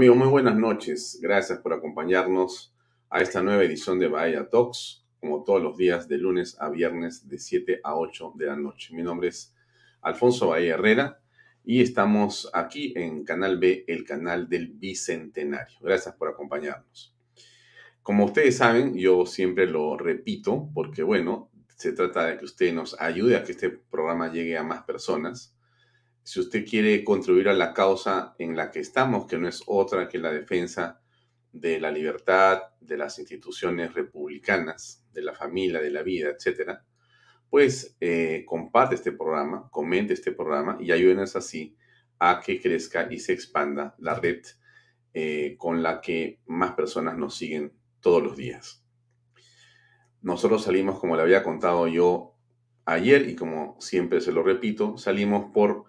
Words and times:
Amigos, 0.00 0.16
muy 0.16 0.28
buenas 0.28 0.56
noches. 0.56 1.18
Gracias 1.20 1.58
por 1.58 1.74
acompañarnos 1.74 2.72
a 3.10 3.20
esta 3.20 3.42
nueva 3.42 3.64
edición 3.64 3.98
de 3.98 4.08
Bahía 4.08 4.48
Talks, 4.48 5.04
como 5.20 5.44
todos 5.44 5.60
los 5.62 5.76
días 5.76 6.08
de 6.08 6.16
lunes 6.16 6.56
a 6.58 6.70
viernes 6.70 7.28
de 7.28 7.38
7 7.38 7.80
a 7.84 7.96
8 7.96 8.32
de 8.34 8.46
la 8.46 8.56
noche. 8.56 8.94
Mi 8.94 9.02
nombre 9.02 9.28
es 9.28 9.54
Alfonso 10.00 10.48
Bahía 10.48 10.72
Herrera 10.72 11.20
y 11.66 11.82
estamos 11.82 12.48
aquí 12.54 12.94
en 12.96 13.24
Canal 13.24 13.58
B, 13.58 13.84
el 13.88 14.04
canal 14.04 14.48
del 14.48 14.68
Bicentenario. 14.68 15.76
Gracias 15.82 16.14
por 16.14 16.28
acompañarnos. 16.28 17.14
Como 18.02 18.24
ustedes 18.24 18.56
saben, 18.56 18.96
yo 18.96 19.26
siempre 19.26 19.66
lo 19.66 19.98
repito 19.98 20.70
porque, 20.72 21.02
bueno, 21.02 21.50
se 21.76 21.92
trata 21.92 22.24
de 22.24 22.38
que 22.38 22.46
usted 22.46 22.72
nos 22.72 22.98
ayude 22.98 23.36
a 23.36 23.44
que 23.44 23.52
este 23.52 23.68
programa 23.68 24.32
llegue 24.32 24.56
a 24.56 24.62
más 24.62 24.82
personas 24.82 25.54
si 26.22 26.40
usted 26.40 26.66
quiere 26.66 27.02
contribuir 27.04 27.48
a 27.48 27.54
la 27.54 27.72
causa 27.72 28.34
en 28.38 28.56
la 28.56 28.70
que 28.70 28.80
estamos, 28.80 29.26
que 29.26 29.38
no 29.38 29.48
es 29.48 29.62
otra 29.66 30.08
que 30.08 30.18
la 30.18 30.32
defensa 30.32 31.00
de 31.52 31.80
la 31.80 31.90
libertad, 31.90 32.62
de 32.80 32.96
las 32.96 33.18
instituciones 33.18 33.94
republicanas, 33.94 35.04
de 35.12 35.22
la 35.22 35.34
familia, 35.34 35.80
de 35.80 35.90
la 35.90 36.02
vida, 36.02 36.30
etcétera, 36.30 36.84
pues 37.48 37.96
eh, 38.00 38.44
comparte 38.46 38.94
este 38.94 39.12
programa, 39.12 39.68
comente 39.70 40.12
este 40.14 40.32
programa 40.32 40.78
y 40.80 40.92
ayúdenos 40.92 41.34
así 41.34 41.76
a 42.18 42.40
que 42.40 42.60
crezca 42.60 43.08
y 43.10 43.18
se 43.18 43.32
expanda 43.32 43.96
la 43.98 44.14
red 44.14 44.42
eh, 45.12 45.56
con 45.58 45.82
la 45.82 46.00
que 46.00 46.40
más 46.46 46.72
personas 46.72 47.18
nos 47.18 47.34
siguen 47.34 47.72
todos 48.00 48.22
los 48.22 48.36
días. 48.36 48.84
Nosotros 50.22 50.62
salimos, 50.62 51.00
como 51.00 51.16
le 51.16 51.22
había 51.22 51.42
contado 51.42 51.88
yo 51.88 52.36
ayer 52.84 53.28
y 53.28 53.34
como 53.34 53.76
siempre 53.80 54.20
se 54.20 54.32
lo 54.32 54.42
repito, 54.42 54.96
salimos 54.96 55.50
por 55.52 55.86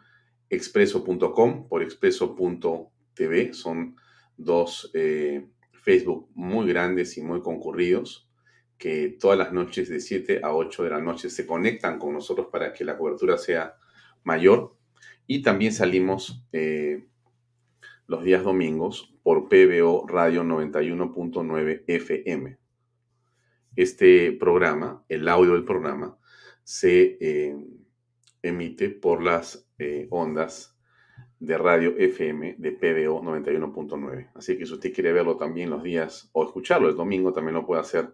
expreso.com 0.51 1.67
por 1.67 1.81
expreso.tv. 1.81 3.53
Son 3.53 3.95
dos 4.37 4.91
eh, 4.93 5.47
Facebook 5.71 6.29
muy 6.35 6.67
grandes 6.67 7.17
y 7.17 7.21
muy 7.21 7.41
concurridos 7.41 8.29
que 8.77 9.15
todas 9.19 9.37
las 9.37 9.53
noches 9.53 9.89
de 9.89 9.99
7 9.99 10.41
a 10.43 10.53
8 10.53 10.83
de 10.83 10.89
la 10.89 10.99
noche 10.99 11.29
se 11.29 11.45
conectan 11.45 11.99
con 11.99 12.13
nosotros 12.13 12.47
para 12.51 12.73
que 12.73 12.83
la 12.83 12.97
cobertura 12.97 13.37
sea 13.37 13.75
mayor. 14.23 14.75
Y 15.25 15.41
también 15.41 15.71
salimos 15.71 16.43
eh, 16.51 17.05
los 18.07 18.23
días 18.23 18.43
domingos 18.43 19.15
por 19.23 19.47
PBO 19.47 20.05
Radio 20.07 20.43
91.9 20.43 21.83
FM. 21.87 22.57
Este 23.75 24.31
programa, 24.33 25.05
el 25.07 25.27
audio 25.29 25.53
del 25.53 25.63
programa, 25.63 26.17
se 26.63 27.17
eh, 27.21 27.55
emite 28.41 28.89
por 28.89 29.23
las 29.23 29.70
eh, 29.81 30.07
ondas 30.11 30.77
de 31.39 31.57
radio 31.57 31.95
FM 31.97 32.55
de 32.59 32.71
PBO 32.71 33.19
91.9. 33.23 34.29
Así 34.35 34.57
que 34.57 34.67
si 34.67 34.73
usted 34.73 34.93
quiere 34.93 35.11
verlo 35.11 35.37
también 35.37 35.71
los 35.71 35.81
días 35.81 36.29
o 36.33 36.43
escucharlo 36.45 36.87
el 36.87 36.95
domingo, 36.95 37.33
también 37.33 37.55
lo 37.55 37.65
puede 37.65 37.81
hacer 37.81 38.13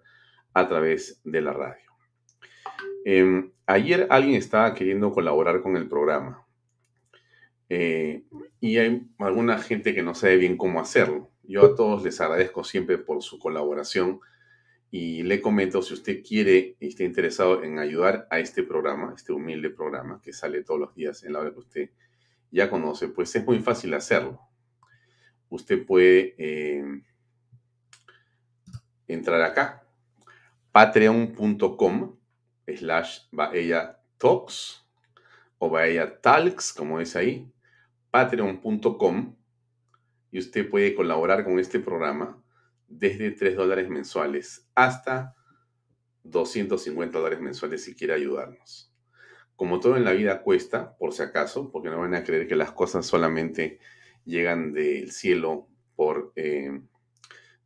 a 0.54 0.68
través 0.70 1.20
de 1.26 1.42
la 1.42 1.52
radio. 1.52 1.92
Em, 3.04 3.52
ayer 3.66 4.08
alguien 4.10 4.36
estaba 4.36 4.74
queriendo 4.74 5.12
colaborar 5.12 5.62
con 5.62 5.76
el 5.76 5.90
programa 5.90 6.48
eh, 7.68 8.24
y 8.62 8.78
hay 8.78 9.06
alguna 9.20 9.58
gente 9.58 9.94
que 9.94 10.04
no 10.04 10.16
sabe 10.16 10.38
bien 10.38 10.56
cómo 10.56 10.80
hacerlo. 10.80 11.30
Yo 11.44 11.66
a 11.66 11.76
todos 11.76 12.04
les 12.04 12.22
agradezco 12.22 12.64
siempre 12.64 12.98
por 12.98 13.22
su 13.22 13.40
colaboración 13.40 14.22
y 14.90 15.24
le 15.24 15.42
comento 15.42 15.82
si 15.82 15.94
usted 15.94 16.24
quiere 16.24 16.78
y 16.80 16.88
está 16.88 17.04
interesado 17.04 17.64
en 17.64 17.80
ayudar 17.80 18.28
a 18.30 18.40
este 18.40 18.64
programa, 18.64 19.14
este 19.16 19.34
humilde 19.34 19.70
programa 19.70 20.22
que 20.22 20.32
sale 20.32 20.64
todos 20.64 20.80
los 20.80 20.96
días 20.96 21.24
en 21.24 21.34
la 21.34 21.40
hora 21.40 21.52
que 21.52 21.60
usted 21.60 21.90
ya 22.52 22.70
conoce, 22.70 23.10
pues 23.10 23.36
es 23.36 23.46
muy 23.46 23.60
fácil 23.60 23.94
hacerlo. 23.94 24.40
Usted 25.50 25.86
puede 25.86 26.36
eh, 26.38 27.02
entrar 29.08 29.42
acá, 29.42 29.86
patreon.com 30.72 32.18
slash 32.68 33.20
ella 33.54 34.00
talks 34.18 34.86
o 35.58 35.80
ella 35.80 36.20
talks, 36.22 36.72
como 36.72 37.00
es 37.02 37.16
ahí, 37.16 37.52
patreon.com 38.12 39.36
y 40.32 40.40
usted 40.40 40.70
puede 40.70 40.96
colaborar 40.96 41.44
con 41.44 41.60
este 41.60 41.80
programa 41.80 42.42
desde 42.88 43.32
3 43.32 43.56
dólares 43.56 43.90
mensuales 43.90 44.68
hasta 44.76 45.36
250 46.24 47.18
dólares 47.18 47.40
mensuales 47.40 47.84
si 47.84 47.96
quiere 47.96 48.14
ayudarnos. 48.14 48.94
Como 49.56 49.80
todo 49.80 49.98
en 49.98 50.06
la 50.06 50.12
vida 50.12 50.42
cuesta, 50.42 50.96
por 50.98 51.14
si 51.14 51.24
acaso, 51.24 51.72
porque 51.72 51.90
no 51.90 52.00
van 52.00 52.16
a 52.16 52.24
creer 52.24 52.48
que 52.48 52.56
las 52.56 52.72
cosas 52.72 53.06
solamente 53.06 53.80
llegan 54.24 54.74
del 54.74 55.12
cielo 55.12 55.68
por, 55.96 56.32
eh, 56.36 56.82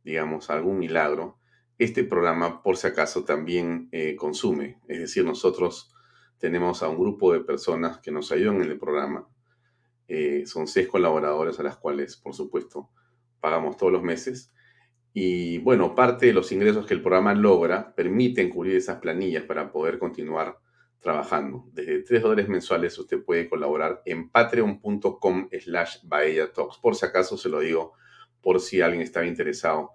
digamos, 0.02 0.48
algún 0.48 0.78
milagro, 0.78 1.38
este 1.78 2.04
programa, 2.04 2.62
por 2.62 2.76
si 2.76 2.86
acaso, 2.86 3.24
también 3.24 3.88
eh, 3.92 4.16
consume. 4.16 4.80
Es 4.88 5.00
decir, 5.00 5.24
nosotros 5.24 5.92
tenemos 6.38 6.82
a 6.82 6.88
un 6.88 6.98
grupo 6.98 7.32
de 7.32 7.40
personas 7.40 7.98
que 7.98 8.10
nos 8.10 8.32
ayudan 8.32 8.62
en 8.62 8.70
el 8.70 8.78
programa. 8.78 9.28
Eh, 10.08 10.44
son 10.46 10.66
seis 10.66 10.88
colaboradores 10.88 11.58
a 11.60 11.62
las 11.62 11.76
cuales, 11.76 12.16
por 12.16 12.34
supuesto, 12.34 12.90
pagamos 13.40 13.76
todos 13.76 13.92
los 13.92 14.02
meses 14.02 14.52
y 15.14 15.58
bueno, 15.58 15.94
parte 15.94 16.26
de 16.26 16.32
los 16.32 16.52
ingresos 16.52 16.86
que 16.86 16.94
el 16.94 17.02
programa 17.02 17.34
logra 17.34 17.94
permiten 17.94 18.48
cubrir 18.48 18.76
esas 18.76 18.98
planillas 18.98 19.44
para 19.44 19.70
poder 19.70 19.98
continuar 19.98 20.58
trabajando. 21.00 21.66
Desde 21.72 22.02
3 22.02 22.22
dólares 22.22 22.48
mensuales 22.48 22.98
usted 22.98 23.22
puede 23.22 23.48
colaborar 23.48 24.00
en 24.06 24.30
patreon.com 24.30 25.48
slash 25.60 25.98
talks. 26.54 26.78
Por 26.78 26.94
si 26.94 27.04
acaso 27.04 27.36
se 27.36 27.50
lo 27.50 27.60
digo, 27.60 27.92
por 28.40 28.60
si 28.60 28.80
alguien 28.80 29.02
estaba 29.02 29.26
interesado. 29.26 29.90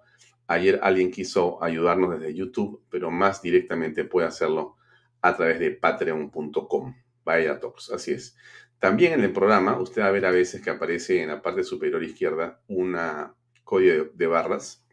Ayer 0.46 0.78
alguien 0.82 1.10
quiso 1.10 1.62
ayudarnos 1.62 2.18
desde 2.18 2.34
YouTube, 2.34 2.82
pero 2.88 3.10
más 3.10 3.42
directamente 3.42 4.04
puede 4.04 4.28
hacerlo 4.28 4.76
a 5.20 5.36
través 5.36 5.58
de 5.58 5.72
patreon.com. 5.72 6.94
Talks, 7.24 7.90
así 7.90 8.12
es. 8.12 8.36
También 8.78 9.12
en 9.12 9.20
el 9.20 9.32
programa 9.32 9.78
usted 9.78 10.00
va 10.00 10.06
a 10.06 10.12
ver 10.12 10.24
a 10.24 10.30
veces 10.30 10.62
que 10.62 10.70
aparece 10.70 11.22
en 11.22 11.28
la 11.28 11.42
parte 11.42 11.64
superior 11.64 12.02
izquierda 12.02 12.62
una 12.68 13.34
código 13.64 14.06
de 14.14 14.26
barras 14.26 14.87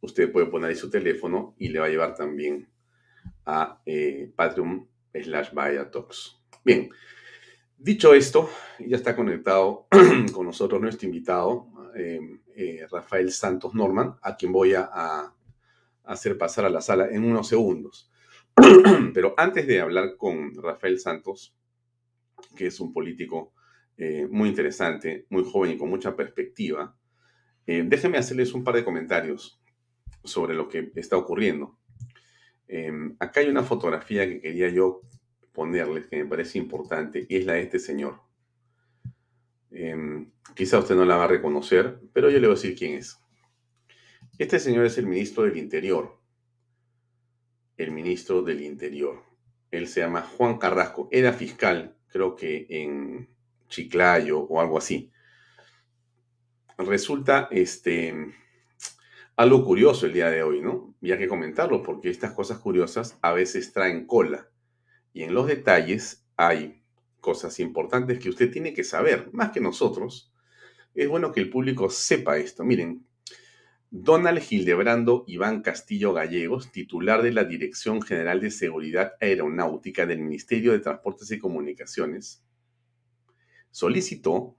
usted 0.00 0.32
puede 0.32 0.46
poner 0.46 0.70
ahí 0.70 0.76
su 0.76 0.90
teléfono 0.90 1.54
y 1.58 1.68
le 1.68 1.78
va 1.78 1.86
a 1.86 1.90
llevar 1.90 2.14
también 2.14 2.68
a 3.44 3.80
eh, 3.84 4.32
Patreon 4.34 4.88
slash 5.12 5.50
Talks. 5.90 6.40
Bien, 6.64 6.90
dicho 7.76 8.14
esto, 8.14 8.50
ya 8.78 8.96
está 8.96 9.16
conectado 9.16 9.86
con 10.32 10.46
nosotros 10.46 10.80
nuestro 10.80 11.06
invitado, 11.06 11.68
em, 11.94 12.40
eh, 12.54 12.86
Rafael 12.90 13.30
Santos 13.32 13.74
Norman, 13.74 14.16
a 14.22 14.36
quien 14.36 14.52
voy 14.52 14.74
a, 14.74 15.34
hacer 16.04 16.36
pasar 16.36 16.64
a 16.64 16.70
la 16.70 16.80
sala 16.80 17.08
en 17.08 17.24
unos 17.24 17.46
segundos. 17.46 18.10
Pero 19.14 19.34
antes 19.36 19.64
de 19.66 19.80
hablar 19.80 20.16
con 20.16 20.52
Rafael 20.60 20.98
Santos, 20.98 21.54
que 22.56 22.66
es 22.66 22.80
un 22.80 22.92
político 22.92 23.52
eh, 23.96 24.26
muy 24.28 24.48
interesante, 24.48 25.26
muy 25.30 25.44
joven 25.44 25.72
y 25.72 25.76
con 25.76 25.88
mucha 25.88 26.16
perspectiva, 26.16 26.96
déjenme 27.66 28.18
hacerles 28.18 28.52
un 28.52 28.64
par 28.64 28.74
de 28.74 28.84
comentarios 28.84 29.59
sobre 30.24 30.54
lo 30.54 30.68
que 30.68 30.92
está 30.94 31.16
ocurriendo. 31.16 31.78
Em, 32.68 33.16
acá 33.18 33.40
hay 33.40 33.48
una 33.48 33.62
fotografía 33.62 34.28
que 34.28 34.40
quería 34.40 34.68
yo 34.68 35.02
ponerles 35.52 36.06
que 36.06 36.22
me 36.22 36.28
parece 36.28 36.58
importante 36.58 37.26
y 37.28 37.36
es 37.36 37.46
la 37.46 37.54
de 37.54 37.62
este 37.62 37.78
señor. 37.78 38.20
Em, 39.70 40.30
quizá 40.54 40.78
usted 40.78 40.94
no 40.94 41.04
la 41.04 41.16
va 41.16 41.24
a 41.24 41.28
reconocer, 41.28 42.00
pero 42.12 42.30
yo 42.30 42.38
le 42.38 42.46
voy 42.46 42.54
a 42.54 42.60
decir 42.60 42.76
quién 42.76 42.98
es. 42.98 43.18
Este 44.38 44.58
señor 44.58 44.86
es 44.86 44.98
el 44.98 45.06
ministro 45.06 45.44
del 45.44 45.56
Interior. 45.56 46.18
El 47.76 47.90
ministro 47.90 48.42
del 48.42 48.62
Interior. 48.62 49.22
Él 49.70 49.86
se 49.86 50.00
llama 50.00 50.22
Juan 50.22 50.58
Carrasco. 50.58 51.08
Era 51.10 51.32
fiscal, 51.32 51.96
creo 52.08 52.34
que 52.36 52.66
en 52.68 53.28
Chiclayo 53.68 54.40
o 54.40 54.60
algo 54.60 54.78
así. 54.78 55.10
Resulta, 56.78 57.48
este, 57.50 58.14
algo 59.36 59.64
curioso 59.64 60.06
el 60.06 60.12
día 60.12 60.30
de 60.30 60.42
hoy, 60.42 60.60
¿no? 60.60 60.94
Y 61.00 61.12
hay 61.12 61.18
que 61.18 61.28
comentarlo 61.28 61.82
porque 61.82 62.10
estas 62.10 62.32
cosas 62.32 62.58
curiosas 62.58 63.18
a 63.22 63.32
veces 63.32 63.72
traen 63.72 64.06
cola. 64.06 64.48
Y 65.12 65.22
en 65.22 65.34
los 65.34 65.46
detalles 65.46 66.26
hay 66.36 66.82
cosas 67.20 67.60
importantes 67.60 68.18
que 68.18 68.28
usted 68.28 68.50
tiene 68.50 68.72
que 68.72 68.84
saber, 68.84 69.30
más 69.32 69.50
que 69.50 69.60
nosotros. 69.60 70.32
Es 70.94 71.08
bueno 71.08 71.32
que 71.32 71.40
el 71.40 71.50
público 71.50 71.90
sepa 71.90 72.38
esto. 72.38 72.64
Miren, 72.64 73.06
Donald 73.90 74.40
Gildebrando 74.40 75.24
Iván 75.26 75.62
Castillo 75.62 76.12
Gallegos, 76.12 76.70
titular 76.70 77.22
de 77.22 77.32
la 77.32 77.44
Dirección 77.44 78.00
General 78.02 78.40
de 78.40 78.52
Seguridad 78.52 79.14
Aeronáutica 79.20 80.06
del 80.06 80.20
Ministerio 80.20 80.72
de 80.72 80.78
Transportes 80.78 81.30
y 81.32 81.38
Comunicaciones, 81.38 82.44
solicitó 83.72 84.56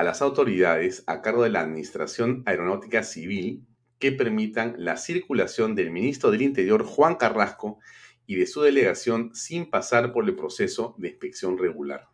a 0.00 0.04
las 0.04 0.22
autoridades 0.22 1.04
a 1.06 1.22
cargo 1.22 1.42
de 1.42 1.50
la 1.50 1.60
Administración 1.60 2.42
Aeronáutica 2.46 3.02
Civil 3.02 3.66
que 3.98 4.12
permitan 4.12 4.74
la 4.78 4.96
circulación 4.96 5.74
del 5.74 5.90
ministro 5.90 6.30
del 6.30 6.42
Interior, 6.42 6.84
Juan 6.84 7.16
Carrasco, 7.16 7.78
y 8.26 8.36
de 8.36 8.46
su 8.46 8.62
delegación 8.62 9.34
sin 9.34 9.68
pasar 9.68 10.12
por 10.12 10.26
el 10.28 10.36
proceso 10.36 10.94
de 10.98 11.08
inspección 11.08 11.58
regular. 11.58 12.08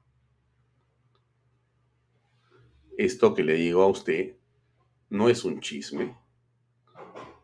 esto 2.97 3.35
que 3.35 3.45
le 3.45 3.55
digo 3.55 3.83
a 3.83 3.89
usted 3.89 4.37
no 5.11 5.29
es 5.29 5.45
un 5.45 5.61
chisme, 5.61 6.17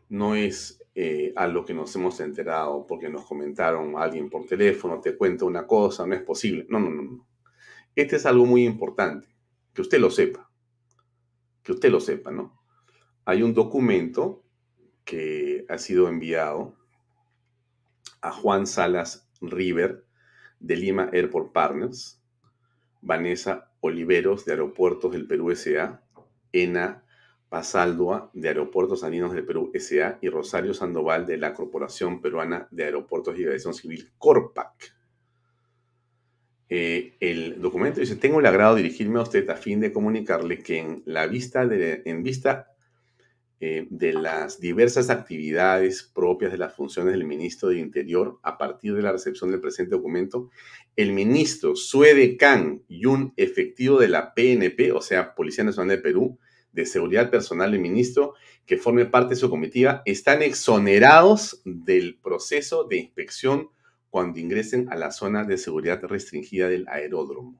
no 0.09 0.35
es 0.35 0.83
eh, 0.95 1.31
a 1.35 1.47
lo 1.47 1.63
que 1.63 1.73
nos 1.73 1.95
hemos 1.95 2.19
enterado 2.19 2.85
porque 2.85 3.09
nos 3.09 3.25
comentaron 3.25 3.95
alguien 3.97 4.29
por 4.29 4.45
teléfono, 4.45 4.99
te 4.99 5.15
cuenta 5.15 5.45
una 5.45 5.65
cosa, 5.65 6.05
no 6.05 6.13
es 6.13 6.21
posible. 6.21 6.65
No, 6.69 6.79
no, 6.79 6.89
no, 6.89 7.01
no. 7.03 7.27
Este 7.95 8.17
es 8.17 8.25
algo 8.25 8.45
muy 8.45 8.65
importante, 8.65 9.27
que 9.73 9.81
usted 9.81 9.99
lo 9.99 10.09
sepa, 10.09 10.49
que 11.63 11.71
usted 11.71 11.89
lo 11.89 11.99
sepa, 11.99 12.31
¿no? 12.31 12.61
Hay 13.25 13.41
un 13.41 13.53
documento 13.53 14.43
que 15.05 15.65
ha 15.69 15.77
sido 15.77 16.07
enviado 16.07 16.75
a 18.21 18.31
Juan 18.31 18.67
Salas 18.67 19.29
River 19.41 20.05
de 20.59 20.75
Lima 20.75 21.09
Airport 21.11 21.51
Partners, 21.51 22.21
Vanessa 23.01 23.71
Oliveros 23.81 24.45
de 24.45 24.53
Aeropuertos 24.53 25.11
del 25.11 25.27
Perú 25.27 25.51
S.A., 25.51 26.01
ENA 26.53 27.03
Pasaldua 27.49 28.31
de 28.33 28.47
Aeropuertos 28.47 29.03
Andinos 29.03 29.33
del 29.33 29.45
Perú 29.45 29.71
S.A. 29.73 30.17
y 30.21 30.29
Rosario 30.29 30.73
Sandoval 30.73 31.25
de 31.25 31.37
la 31.37 31.53
Corporación 31.53 32.21
Peruana 32.21 32.67
de 32.71 32.85
Aeropuertos 32.85 33.37
y 33.37 33.45
Aviación 33.45 33.73
Civil 33.73 34.11
Corpac. 34.17 34.95
Eh, 36.69 37.15
el 37.19 37.61
documento 37.61 37.99
dice, 37.99 38.15
tengo 38.15 38.39
el 38.39 38.45
agrado 38.45 38.75
de 38.75 38.83
dirigirme 38.83 39.19
a 39.19 39.23
usted 39.23 39.49
a 39.49 39.55
fin 39.55 39.79
de 39.79 39.91
comunicarle 39.91 40.59
que 40.59 40.79
en 40.79 41.03
la 41.05 41.27
vista 41.27 41.67
de, 41.67 42.01
vista 42.21 42.73
eh, 43.59 43.87
de 43.89 44.13
las 44.13 44.59
diversas 44.59 45.09
actividades 45.09 46.03
propias 46.03 46.51
de 46.51 46.57
las 46.57 46.73
funciones 46.73 47.13
del 47.13 47.25
ministro 47.25 47.69
de 47.69 47.79
Interior 47.79 48.39
a 48.43 48.57
partir 48.57 48.95
de 48.95 49.01
la 49.01 49.11
recepción 49.11 49.51
del 49.51 49.61
presente 49.61 49.95
documento, 49.95 50.49
el 50.95 51.13
ministro 51.13 51.75
Suede 51.75 52.37
Can 52.37 52.83
y 52.87 53.05
un 53.05 53.33
efectivo 53.37 53.99
de 53.99 54.07
la 54.07 54.33
PNP, 54.33 54.91
o 54.93 55.01
sea, 55.01 55.35
Policía 55.35 55.63
Nacional 55.63 55.97
de 55.97 56.01
Perú, 56.01 56.39
de 56.71 56.85
Seguridad 56.85 57.29
Personal 57.29 57.71
del 57.71 57.79
ministro, 57.79 58.33
que 58.65 58.77
forme 58.77 59.05
parte 59.05 59.35
de 59.35 59.39
su 59.39 59.49
comitiva, 59.49 60.01
están 60.05 60.41
exonerados 60.41 61.61
del 61.65 62.19
proceso 62.19 62.85
de 62.85 62.97
inspección 62.97 63.69
cuando 64.13 64.39
ingresen 64.39 64.89
a 64.91 64.95
la 64.95 65.09
zona 65.09 65.43
de 65.43 65.57
seguridad 65.57 65.99
restringida 66.03 66.69
del 66.69 66.87
aeródromo. 66.87 67.59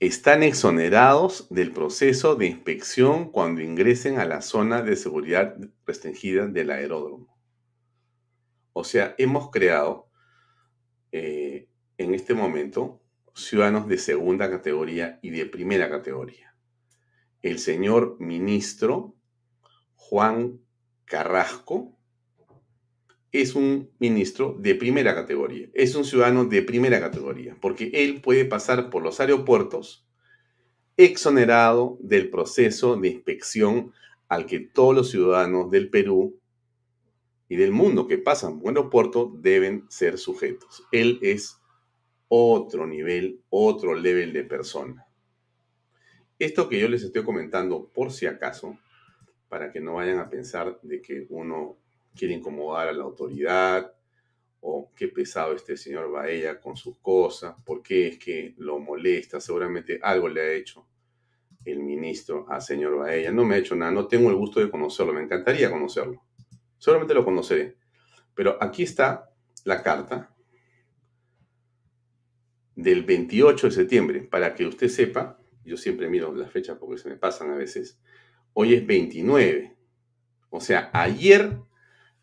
están 0.00 0.42
exonerados 0.42 1.46
del 1.48 1.72
proceso 1.72 2.34
de 2.34 2.46
inspección 2.46 3.30
cuando 3.30 3.62
ingresen 3.62 4.18
a 4.18 4.26
la 4.26 4.42
zona 4.42 4.82
de 4.82 4.96
seguridad 4.96 5.56
restringida 5.86 6.46
del 6.46 6.70
aeródromo. 6.70 7.34
O 8.74 8.84
sea, 8.84 9.14
hemos 9.16 9.50
creado 9.50 10.10
eh, 11.10 11.68
en 11.96 12.14
este 12.14 12.34
momento 12.34 13.00
ciudadanos 13.34 13.88
de 13.88 13.96
segunda 13.96 14.50
categoría 14.50 15.18
y 15.22 15.30
de 15.30 15.46
primera 15.46 15.88
categoría. 15.88 16.54
El 17.40 17.58
señor 17.58 18.16
ministro 18.20 19.16
Juan 20.10 20.58
Carrasco 21.04 21.96
es 23.30 23.54
un 23.54 23.92
ministro 24.00 24.56
de 24.58 24.74
primera 24.74 25.14
categoría, 25.14 25.68
es 25.72 25.94
un 25.94 26.04
ciudadano 26.04 26.46
de 26.46 26.62
primera 26.62 26.98
categoría, 26.98 27.56
porque 27.60 27.92
él 27.94 28.20
puede 28.20 28.44
pasar 28.44 28.90
por 28.90 29.04
los 29.04 29.20
aeropuertos 29.20 30.04
exonerado 30.96 31.96
del 32.00 32.28
proceso 32.28 32.96
de 32.96 33.06
inspección 33.06 33.92
al 34.28 34.46
que 34.46 34.58
todos 34.58 34.96
los 34.96 35.10
ciudadanos 35.12 35.70
del 35.70 35.90
Perú 35.90 36.40
y 37.48 37.54
del 37.54 37.70
mundo 37.70 38.08
que 38.08 38.18
pasan 38.18 38.58
por 38.58 38.70
aeropuerto 38.70 39.32
deben 39.32 39.84
ser 39.90 40.18
sujetos. 40.18 40.88
Él 40.90 41.20
es 41.22 41.56
otro 42.26 42.84
nivel, 42.84 43.42
otro 43.48 43.94
level 43.94 44.32
de 44.32 44.42
persona. 44.42 45.06
Esto 46.40 46.68
que 46.68 46.80
yo 46.80 46.88
les 46.88 47.04
estoy 47.04 47.22
comentando 47.22 47.88
por 47.94 48.10
si 48.10 48.26
acaso, 48.26 48.76
para 49.50 49.70
que 49.70 49.80
no 49.80 49.94
vayan 49.94 50.18
a 50.18 50.30
pensar 50.30 50.80
de 50.80 51.02
que 51.02 51.26
uno 51.28 51.76
quiere 52.16 52.32
incomodar 52.32 52.88
a 52.88 52.92
la 52.92 53.04
autoridad, 53.04 53.92
o 54.60 54.92
qué 54.94 55.08
pesado 55.08 55.54
este 55.54 55.76
señor 55.76 56.10
Baella 56.10 56.60
con 56.60 56.76
sus 56.76 56.98
cosas, 56.98 57.54
por 57.64 57.82
qué 57.82 58.08
es 58.08 58.18
que 58.18 58.54
lo 58.58 58.78
molesta, 58.78 59.40
seguramente 59.40 59.98
algo 60.02 60.28
le 60.28 60.40
ha 60.40 60.52
hecho 60.52 60.86
el 61.64 61.80
ministro 61.80 62.46
al 62.48 62.62
señor 62.62 62.96
Baella. 62.96 63.32
No 63.32 63.44
me 63.44 63.56
ha 63.56 63.58
hecho 63.58 63.74
nada, 63.74 63.90
no 63.90 64.06
tengo 64.06 64.30
el 64.30 64.36
gusto 64.36 64.60
de 64.60 64.70
conocerlo, 64.70 65.12
me 65.12 65.22
encantaría 65.22 65.70
conocerlo. 65.70 66.22
Seguramente 66.78 67.14
lo 67.14 67.24
conoceré. 67.24 67.76
Pero 68.34 68.56
aquí 68.60 68.84
está 68.84 69.30
la 69.64 69.82
carta 69.82 70.34
del 72.76 73.02
28 73.02 73.66
de 73.66 73.72
septiembre, 73.72 74.22
para 74.22 74.54
que 74.54 74.64
usted 74.64 74.88
sepa, 74.88 75.38
yo 75.64 75.76
siempre 75.76 76.08
miro 76.08 76.34
las 76.34 76.50
fechas 76.50 76.78
porque 76.78 76.98
se 76.98 77.08
me 77.08 77.16
pasan 77.16 77.50
a 77.50 77.56
veces, 77.56 78.00
hoy 78.52 78.74
es 78.74 78.86
29, 78.86 79.76
o 80.50 80.60
sea, 80.60 80.90
ayer 80.92 81.58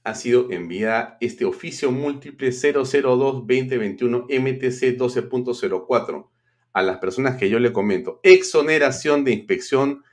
ha 0.03 0.15
sido 0.15 0.51
enviada 0.51 1.17
este 1.19 1.43
oficio 1.43 1.91
múltiple 1.91 2.49
002-2021 2.49 4.23
MTC 4.23 4.97
12.04 4.97 6.29
a 6.73 6.81
las 6.81 6.97
personas 6.99 7.37
que 7.37 7.49
yo 7.49 7.59
le 7.59 7.73
comento. 7.73 8.19
Exoneración 8.23 9.23
de 9.23 9.31
inspección 9.31 10.03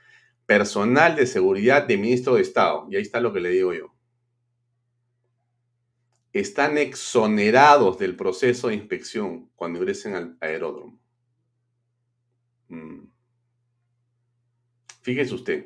personal 0.45 1.15
de 1.15 1.27
seguridad 1.27 1.87
de 1.87 1.97
ministro 1.97 2.35
de 2.35 2.41
Estado. 2.41 2.87
Y 2.89 2.95
ahí 2.95 3.01
está 3.01 3.21
lo 3.21 3.31
que 3.31 3.39
le 3.39 3.49
digo 3.49 3.73
yo. 3.73 3.93
Están 6.33 6.77
exonerados 6.77 7.97
del 7.97 8.15
proceso 8.15 8.67
de 8.67 8.75
inspección 8.75 9.49
cuando 9.55 9.79
ingresen 9.79 10.15
al 10.15 10.37
aeródromo. 10.41 10.99
Mm. 12.67 13.05
Fíjese 15.01 15.33
usted. 15.35 15.65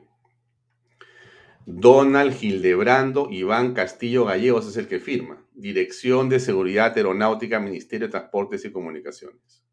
Donald 1.71 2.33
Gildebrando 2.33 3.30
Iván 3.30 3.76
Castillo 3.76 4.26
Gallegos 4.26 4.68
es 4.68 4.76
el 4.78 4.88
que 4.88 4.99
firma. 4.99 5.45
Dirección 5.54 6.28
de 6.28 6.40
Seguridad 6.40 6.97
Aeronáutica, 6.97 7.59
Ministerio 7.59 8.07
de 8.07 8.11
Transportes 8.11 8.66
y 8.66 8.71
Comunicaciones. 8.71 9.64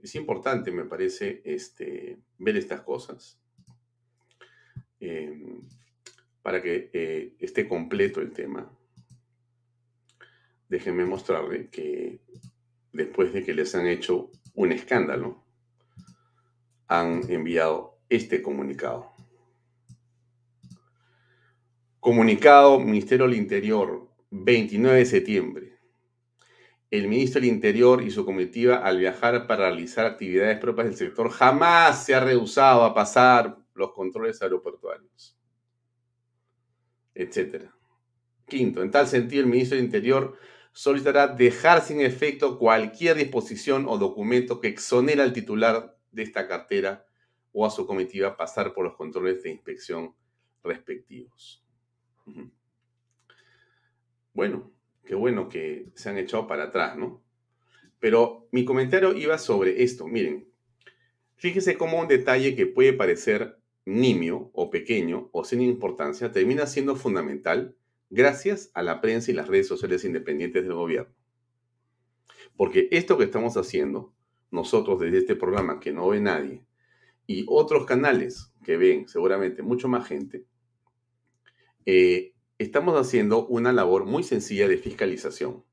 Es 0.00 0.16
importante, 0.16 0.72
me 0.72 0.84
parece, 0.86 1.40
este, 1.44 2.18
ver 2.36 2.56
estas 2.56 2.80
cosas 2.80 3.40
em, 4.98 5.62
para 6.42 6.60
que 6.60 6.90
eh, 6.92 7.36
esté 7.38 7.68
completo 7.68 8.20
el 8.20 8.32
tema. 8.32 8.76
Déjenme 10.68 11.04
mostrarle 11.04 11.68
que 11.68 12.22
después 12.92 13.32
de 13.32 13.44
que 13.44 13.54
les 13.54 13.72
han 13.76 13.86
hecho 13.86 14.32
un 14.54 14.72
escándalo, 14.72 15.44
han 16.88 17.22
enviado 17.30 18.00
este 18.08 18.42
comunicado. 18.42 19.17
Comunicado 22.00 22.78
Ministerio 22.78 23.26
del 23.26 23.36
Interior, 23.36 24.08
29 24.30 24.98
de 24.98 25.04
septiembre. 25.04 25.78
El 26.92 27.08
ministro 27.08 27.40
del 27.40 27.50
Interior 27.50 28.04
y 28.04 28.12
su 28.12 28.24
comitiva 28.24 28.76
al 28.76 28.98
viajar 28.98 29.48
para 29.48 29.68
realizar 29.68 30.06
actividades 30.06 30.60
propias 30.60 30.86
del 30.86 30.96
sector 30.96 31.28
jamás 31.28 32.04
se 32.04 32.14
ha 32.14 32.20
rehusado 32.20 32.84
a 32.84 32.94
pasar 32.94 33.58
los 33.74 33.90
controles 33.94 34.40
aeroportuarios, 34.40 35.36
etc. 37.16 37.64
Quinto, 38.46 38.80
en 38.80 38.92
tal 38.92 39.08
sentido, 39.08 39.42
el 39.42 39.50
ministro 39.50 39.74
del 39.74 39.86
Interior 39.86 40.38
solicitará 40.70 41.26
dejar 41.26 41.82
sin 41.82 42.00
efecto 42.00 42.60
cualquier 42.60 43.16
disposición 43.16 43.86
o 43.88 43.98
documento 43.98 44.60
que 44.60 44.68
exonera 44.68 45.24
al 45.24 45.32
titular 45.32 45.98
de 46.12 46.22
esta 46.22 46.46
cartera 46.46 47.04
o 47.50 47.66
a 47.66 47.70
su 47.70 47.88
comitiva 47.88 48.36
pasar 48.36 48.72
por 48.72 48.84
los 48.84 48.94
controles 48.94 49.42
de 49.42 49.50
inspección 49.50 50.14
respectivos. 50.62 51.64
Bueno, 54.34 54.70
qué 55.04 55.14
bueno 55.14 55.48
que 55.48 55.90
se 55.94 56.10
han 56.10 56.18
echado 56.18 56.46
para 56.46 56.64
atrás, 56.64 56.96
¿no? 56.96 57.22
Pero 57.98 58.48
mi 58.52 58.64
comentario 58.64 59.16
iba 59.16 59.38
sobre 59.38 59.82
esto. 59.82 60.06
Miren, 60.06 60.48
fíjese 61.36 61.76
cómo 61.76 62.00
un 62.00 62.08
detalle 62.08 62.54
que 62.54 62.66
puede 62.66 62.92
parecer 62.92 63.58
nimio 63.84 64.50
o 64.52 64.70
pequeño 64.70 65.30
o 65.32 65.44
sin 65.44 65.60
importancia 65.62 66.30
termina 66.30 66.66
siendo 66.66 66.94
fundamental 66.94 67.74
gracias 68.10 68.70
a 68.74 68.82
la 68.82 69.00
prensa 69.00 69.30
y 69.30 69.34
las 69.34 69.48
redes 69.48 69.66
sociales 69.66 70.04
independientes 70.04 70.62
del 70.62 70.74
gobierno. 70.74 71.14
Porque 72.56 72.88
esto 72.90 73.18
que 73.18 73.24
estamos 73.24 73.56
haciendo, 73.56 74.12
nosotros 74.50 75.00
desde 75.00 75.18
este 75.18 75.36
programa 75.36 75.80
que 75.80 75.92
no 75.92 76.08
ve 76.08 76.20
nadie, 76.20 76.64
y 77.26 77.44
otros 77.48 77.84
canales 77.86 78.52
que 78.64 78.76
ven 78.76 79.08
seguramente 79.08 79.62
mucho 79.62 79.88
más 79.88 80.06
gente, 80.06 80.44
eh, 81.86 82.34
estamos 82.58 82.98
haciendo 82.98 83.46
una 83.46 83.72
labor 83.72 84.04
muy 84.04 84.22
sencilla 84.22 84.68
de 84.68 84.78
fiscalización, 84.78 85.64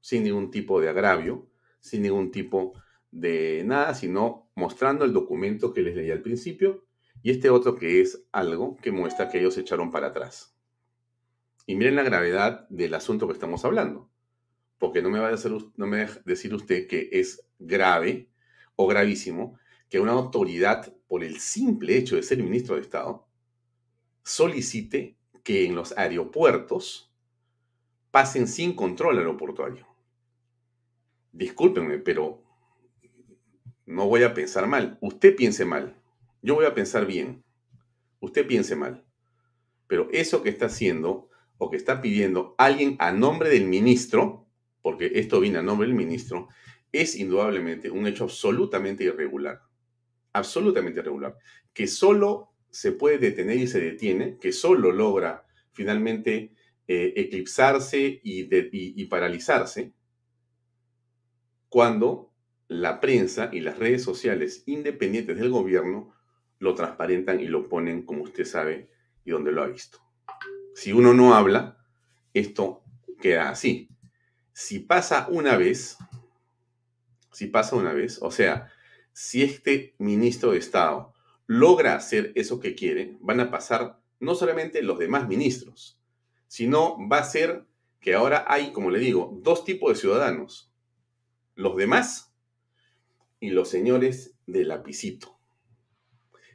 sin 0.00 0.24
ningún 0.24 0.50
tipo 0.50 0.80
de 0.80 0.88
agravio, 0.88 1.48
sin 1.80 2.02
ningún 2.02 2.30
tipo 2.30 2.72
de 3.10 3.62
nada, 3.64 3.94
sino 3.94 4.50
mostrando 4.54 5.04
el 5.04 5.12
documento 5.12 5.72
que 5.72 5.82
les 5.82 5.96
leí 5.96 6.10
al 6.10 6.22
principio 6.22 6.84
y 7.22 7.30
este 7.30 7.50
otro 7.50 7.74
que 7.74 8.00
es 8.00 8.26
algo 8.32 8.76
que 8.76 8.92
muestra 8.92 9.28
que 9.28 9.38
ellos 9.38 9.58
echaron 9.58 9.90
para 9.90 10.08
atrás. 10.08 10.56
Y 11.66 11.76
miren 11.76 11.96
la 11.96 12.02
gravedad 12.02 12.66
del 12.70 12.94
asunto 12.94 13.26
que 13.26 13.34
estamos 13.34 13.64
hablando, 13.64 14.10
porque 14.78 15.02
no 15.02 15.10
me 15.10 15.18
va 15.18 15.28
a 15.28 15.32
decir, 15.32 15.52
no 15.76 15.86
me 15.86 16.04
va 16.04 16.10
a 16.10 16.22
decir 16.24 16.54
usted 16.54 16.86
que 16.86 17.10
es 17.12 17.46
grave 17.58 18.30
o 18.76 18.86
gravísimo 18.86 19.58
que 19.90 20.00
una 20.00 20.12
autoridad, 20.12 20.94
por 21.06 21.24
el 21.24 21.40
simple 21.40 21.96
hecho 21.96 22.16
de 22.16 22.22
ser 22.22 22.42
ministro 22.42 22.76
de 22.76 22.82
Estado, 22.82 23.26
solicite 24.22 25.17
que 25.48 25.64
en 25.64 25.74
los 25.74 25.96
aeropuertos 25.96 27.10
pasen 28.10 28.46
sin 28.46 28.74
control 28.74 29.16
aeroportuario. 29.16 29.86
Discúlpenme, 31.32 31.96
pero 32.00 32.42
no 33.86 34.06
voy 34.06 34.24
a 34.24 34.34
pensar 34.34 34.66
mal. 34.66 34.98
Usted 35.00 35.34
piense 35.34 35.64
mal. 35.64 35.96
Yo 36.42 36.54
voy 36.54 36.66
a 36.66 36.74
pensar 36.74 37.06
bien. 37.06 37.42
Usted 38.20 38.46
piense 38.46 38.76
mal. 38.76 39.06
Pero 39.86 40.10
eso 40.12 40.42
que 40.42 40.50
está 40.50 40.66
haciendo 40.66 41.30
o 41.56 41.70
que 41.70 41.78
está 41.78 42.02
pidiendo 42.02 42.54
alguien 42.58 42.96
a 42.98 43.10
nombre 43.10 43.48
del 43.48 43.64
ministro, 43.64 44.46
porque 44.82 45.12
esto 45.14 45.40
viene 45.40 45.60
a 45.60 45.62
nombre 45.62 45.88
del 45.88 45.96
ministro, 45.96 46.48
es 46.92 47.16
indudablemente 47.16 47.90
un 47.90 48.06
hecho 48.06 48.24
absolutamente 48.24 49.04
irregular. 49.04 49.62
Absolutamente 50.34 51.00
irregular. 51.00 51.38
Que 51.72 51.86
solo 51.86 52.52
se 52.70 52.92
puede 52.92 53.18
detener 53.18 53.56
y 53.56 53.66
se 53.66 53.80
detiene, 53.80 54.38
que 54.38 54.52
solo 54.52 54.92
logra 54.92 55.46
finalmente 55.72 56.52
eh, 56.86 57.12
eclipsarse 57.16 58.20
y 58.22 59.04
paralizarse 59.06 59.92
cuando 61.68 62.32
la 62.68 63.00
prensa 63.00 63.50
y 63.52 63.60
las 63.60 63.78
redes 63.78 64.02
sociales 64.02 64.62
independientes 64.66 65.38
del 65.38 65.50
gobierno 65.50 66.14
lo 66.58 66.74
transparentan 66.74 67.40
y 67.40 67.46
lo 67.46 67.68
ponen 67.68 68.02
como 68.02 68.22
usted 68.22 68.44
sabe 68.44 68.90
y 69.24 69.30
donde 69.30 69.52
lo 69.52 69.62
ha 69.62 69.68
visto. 69.68 69.98
Si 70.74 70.92
uno 70.92 71.14
no 71.14 71.34
habla, 71.34 71.78
esto 72.34 72.82
queda 73.20 73.50
así. 73.50 73.88
Si 74.52 74.80
pasa 74.80 75.28
una 75.30 75.56
vez, 75.56 75.98
si 77.32 77.46
pasa 77.46 77.76
una 77.76 77.92
vez, 77.92 78.18
o 78.20 78.30
sea, 78.30 78.70
si 79.12 79.42
este 79.42 79.94
ministro 79.98 80.52
de 80.52 80.58
Estado 80.58 81.14
logra 81.48 81.96
hacer 81.96 82.32
eso 82.36 82.60
que 82.60 82.76
quiere, 82.76 83.16
van 83.20 83.40
a 83.40 83.50
pasar 83.50 83.98
no 84.20 84.34
solamente 84.34 84.82
los 84.82 84.98
demás 84.98 85.26
ministros, 85.26 85.98
sino 86.46 86.96
va 87.08 87.18
a 87.18 87.24
ser 87.24 87.64
que 88.00 88.14
ahora 88.14 88.44
hay, 88.46 88.70
como 88.70 88.90
le 88.90 89.00
digo, 89.00 89.36
dos 89.42 89.64
tipos 89.64 89.92
de 89.92 89.98
ciudadanos. 89.98 90.70
Los 91.54 91.74
demás 91.76 92.34
y 93.40 93.50
los 93.50 93.68
señores 93.68 94.34
del 94.46 94.68
lapicito, 94.68 95.38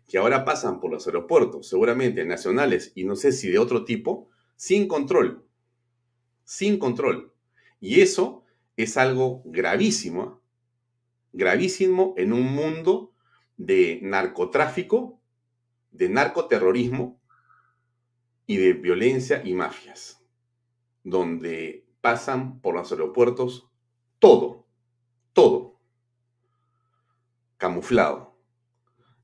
que 0.08 0.20
ahora 0.20 0.46
pasan 0.46 0.80
por 0.80 0.92
los 0.92 1.08
aeropuertos, 1.08 1.68
seguramente 1.68 2.24
nacionales 2.24 2.92
y 2.94 3.04
no 3.04 3.16
sé 3.16 3.32
si 3.32 3.50
de 3.50 3.58
otro 3.58 3.86
tipo, 3.86 4.30
sin 4.56 4.88
control, 4.88 5.44
sin 6.44 6.78
control. 6.78 7.34
Y 7.80 8.02
eso 8.02 8.44
es 8.78 8.96
algo 8.98 9.42
gravísimo, 9.46 10.42
gravísimo 11.32 12.14
en 12.16 12.32
un 12.32 12.54
mundo 12.54 13.13
de 13.58 14.00
narcotráfico, 14.02 15.20
de 15.92 16.10
narcoterrorismo 16.10 17.20
y 18.46 18.58
de 18.58 18.74
violencia 18.74 19.42
y 19.44 19.54
mafias, 19.54 20.22
donde 21.04 21.86
pasan 22.02 22.60
por 22.60 22.76
los 22.76 22.92
aeropuertos 22.92 23.70
todo, 24.20 24.66
todo 25.34 25.80
camuflado. 27.58 28.36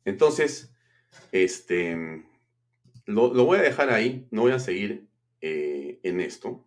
Entonces, 0.05 0.73
este, 1.31 2.25
lo, 3.05 3.29
voy 3.45 3.59
a 3.59 3.63
dejar 3.63 3.89
ahí, 3.89 4.27
no 4.31 4.43
voy 4.43 4.53
a 4.53 4.59
seguir 4.59 5.07
eh, 5.41 5.99
en 6.03 6.21
esto, 6.21 6.65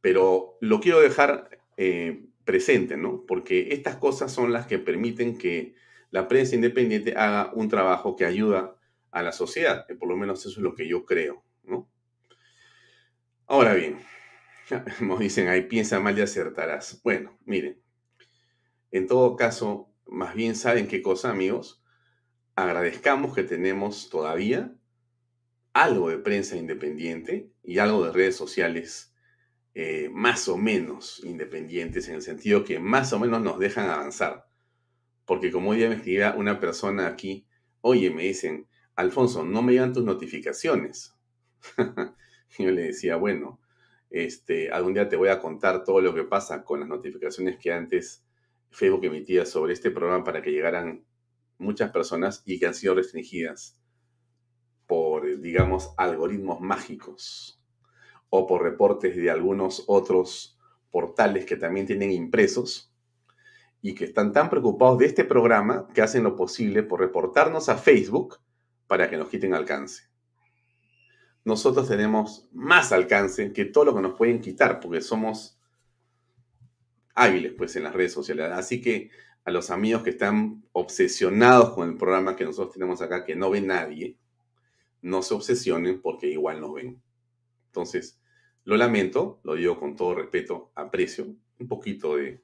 pero 0.00 0.58
lo 0.60 0.80
quiero 0.80 1.00
dejar 1.00 1.60
eh, 1.76 2.26
presente, 2.50 2.96
¿no? 2.96 3.24
Porque 3.28 3.68
estas 3.70 3.94
cosas 3.94 4.32
son 4.32 4.52
las 4.52 4.66
que 4.66 4.80
permiten 4.80 5.38
que 5.38 5.76
la 6.10 6.26
prensa 6.26 6.56
independiente 6.56 7.14
haga 7.16 7.52
un 7.54 7.68
trabajo 7.68 8.16
que 8.16 8.24
ayuda 8.24 8.74
a 9.12 9.22
la 9.22 9.30
sociedad, 9.30 9.86
que 9.86 9.94
por 9.94 10.08
lo 10.08 10.16
menos 10.16 10.40
eso 10.40 10.48
es 10.50 10.56
lo 10.56 10.74
que 10.74 10.88
yo 10.88 11.04
creo, 11.04 11.44
¿no? 11.62 11.88
Ahora 13.46 13.74
bien, 13.74 14.00
como 14.98 15.16
dicen 15.16 15.46
ahí, 15.46 15.62
piensa 15.62 16.00
mal 16.00 16.18
y 16.18 16.22
acertarás. 16.22 17.00
Bueno, 17.04 17.38
miren, 17.44 17.80
en 18.90 19.06
todo 19.06 19.36
caso, 19.36 19.94
más 20.04 20.34
bien 20.34 20.56
saben 20.56 20.88
qué 20.88 21.02
cosa, 21.02 21.30
amigos. 21.30 21.84
Agradezcamos 22.56 23.32
que 23.32 23.44
tenemos 23.44 24.10
todavía 24.10 24.74
algo 25.72 26.08
de 26.08 26.18
prensa 26.18 26.56
independiente 26.56 27.52
y 27.62 27.78
algo 27.78 28.04
de 28.06 28.12
redes 28.12 28.34
sociales 28.34 29.09
eh, 29.82 30.10
más 30.12 30.46
o 30.48 30.58
menos 30.58 31.24
independientes, 31.24 32.06
en 32.06 32.16
el 32.16 32.20
sentido 32.20 32.64
que 32.64 32.78
más 32.78 33.14
o 33.14 33.18
menos 33.18 33.40
nos 33.40 33.58
dejan 33.58 33.88
avanzar. 33.88 34.46
Porque 35.24 35.50
como 35.50 35.70
hoy 35.70 35.78
día 35.78 35.88
me 35.88 35.94
escribía 35.94 36.34
una 36.36 36.60
persona 36.60 37.06
aquí, 37.06 37.46
oye, 37.80 38.10
me 38.10 38.24
dicen, 38.24 38.68
Alfonso, 38.94 39.42
no 39.42 39.62
me 39.62 39.72
llegan 39.72 39.94
tus 39.94 40.04
notificaciones. 40.04 41.14
yo 42.58 42.70
le 42.70 42.82
decía, 42.82 43.16
bueno, 43.16 43.58
este, 44.10 44.70
algún 44.70 44.92
día 44.92 45.08
te 45.08 45.16
voy 45.16 45.30
a 45.30 45.40
contar 45.40 45.82
todo 45.82 46.02
lo 46.02 46.14
que 46.14 46.24
pasa 46.24 46.62
con 46.62 46.80
las 46.80 46.88
notificaciones 46.90 47.56
que 47.56 47.72
antes 47.72 48.22
Facebook 48.68 49.06
emitía 49.06 49.46
sobre 49.46 49.72
este 49.72 49.90
programa 49.90 50.24
para 50.24 50.42
que 50.42 50.52
llegaran 50.52 51.06
muchas 51.56 51.90
personas 51.90 52.42
y 52.44 52.58
que 52.58 52.66
han 52.66 52.74
sido 52.74 52.94
restringidas 52.96 53.80
por, 54.86 55.40
digamos, 55.40 55.94
algoritmos 55.96 56.60
mágicos 56.60 57.59
o 58.30 58.46
por 58.46 58.62
reportes 58.62 59.16
de 59.16 59.30
algunos 59.30 59.84
otros 59.86 60.58
portales 60.90 61.44
que 61.44 61.56
también 61.56 61.86
tienen 61.86 62.12
impresos 62.12 62.92
y 63.82 63.94
que 63.94 64.04
están 64.04 64.32
tan 64.32 64.50
preocupados 64.50 64.98
de 64.98 65.06
este 65.06 65.24
programa 65.24 65.88
que 65.94 66.02
hacen 66.02 66.24
lo 66.24 66.36
posible 66.36 66.82
por 66.82 67.00
reportarnos 67.00 67.68
a 67.68 67.76
Facebook 67.76 68.38
para 68.86 69.08
que 69.08 69.16
nos 69.16 69.28
quiten 69.28 69.54
alcance. 69.54 70.04
Nosotros 71.44 71.88
tenemos 71.88 72.48
más 72.52 72.92
alcance 72.92 73.52
que 73.52 73.64
todo 73.64 73.86
lo 73.86 73.94
que 73.94 74.02
nos 74.02 74.16
pueden 74.16 74.40
quitar 74.40 74.80
porque 74.80 75.00
somos 75.00 75.58
hábiles 77.14 77.54
pues 77.56 77.74
en 77.76 77.84
las 77.84 77.94
redes 77.94 78.12
sociales. 78.12 78.50
Así 78.52 78.80
que 78.80 79.10
a 79.44 79.50
los 79.50 79.70
amigos 79.70 80.02
que 80.02 80.10
están 80.10 80.62
obsesionados 80.72 81.70
con 81.70 81.88
el 81.88 81.96
programa 81.96 82.36
que 82.36 82.44
nosotros 82.44 82.74
tenemos 82.74 83.00
acá, 83.00 83.24
que 83.24 83.34
no 83.34 83.50
ve 83.50 83.62
nadie, 83.62 84.18
no 85.00 85.22
se 85.22 85.34
obsesionen 85.34 86.02
porque 86.02 86.26
igual 86.26 86.60
nos 86.60 86.74
ven. 86.74 87.02
Entonces, 87.66 88.19
lo 88.64 88.76
lamento, 88.76 89.40
lo 89.42 89.54
digo 89.54 89.78
con 89.78 89.96
todo 89.96 90.14
respeto, 90.14 90.72
aprecio, 90.74 91.26
un 91.58 91.68
poquito 91.68 92.16
de 92.16 92.42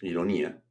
ironía, 0.00 0.62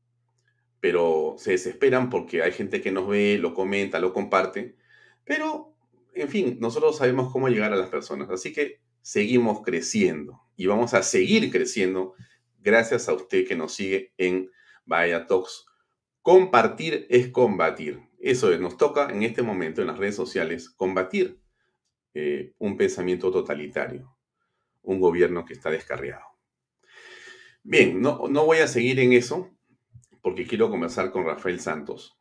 pero 0.79 1.35
se 1.37 1.51
desesperan 1.51 2.09
porque 2.09 2.43
hay 2.43 2.51
gente 2.51 2.81
que 2.81 2.91
nos 2.91 3.07
ve, 3.07 3.37
lo 3.37 3.53
comenta, 3.53 3.99
lo 3.99 4.13
comparte, 4.13 4.75
pero, 5.23 5.75
en 6.13 6.29
fin, 6.29 6.57
nosotros 6.59 6.97
sabemos 6.97 7.31
cómo 7.31 7.47
llegar 7.47 7.73
a 7.73 7.77
las 7.77 7.89
personas, 7.89 8.29
así 8.29 8.53
que 8.53 8.81
seguimos 9.01 9.61
creciendo 9.61 10.41
y 10.55 10.67
vamos 10.67 10.93
a 10.93 11.03
seguir 11.03 11.51
creciendo 11.51 12.13
gracias 12.59 13.09
a 13.09 13.13
usted 13.13 13.47
que 13.47 13.55
nos 13.55 13.73
sigue 13.73 14.13
en 14.17 14.49
Vaya 14.85 15.25
Talks. 15.27 15.65
Compartir 16.21 17.05
es 17.09 17.27
combatir. 17.27 18.01
Eso 18.19 18.53
es, 18.53 18.59
nos 18.59 18.77
toca 18.77 19.09
en 19.09 19.23
este 19.23 19.41
momento 19.41 19.81
en 19.81 19.87
las 19.87 19.97
redes 19.97 20.15
sociales 20.15 20.69
combatir 20.69 21.42
eh, 22.13 22.53
un 22.59 22.77
pensamiento 22.77 23.31
totalitario, 23.31 24.15
un 24.81 24.99
gobierno 24.99 25.45
que 25.45 25.53
está 25.53 25.69
descarriado. 25.69 26.25
Bien, 27.63 28.01
no, 28.01 28.27
no 28.29 28.45
voy 28.45 28.57
a 28.57 28.67
seguir 28.67 28.99
en 28.99 29.13
eso 29.13 29.49
porque 30.21 30.47
quiero 30.47 30.69
conversar 30.69 31.11
con 31.11 31.25
Rafael 31.25 31.59
Santos. 31.59 32.17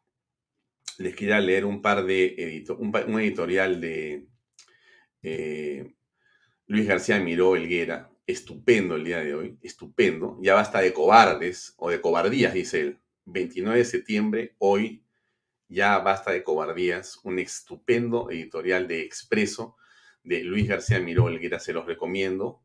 Les 0.99 1.15
quería 1.15 1.41
leer 1.41 1.65
un 1.65 1.81
par 1.81 2.05
de 2.05 2.65
un, 2.79 3.21
editorial 3.21 3.81
de 3.81 4.27
eh, 5.23 5.95
Luis 6.67 6.87
García 6.87 7.21
Miró 7.21 7.55
Elguera, 7.55 8.11
estupendo 8.27 8.97
el 8.97 9.05
día 9.05 9.19
de 9.19 9.35
hoy, 9.35 9.59
estupendo. 9.63 10.39
Ya 10.43 10.55
basta 10.55 10.81
de 10.81 10.93
cobardes 10.93 11.75
o 11.77 11.91
de 11.91 12.01
cobardías, 12.01 12.55
dice 12.55 12.81
él. 12.81 12.99
29 13.25 13.79
de 13.79 13.85
septiembre, 13.85 14.55
hoy, 14.59 15.05
ya 15.69 15.99
basta 15.99 16.33
de 16.33 16.43
cobardías. 16.43 17.21
Un 17.23 17.39
estupendo 17.39 18.31
editorial 18.31 18.89
de 18.89 19.03
Expreso 19.03 19.77
de 20.23 20.45
Luis 20.45 20.69
García 20.69 21.01
Miró 21.01 21.29
Elguera, 21.29 21.59
se 21.59 21.73
los 21.73 21.87
recomiendo, 21.87 22.63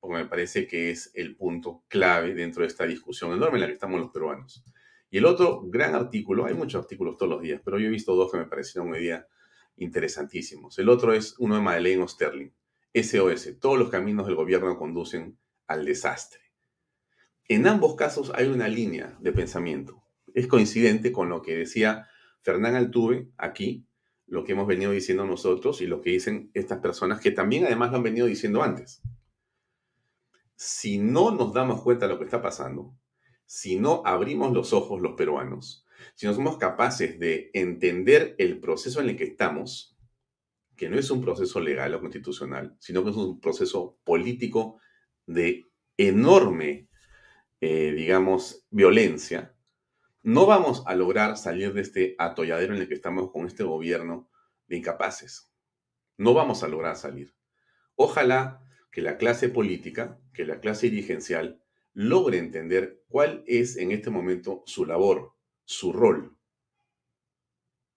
porque 0.00 0.22
me 0.22 0.28
parece 0.28 0.66
que 0.66 0.90
es 0.90 1.10
el 1.14 1.36
punto 1.36 1.84
clave 1.88 2.34
dentro 2.34 2.62
de 2.62 2.68
esta 2.68 2.86
discusión 2.86 3.32
enorme 3.32 3.56
en 3.56 3.60
la 3.62 3.66
que 3.66 3.74
estamos 3.74 4.00
los 4.00 4.10
peruanos. 4.10 4.64
Y 5.10 5.18
el 5.18 5.24
otro 5.24 5.62
gran 5.64 5.94
artículo, 5.94 6.46
hay 6.46 6.54
muchos 6.54 6.82
artículos 6.82 7.16
todos 7.16 7.30
los 7.30 7.42
días, 7.42 7.60
pero 7.64 7.78
yo 7.78 7.86
he 7.86 7.90
visto 7.90 8.14
dos 8.14 8.30
que 8.30 8.38
me 8.38 8.44
parecieron 8.44 8.92
hoy 8.92 9.00
día 9.00 9.26
interesantísimos. 9.76 10.78
El 10.78 10.88
otro 10.88 11.12
es 11.12 11.34
uno 11.38 11.54
de 11.54 11.62
Madeleine 11.62 12.02
Osterling 12.02 12.52
SOS, 12.94 13.58
todos 13.60 13.78
los 13.78 13.90
caminos 13.90 14.26
del 14.26 14.34
gobierno 14.34 14.76
conducen 14.76 15.38
al 15.66 15.84
desastre. 15.84 16.40
En 17.46 17.66
ambos 17.66 17.96
casos 17.96 18.32
hay 18.34 18.48
una 18.48 18.68
línea 18.68 19.16
de 19.20 19.32
pensamiento. 19.32 20.02
Es 20.34 20.46
coincidente 20.46 21.12
con 21.12 21.28
lo 21.28 21.40
que 21.40 21.56
decía 21.56 22.08
Fernán 22.40 22.74
Altuve 22.74 23.30
aquí, 23.36 23.87
lo 24.28 24.44
que 24.44 24.52
hemos 24.52 24.66
venido 24.66 24.92
diciendo 24.92 25.24
nosotros 25.24 25.80
y 25.80 25.86
lo 25.86 26.00
que 26.00 26.10
dicen 26.10 26.50
estas 26.54 26.78
personas 26.80 27.20
que 27.20 27.30
también 27.30 27.64
además 27.64 27.90
lo 27.90 27.96
han 27.96 28.02
venido 28.02 28.26
diciendo 28.26 28.62
antes. 28.62 29.02
si 30.54 30.98
no 30.98 31.30
nos 31.30 31.52
damos 31.52 31.82
cuenta 31.82 32.06
de 32.06 32.12
lo 32.12 32.18
que 32.18 32.24
está 32.24 32.42
pasando, 32.42 32.92
si 33.46 33.76
no 33.76 34.02
abrimos 34.04 34.52
los 34.52 34.72
ojos 34.72 35.00
los 35.00 35.14
peruanos, 35.14 35.86
si 36.14 36.26
no 36.26 36.34
somos 36.34 36.58
capaces 36.58 37.18
de 37.18 37.50
entender 37.54 38.34
el 38.38 38.58
proceso 38.60 39.00
en 39.00 39.10
el 39.10 39.16
que 39.16 39.24
estamos, 39.24 39.96
que 40.76 40.88
no 40.88 40.98
es 40.98 41.10
un 41.10 41.20
proceso 41.20 41.60
legal 41.60 41.94
o 41.94 42.00
constitucional, 42.00 42.76
sino 42.78 43.04
que 43.04 43.10
es 43.10 43.16
un 43.16 43.40
proceso 43.40 43.98
político 44.04 44.80
de 45.26 45.70
enorme, 45.96 46.88
eh, 47.60 47.92
digamos, 47.92 48.66
violencia, 48.70 49.54
no 50.22 50.46
vamos 50.46 50.82
a 50.86 50.94
lograr 50.94 51.36
salir 51.36 51.72
de 51.72 51.80
este 51.80 52.16
atolladero 52.18 52.74
en 52.74 52.82
el 52.82 52.88
que 52.88 52.94
estamos 52.94 53.30
con 53.30 53.46
este 53.46 53.64
gobierno 53.64 54.28
de 54.66 54.76
incapaces. 54.76 55.52
No 56.16 56.34
vamos 56.34 56.62
a 56.62 56.68
lograr 56.68 56.96
salir. 56.96 57.34
Ojalá 57.94 58.62
que 58.90 59.02
la 59.02 59.16
clase 59.16 59.48
política, 59.48 60.20
que 60.32 60.44
la 60.44 60.60
clase 60.60 60.90
dirigencial, 60.90 61.62
logre 61.92 62.38
entender 62.38 63.02
cuál 63.08 63.44
es 63.46 63.76
en 63.76 63.92
este 63.92 64.10
momento 64.10 64.62
su 64.66 64.86
labor, 64.86 65.34
su 65.64 65.92
rol. 65.92 66.36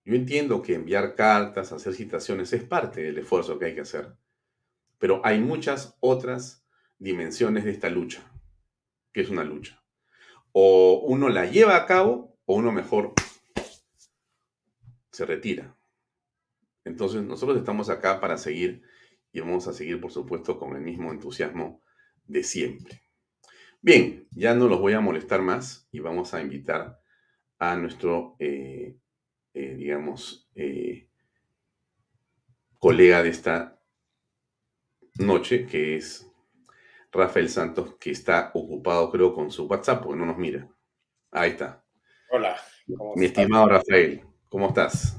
Yo 0.03 0.15
entiendo 0.15 0.61
que 0.61 0.73
enviar 0.73 1.15
cartas, 1.15 1.71
hacer 1.71 1.93
citaciones 1.93 2.53
es 2.53 2.63
parte 2.63 3.01
del 3.01 3.19
esfuerzo 3.19 3.59
que 3.59 3.65
hay 3.65 3.75
que 3.75 3.81
hacer, 3.81 4.15
pero 4.97 5.21
hay 5.23 5.39
muchas 5.39 5.97
otras 5.99 6.65
dimensiones 6.97 7.65
de 7.65 7.71
esta 7.71 7.89
lucha, 7.89 8.31
que 9.13 9.21
es 9.21 9.29
una 9.29 9.43
lucha. 9.43 9.80
O 10.51 11.03
uno 11.07 11.29
la 11.29 11.45
lleva 11.45 11.75
a 11.75 11.85
cabo 11.85 12.37
o 12.45 12.55
uno 12.55 12.71
mejor 12.71 13.13
se 15.11 15.25
retira. 15.25 15.77
Entonces 16.83 17.23
nosotros 17.23 17.57
estamos 17.57 17.89
acá 17.89 18.19
para 18.19 18.37
seguir 18.37 18.81
y 19.31 19.39
vamos 19.39 19.67
a 19.67 19.73
seguir, 19.73 20.01
por 20.01 20.11
supuesto, 20.11 20.59
con 20.59 20.75
el 20.75 20.81
mismo 20.81 21.11
entusiasmo 21.11 21.81
de 22.25 22.43
siempre. 22.43 23.03
Bien, 23.81 24.27
ya 24.31 24.53
no 24.53 24.67
los 24.67 24.79
voy 24.79 24.93
a 24.93 25.01
molestar 25.01 25.41
más 25.41 25.87
y 25.91 25.99
vamos 25.99 26.33
a 26.33 26.41
invitar 26.41 27.01
a 27.57 27.75
nuestro, 27.75 28.35
eh, 28.39 28.97
eh, 29.53 29.75
digamos, 29.75 30.49
eh, 30.55 31.09
colega 32.79 33.23
de 33.23 33.29
esta 33.29 33.79
noche, 35.15 35.65
que 35.65 35.95
es 35.95 36.30
Rafael 37.11 37.49
Santos, 37.49 37.95
que 37.99 38.11
está 38.11 38.51
ocupado, 38.53 39.11
creo, 39.11 39.33
con 39.33 39.51
su 39.51 39.65
WhatsApp, 39.65 40.03
porque 40.03 40.19
no 40.19 40.25
nos 40.25 40.37
mira. 40.37 40.67
Ahí 41.31 41.51
está. 41.51 41.83
Hola. 42.29 42.57
Mi 43.15 43.25
estimado 43.25 43.67
Rafael, 43.67 44.21
¿cómo 44.49 44.67
estás? 44.67 45.17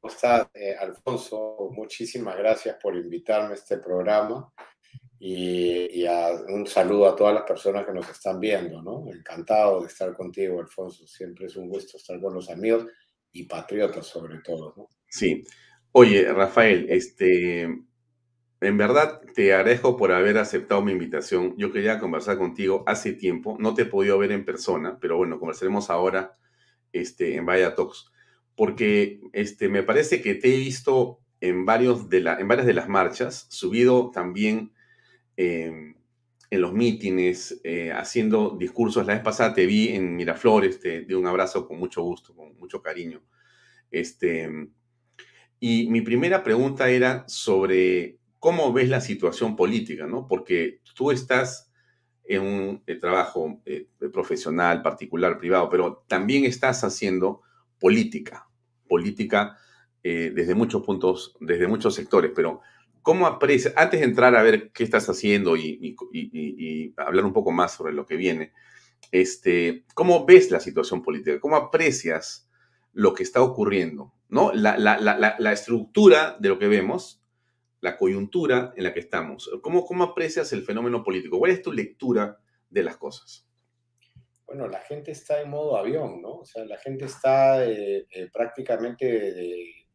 ¿Cómo 0.00 0.12
estás, 0.12 0.48
Alfonso? 0.80 1.70
Muchísimas 1.72 2.36
gracias 2.36 2.76
por 2.80 2.96
invitarme 2.96 3.50
a 3.50 3.54
este 3.54 3.78
programa 3.78 4.52
y, 5.18 6.04
un 6.48 6.66
saludo 6.66 7.08
a 7.08 7.16
todas 7.16 7.34
las 7.34 7.44
personas 7.44 7.86
que 7.86 7.92
nos 7.92 8.08
están 8.08 8.38
viendo, 8.38 8.82
¿no? 8.82 9.10
Encantado 9.10 9.80
de 9.80 9.86
estar 9.86 10.14
contigo, 10.14 10.60
Alfonso. 10.60 11.06
Siempre 11.06 11.46
es 11.46 11.56
un 11.56 11.68
gusto 11.68 11.96
estar 11.96 12.20
con 12.20 12.34
los 12.34 12.50
amigos 12.50 12.86
y 13.32 13.44
patriotas 13.44 14.06
sobre 14.06 14.38
todo, 14.40 14.74
¿no? 14.76 14.88
Sí. 15.08 15.42
Oye, 15.92 16.30
Rafael, 16.32 16.86
este, 16.90 17.66
en 18.60 18.78
verdad 18.78 19.20
te 19.34 19.52
agradezco 19.52 19.96
por 19.96 20.12
haber 20.12 20.38
aceptado 20.38 20.82
mi 20.82 20.92
invitación. 20.92 21.54
Yo 21.56 21.72
quería 21.72 21.98
conversar 21.98 22.38
contigo 22.38 22.84
hace 22.86 23.12
tiempo. 23.12 23.56
No 23.60 23.74
te 23.74 23.82
he 23.82 23.86
podido 23.86 24.18
ver 24.18 24.32
en 24.32 24.44
persona, 24.44 24.98
pero 25.00 25.16
bueno, 25.16 25.38
conversaremos 25.38 25.90
ahora 25.90 26.36
este, 26.92 27.36
en 27.36 27.46
Vaya 27.46 27.74
Talks. 27.74 28.10
Porque 28.54 29.20
este, 29.32 29.68
me 29.68 29.82
parece 29.82 30.22
que 30.22 30.34
te 30.34 30.54
he 30.54 30.56
visto 30.56 31.20
en, 31.40 31.66
varios 31.66 32.08
de 32.08 32.20
la, 32.20 32.38
en 32.40 32.48
varias 32.48 32.66
de 32.66 32.74
las 32.74 32.88
marchas, 32.88 33.46
subido 33.50 34.10
también 34.10 34.72
Em, 35.36 35.94
en 36.48 36.60
los 36.60 36.72
mítines, 36.72 37.60
eh, 37.64 37.92
haciendo 37.92 38.56
discursos. 38.58 39.04
La 39.06 39.14
vez 39.14 39.22
pasada 39.22 39.52
te 39.52 39.66
vi 39.66 39.88
en 39.88 40.14
Miraflores, 40.16 40.80
te 40.80 41.02
di 41.02 41.14
un 41.14 41.26
abrazo 41.26 41.66
con 41.66 41.78
mucho 41.78 42.02
gusto, 42.02 42.34
con 42.34 42.56
mucho 42.56 42.80
cariño. 42.80 43.22
Este, 43.90 44.48
y 45.60 45.88
mi 45.90 46.00
primera 46.02 46.42
pregunta 46.44 46.88
era 46.88 47.24
sobre 47.28 48.18
cómo 48.46 48.72
ves 48.72 48.88
la 48.88 49.00
situación 49.00 49.56
política, 49.56 50.06
¿no? 50.06 50.28
Porque 50.28 50.80
tú 50.94 51.10
estás 51.10 51.72
en 52.24 52.42
un 52.42 52.82
eh, 52.86 52.94
trabajo 52.94 53.60
eh, 53.66 53.88
profesional, 54.12 54.82
particular, 54.82 55.36
privado, 55.36 55.68
pero 55.68 56.04
también 56.06 56.44
estás 56.44 56.84
haciendo 56.84 57.42
política, 57.80 58.48
política 58.88 59.58
desde 60.02 60.54
muchos 60.54 60.84
puntos, 60.84 61.36
desde 61.40 61.66
muchos 61.66 61.92
sectores, 61.96 62.30
pero 62.32 62.60
¿Cómo 63.06 63.28
aprecias, 63.28 63.72
antes 63.76 64.00
de 64.00 64.06
entrar 64.06 64.34
a 64.34 64.42
ver 64.42 64.72
qué 64.72 64.82
estás 64.82 65.08
haciendo 65.08 65.56
y, 65.56 66.92
hablar 66.96 67.24
un 67.24 67.32
poco 67.32 67.52
más 67.52 67.72
sobre 67.72 67.92
lo 67.92 68.04
que 68.04 68.16
viene, 68.16 68.52
este, 69.12 69.84
¿cómo 69.94 70.26
ves 70.26 70.50
la 70.50 70.58
situación 70.58 71.04
política? 71.04 71.38
¿Cómo 71.38 71.54
aprecias 71.54 72.50
lo 72.92 73.14
que 73.14 73.22
está 73.22 73.42
ocurriendo? 73.42 74.12
¿no? 74.28 74.50
La, 74.52 75.52
estructura 75.52 76.36
de 76.40 76.48
lo 76.48 76.58
que 76.58 76.66
vemos, 76.66 77.22
la 77.86 77.96
coyuntura 77.96 78.72
en 78.74 78.82
la 78.82 78.92
que 78.92 78.98
estamos. 78.98 79.48
¿Cómo, 79.62 79.86
¿Cómo 79.86 80.02
aprecias 80.02 80.52
el 80.52 80.64
fenómeno 80.64 81.04
político? 81.04 81.38
¿Cuál 81.38 81.52
es 81.52 81.62
tu 81.62 81.72
lectura 81.72 82.36
de 82.68 82.82
las 82.82 82.96
cosas? 82.96 83.46
Bueno, 84.44 84.66
la 84.66 84.80
gente 84.80 85.12
está 85.12 85.40
en 85.40 85.50
modo 85.50 85.76
avión, 85.76 86.20
¿no? 86.20 86.38
O 86.38 86.44
sea, 86.44 86.64
la 86.64 86.78
gente 86.78 87.04
está 87.04 87.64
eh, 87.64 88.04
eh, 88.10 88.28
prácticamente 88.32 89.86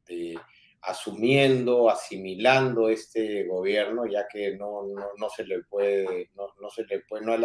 asumiendo, 0.83 1.89
asimilando 1.89 2.87
este 2.87 3.43
gobierno, 3.43 4.05
ya 4.05 4.25
que 4.25 4.55
no, 4.55 4.83
no, 5.17 5.29
se 5.29 5.45
le 5.45 5.63
puede, 5.63 6.31
no, 6.33 6.47
no 6.61 6.69
se 6.69 6.85
le 6.85 7.01
puede, 7.01 7.25
no 7.25 7.37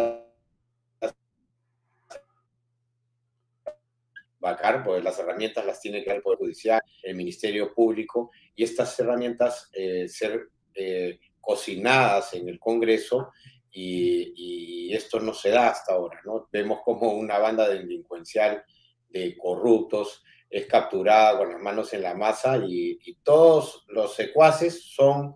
porque 4.83 5.01
las 5.01 5.19
herramientas 5.19 5.65
las 5.65 5.81
tiene 5.81 6.03
que 6.03 6.11
el 6.11 6.21
Poder 6.21 6.39
Judicial, 6.39 6.81
el 7.03 7.15
Ministerio 7.15 7.73
Público, 7.73 8.31
y 8.55 8.63
estas 8.63 8.99
herramientas 8.99 9.69
eh, 9.73 10.07
ser 10.07 10.49
eh, 10.75 11.19
cocinadas 11.41 12.33
en 12.33 12.47
el 12.47 12.59
Congreso, 12.59 13.31
y, 13.71 14.33
y, 14.35 14.93
esto 14.93 15.19
no 15.19 15.33
se 15.33 15.49
da 15.49 15.69
hasta 15.69 15.93
ahora, 15.93 16.19
¿no? 16.25 16.47
Vemos 16.51 16.79
como 16.83 17.11
una 17.11 17.37
banda 17.37 17.67
delincuencial 17.67 18.63
de 19.09 19.37
corruptos 19.37 20.23
es 20.49 20.65
capturada 20.65 21.37
con 21.37 21.51
las 21.51 21.61
manos 21.61 21.93
en 21.93 22.01
la 22.01 22.13
masa 22.13 22.57
y, 22.65 22.97
todos 23.23 23.85
los 23.89 24.15
secuaces 24.15 24.83
son 24.83 25.35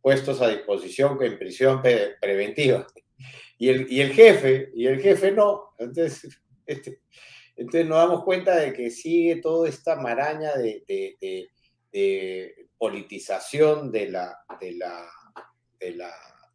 puestos 0.00 0.40
a 0.40 0.48
disposición 0.48 1.18
en 1.22 1.38
prisión 1.38 1.82
preventiva. 2.20 2.86
Y 3.58 3.68
el, 3.68 3.92
y 3.92 4.00
el 4.00 4.12
jefe, 4.12 4.70
y 4.74 4.86
el 4.86 5.00
jefe 5.00 5.32
no. 5.32 5.74
Entonces, 5.78 6.40
este, 6.66 7.00
entonces 7.62 7.88
nos 7.88 7.98
damos 7.98 8.24
cuenta 8.24 8.56
de 8.56 8.72
que 8.72 8.90
sigue 8.90 9.36
toda 9.36 9.68
esta 9.68 9.96
maraña 9.96 10.52
de, 10.54 10.84
de, 10.88 12.68
politización 12.76 13.92
de 13.92 14.08
la, 14.08 14.38
de 14.60 14.72
la, 14.72 15.08
de 15.78 15.92
la, 15.92 16.12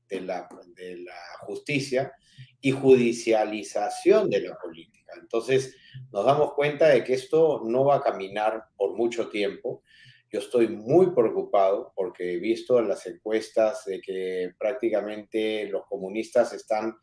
de 0.10 0.22
la, 0.22 0.50
de 0.76 0.98
la 0.98 1.14
justicia 1.42 2.12
y 2.60 2.72
judicialización 2.72 4.30
de 4.30 4.42
la 4.42 4.58
política. 4.58 5.14
Entonces, 5.22 5.76
nos 6.12 6.26
damos 6.26 6.54
cuenta 6.54 6.90
de 6.90 7.04
que 7.06 7.14
esto 7.14 7.62
no 7.64 7.86
va 7.86 7.98
a 7.98 8.02
caminar 8.02 8.66
por 8.76 8.98
mucho 8.98 9.30
tiempo. 9.30 9.84
Yo 10.30 10.40
estoy 10.40 10.68
muy 10.68 11.12
preocupado 11.12 11.94
porque 11.96 12.34
he 12.34 12.40
visto 12.40 12.80
en 12.80 12.90
las 12.90 13.06
encuestas 13.08 13.86
de 13.86 14.02
que 14.02 14.52
prácticamente 14.60 15.70
los 15.70 15.86
comunistas 15.86 16.52
están 16.52 16.98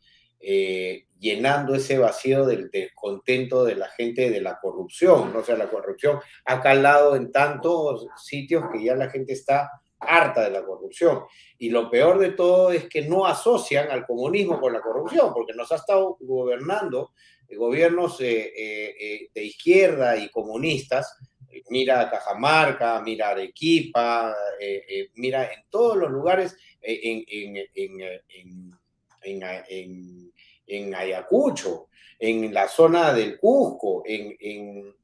eh, 0.45 1.07
llenando 1.19 1.73
ese 1.73 1.97
vacío 1.97 2.45
del 2.45 2.69
descontento 2.69 3.63
de 3.63 3.75
la 3.75 3.89
gente 3.89 4.29
de 4.29 4.41
la 4.41 4.59
corrupción. 4.59 5.35
O 5.35 5.43
sea, 5.43 5.57
la 5.57 5.69
corrupción 5.69 6.19
ha 6.45 6.61
calado 6.61 7.15
en 7.15 7.31
tantos 7.31 8.07
sitios 8.17 8.65
que 8.71 8.83
ya 8.83 8.95
la 8.95 9.09
gente 9.09 9.33
está 9.33 9.71
harta 9.99 10.43
de 10.43 10.51
la 10.51 10.63
corrupción. 10.63 11.23
Y 11.57 11.69
lo 11.69 11.89
peor 11.89 12.19
de 12.19 12.31
todo 12.31 12.71
es 12.71 12.87
que 12.87 13.01
no 13.01 13.25
asocian 13.25 13.89
al 13.89 14.05
comunismo 14.05 14.59
con 14.59 14.73
la 14.73 14.81
corrupción, 14.81 15.33
porque 15.33 15.53
nos 15.53 15.71
ha 15.71 15.77
estado 15.77 16.17
gobernando 16.19 17.11
gobiernos 17.53 18.19
eh, 18.21 18.51
eh, 18.55 18.95
eh, 18.99 19.29
de 19.33 19.43
izquierda 19.43 20.17
y 20.17 20.29
comunistas, 20.29 21.17
mira 21.69 22.09
Cajamarca, 22.09 23.01
mira 23.01 23.29
Arequipa, 23.29 24.35
mira 25.15 25.45
en 25.45 25.63
todos 25.69 25.95
los 25.97 26.11
lugares, 26.11 26.57
en, 26.81 27.23
Ayacucho, 30.95 31.87
en 32.19 32.53
la 32.53 32.67
zona 32.67 33.13
del 33.13 33.37
Cusco, 33.37 34.03
en, 34.05 34.95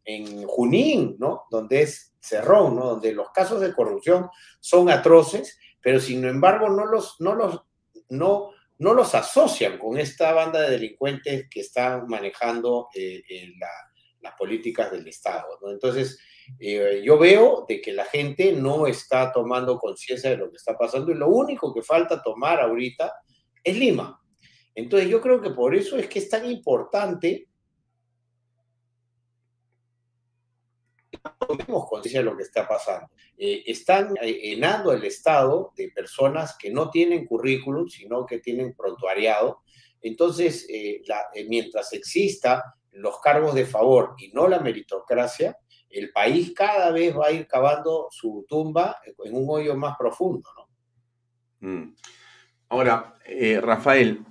Junín, 0.47 1.15
¿no? 1.19 1.43
Donde 1.50 1.84
es 1.84 2.13
Cerrón, 2.19 2.76
¿no? 2.76 2.86
Donde 2.86 3.13
los 3.13 3.32
casos 3.32 3.62
de 3.62 3.74
corrupción 3.74 4.30
son 4.60 4.89
atroces, 4.89 5.58
pero 5.82 6.00
sin 6.00 6.26
embargo 6.26 6.69
no 6.69 6.86
los, 6.86 7.15
no 7.19 7.36
los, 7.36 7.62
no 8.10 8.52
no 8.82 8.95
los 8.95 9.13
asocian 9.13 9.78
con 9.78 10.00
esta 10.00 10.34
banda 10.34 10.62
de 10.62 10.71
delincuentes 10.71 11.47
que 11.47 11.60
están 11.60 12.08
manejando 12.08 12.88
eh, 12.95 13.21
eh, 13.30 13.54
las 14.21 14.34
políticas 14.34 14.91
del 14.91 15.08
Estado. 15.08 15.60
Entonces, 15.67 16.17
eh, 16.60 17.00
yo 17.06 17.19
veo 17.19 17.63
de 17.69 17.80
que 17.80 17.93
la 17.93 18.06
gente 18.06 18.54
no 18.54 18.88
está 18.88 19.32
tomando 19.32 19.78
conciencia 19.78 20.32
de 20.32 20.38
lo 20.38 20.50
que 20.50 20.58
está 20.58 20.76
pasando 20.76 21.12
y 21.12 21.15
lo 21.15 21.28
único 21.28 21.71
que 21.71 21.84
falta 21.84 22.24
tomar 22.24 22.60
ahorita 22.60 23.13
es 23.63 23.78
Lima. 23.78 24.19
Entonces 24.75 25.10
yo 25.10 25.21
creo 25.21 25.41
que 25.41 25.51
por 25.51 25.75
eso 25.75 25.97
es 25.97 26.07
que 26.07 26.19
es 26.19 26.29
tan 26.29 26.49
importante 26.49 27.47
tomemos 31.39 31.88
conciencia 31.88 32.19
de 32.19 32.25
lo 32.25 32.38
que 32.38 32.43
está 32.43 32.67
pasando. 32.67 33.10
Eh, 33.38 33.63
están 33.65 34.15
llenando 34.15 34.91
el 34.91 35.03
Estado 35.03 35.71
de 35.75 35.89
personas 35.89 36.55
que 36.57 36.71
no 36.71 36.89
tienen 36.89 37.25
currículum, 37.25 37.88
sino 37.88 38.25
que 38.25 38.39
tienen 38.39 38.73
prontuariado. 38.73 39.62
Entonces, 40.01 40.65
eh, 40.69 41.01
eh, 41.34 41.45
mientras 41.47 41.93
exista 41.93 42.75
los 42.91 43.19
cargos 43.19 43.53
de 43.55 43.65
favor 43.65 44.15
y 44.17 44.29
no 44.29 44.47
la 44.47 44.60
meritocracia, 44.60 45.57
el 45.89 46.12
país 46.12 46.53
cada 46.55 46.91
vez 46.91 47.15
va 47.17 47.27
a 47.27 47.31
ir 47.31 47.47
cavando 47.47 48.07
su 48.10 48.45
tumba 48.47 48.99
en 49.23 49.36
un 49.36 49.45
hoyo 49.49 49.75
más 49.75 49.97
profundo. 49.97 50.49
¿no? 50.57 51.69
Mm. 51.69 51.95
Ahora, 52.69 53.17
Rafael, 53.62 54.25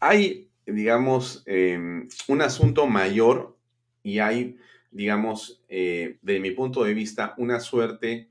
hay, 0.00 0.50
digamos, 0.66 1.42
em, 1.46 2.08
un 2.28 2.42
asunto 2.42 2.86
mayor 2.86 3.56
y 4.02 4.18
hay, 4.18 4.56
digamos, 4.90 5.62
eh, 5.68 6.18
de 6.22 6.40
mi 6.40 6.50
punto 6.52 6.82
de 6.84 6.94
vista, 6.94 7.34
una 7.36 7.60
suerte 7.60 8.30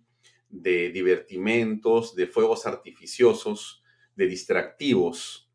de 0.50 0.90
divertimentos, 0.90 2.16
de 2.16 2.28
fuegos 2.28 2.66
artificiosos, 2.66 3.84
de 4.16 4.28
distractivos. 4.28 5.50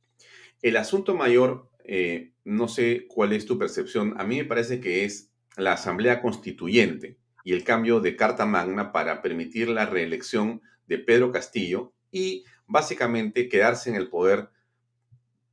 El 0.62 0.77
asunto 0.77 1.16
mayor, 1.16 1.68
eh, 1.85 2.33
no 2.44 2.68
sé 2.68 3.07
cuál 3.09 3.33
es 3.33 3.44
tu 3.44 3.59
percepción, 3.59 4.14
a 4.16 4.24
mí 4.24 4.38
me 4.38 4.44
parece 4.44 4.81
que 4.81 5.05
es 5.05 5.33
la 5.57 5.72
Asamblea 5.72 6.22
Constituyente 6.22 7.18
y 7.42 7.53
el 7.53 7.64
cambio 7.64 8.00
de 8.00 8.16
Carta 8.16 8.46
Magna 8.46 8.92
para 8.92 9.20
permitir 9.20 9.68
la 9.68 9.87
reelección 9.87 10.62
de 10.87 10.98
Pedro 10.98 11.33
Castillo 11.33 11.92
y 12.11 12.44
básicamente 12.66 13.48
quedarse 13.48 13.90
en 13.90 13.96
el 13.96 14.09
poder 14.09 14.48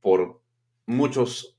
por 0.00 0.41
muchos 0.86 1.58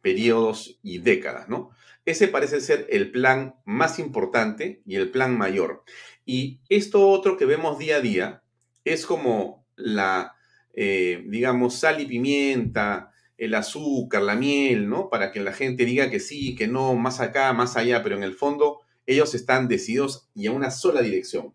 periodos 0.00 0.78
y 0.82 0.98
décadas, 0.98 1.48
¿no? 1.48 1.70
Ese 2.04 2.28
parece 2.28 2.60
ser 2.60 2.86
el 2.90 3.10
plan 3.10 3.56
más 3.64 3.98
importante 3.98 4.82
y 4.86 4.96
el 4.96 5.10
plan 5.10 5.36
mayor. 5.36 5.84
Y 6.24 6.60
esto 6.68 7.08
otro 7.08 7.36
que 7.36 7.44
vemos 7.44 7.78
día 7.78 7.96
a 7.96 8.00
día 8.00 8.42
es 8.84 9.04
como 9.06 9.66
la, 9.76 10.34
eh, 10.72 11.24
digamos, 11.26 11.74
sal 11.74 12.00
y 12.00 12.06
pimienta, 12.06 13.12
el 13.36 13.54
azúcar, 13.54 14.22
la 14.22 14.36
miel, 14.36 14.88
¿no? 14.88 15.08
Para 15.08 15.32
que 15.32 15.40
la 15.40 15.52
gente 15.52 15.84
diga 15.84 16.10
que 16.10 16.20
sí, 16.20 16.54
que 16.54 16.68
no, 16.68 16.94
más 16.94 17.20
acá, 17.20 17.52
más 17.52 17.76
allá, 17.76 18.02
pero 18.02 18.16
en 18.16 18.22
el 18.22 18.34
fondo 18.34 18.80
ellos 19.06 19.34
están 19.34 19.66
decididos 19.66 20.28
y 20.34 20.46
a 20.46 20.52
una 20.52 20.70
sola 20.70 21.02
dirección. 21.02 21.54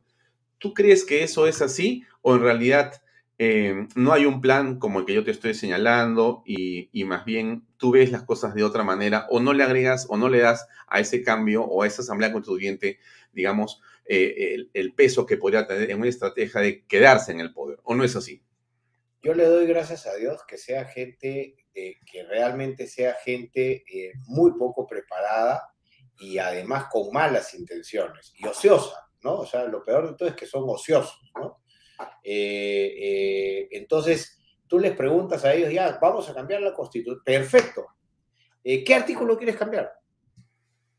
¿Tú 0.57 0.73
crees 0.73 1.05
que 1.05 1.23
eso 1.23 1.47
es 1.47 1.61
así 1.61 2.03
o 2.21 2.35
en 2.35 2.41
realidad 2.41 3.01
eh, 3.37 3.87
no 3.95 4.13
hay 4.13 4.25
un 4.25 4.39
plan 4.39 4.79
como 4.79 4.99
el 4.99 5.05
que 5.05 5.13
yo 5.13 5.25
te 5.25 5.31
estoy 5.31 5.53
señalando 5.53 6.41
y, 6.45 6.89
más 7.03 7.25
bien 7.25 7.67
tú 7.77 7.91
ves 7.91 8.11
las 8.11 8.23
cosas 8.23 8.55
de 8.55 8.63
otra 8.63 8.83
manera 8.83 9.27
o 9.29 9.41
no 9.41 9.53
le 9.53 9.63
agregas 9.63 10.07
o 10.09 10.15
no 10.15 10.29
le 10.29 10.39
das 10.39 10.67
a 10.87 11.01
ese 11.01 11.21
cambio 11.21 11.63
o 11.63 11.83
a 11.83 11.87
esa 11.87 12.01
asamblea 12.01 12.31
constituyente, 12.31 12.99
digamos, 13.33 13.81
eh, 14.05 14.67
el, 14.73 14.93
peso 14.93 15.25
que 15.25 15.37
podría 15.37 15.67
tener 15.67 15.91
en 15.91 15.99
una 15.99 16.07
estrategia 16.07 16.61
de 16.61 16.85
quedarse 16.85 17.33
en 17.33 17.41
el 17.41 17.53
poder. 17.53 17.79
¿O 17.83 17.93
no 17.93 18.05
es 18.05 18.15
así? 18.15 18.41
Yo 19.21 19.33
le 19.33 19.45
doy 19.45 19.67
gracias 19.67 20.07
a 20.07 20.15
Dios 20.15 20.41
que 20.47 20.57
sea 20.57 20.85
gente, 20.85 21.55
eh, 21.73 21.97
que 22.09 22.23
realmente 22.23 22.87
sea 22.87 23.15
gente 23.15 23.83
muy 24.27 24.51
poco 24.53 24.87
preparada 24.87 25.73
y 26.19 26.37
además 26.37 26.85
con 26.89 27.11
malas 27.11 27.53
intenciones 27.53 28.33
y 28.37 28.47
ociosa, 28.47 29.09
¿no? 29.23 29.39
O 29.39 29.45
sea, 29.45 29.65
lo 29.65 29.83
peor 29.83 30.09
de 30.09 30.15
todo 30.15 30.29
es 30.29 30.35
que 30.35 30.45
son 30.45 30.63
ociosos, 30.67 31.31
¿no? 31.35 31.64
Eh, 32.23 32.95
eh, 32.97 33.67
entonces, 33.71 34.39
tú 34.67 34.79
les 34.79 34.95
preguntas 34.95 35.43
a 35.45 35.53
ellos, 35.53 35.71
ya, 35.71 35.97
vamos 36.01 36.29
a 36.29 36.33
cambiar 36.33 36.61
la 36.61 36.73
constitución. 36.73 37.21
Perfecto. 37.23 37.85
Eh, 38.63 38.83
¿Qué 38.83 38.95
artículo 38.95 39.37
quieres 39.37 39.55
cambiar? 39.55 39.91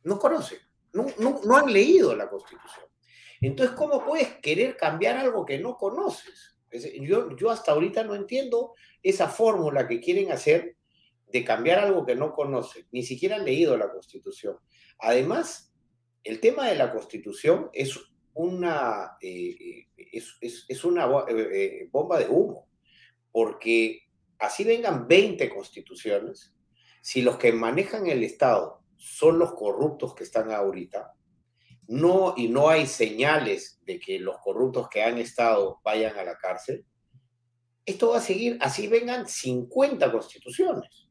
No 0.05 0.19
conocen, 0.19 0.59
no, 0.93 1.07
no, 1.19 1.57
han 1.57 1.73
leído 1.73 2.15
la 2.15 2.31
constitución. 2.31 2.87
Entonces, 3.41 3.75
¿cómo 3.77 4.05
puedes 4.05 4.37
querer 4.37 4.77
cambiar 4.77 5.17
algo 5.17 5.45
que 5.45 5.59
no 5.59 5.77
conoces? 5.77 6.57
Yo, 7.01 7.37
yo 7.37 7.51
hasta 7.51 7.73
ahorita 7.73 8.05
no 8.05 8.15
entiendo 8.15 8.75
esa 9.03 9.29
fórmula 9.29 9.89
que 9.89 10.01
quieren 10.01 10.31
hacer 10.31 10.77
de 11.27 11.45
cambiar 11.45 11.81
algo 11.81 12.07
que 12.07 12.15
no 12.15 12.33
conocen. 12.33 12.87
Ni 12.93 13.03
siquiera 13.03 13.37
han 13.37 13.45
leído 13.45 13.77
la 13.77 13.91
constitución. 13.91 14.59
Además, 14.99 15.75
el 16.23 16.41
tema 16.41 16.69
de 16.69 16.77
la 16.77 16.93
constitución 16.93 17.71
es 17.73 17.99
una, 18.37 19.16
eh, 19.20 19.87
es, 19.96 20.85
una 20.85 21.07
eh, 21.27 21.49
eh, 21.53 21.88
bomba 21.90 22.18
de 22.18 22.29
humo, 22.29 22.68
porque 23.33 24.03
así 24.38 24.62
vengan 24.62 25.09
20 25.09 25.49
constituciones, 25.49 26.55
si 27.01 27.22
los 27.22 27.38
que 27.38 27.53
manejan 27.53 28.07
el 28.09 28.22
Estado 28.22 28.83
son 28.96 29.38
los 29.38 29.55
corruptos 29.55 30.14
que 30.14 30.25
están 30.25 30.53
ahorita, 30.53 31.14
no, 31.88 32.35
y 32.37 32.49
no 32.49 32.68
hay 32.68 32.87
señales 32.87 33.81
de 33.87 33.99
que 33.99 34.18
los 34.18 34.37
corruptos 34.38 34.88
que 34.90 35.03
han 35.03 35.18
estado 35.18 35.81
vayan 35.83 36.18
a 36.18 36.25
la 36.25 36.37
cárcel, 36.37 36.85
esto 37.87 38.11
va 38.11 38.18
a 38.18 38.20
seguir, 38.20 38.59
así 38.61 38.88
vengan 38.88 39.29
50 39.29 40.12
constituciones. 40.12 41.06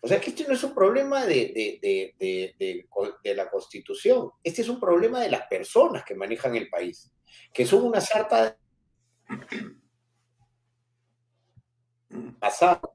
O 0.00 0.08
sea 0.08 0.20
que 0.20 0.30
este 0.30 0.46
no 0.46 0.54
es 0.54 0.62
un 0.62 0.74
problema 0.74 1.26
de, 1.26 2.14
de, 2.18 3.34
la 3.34 3.50
Constitución, 3.50 4.30
este 4.42 4.62
es 4.62 4.68
un 4.68 4.78
problema 4.78 5.20
de 5.20 5.30
las 5.30 5.46
personas 5.48 6.04
que 6.04 6.14
manejan 6.14 6.54
el 6.54 6.68
país, 6.68 7.10
que 7.52 7.66
son 7.66 7.84
una 7.84 8.00
sarta 8.00 8.56
pasado. 12.40 12.94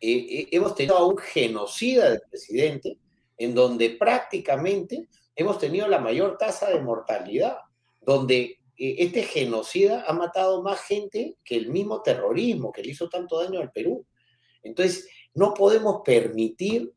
Eh, 0.00 0.10
eh, 0.10 0.48
hemos 0.52 0.74
tenido 0.74 0.96
a 0.96 1.06
un 1.06 1.16
genocida 1.16 2.10
del 2.10 2.20
presidente, 2.28 2.98
en 3.38 3.54
donde 3.54 3.90
prácticamente 3.90 5.08
hemos 5.34 5.58
tenido 5.58 5.88
la 5.88 5.98
mayor 5.98 6.36
tasa 6.38 6.68
de 6.68 6.80
mortalidad, 6.80 7.58
donde 8.02 8.58
eh, 8.78 8.96
este 8.98 9.22
genocida 9.22 10.04
ha 10.06 10.12
matado 10.12 10.62
más 10.62 10.82
gente 10.82 11.36
que 11.42 11.56
el 11.56 11.68
mismo 11.68 12.02
terrorismo 12.02 12.72
que 12.72 12.82
le 12.82 12.90
hizo 12.90 13.08
tanto 13.08 13.42
daño 13.42 13.60
al 13.60 13.72
Perú. 13.72 14.06
Entonces, 14.62 15.08
no 15.36 15.52
podemos 15.54 16.00
permitir 16.04 16.92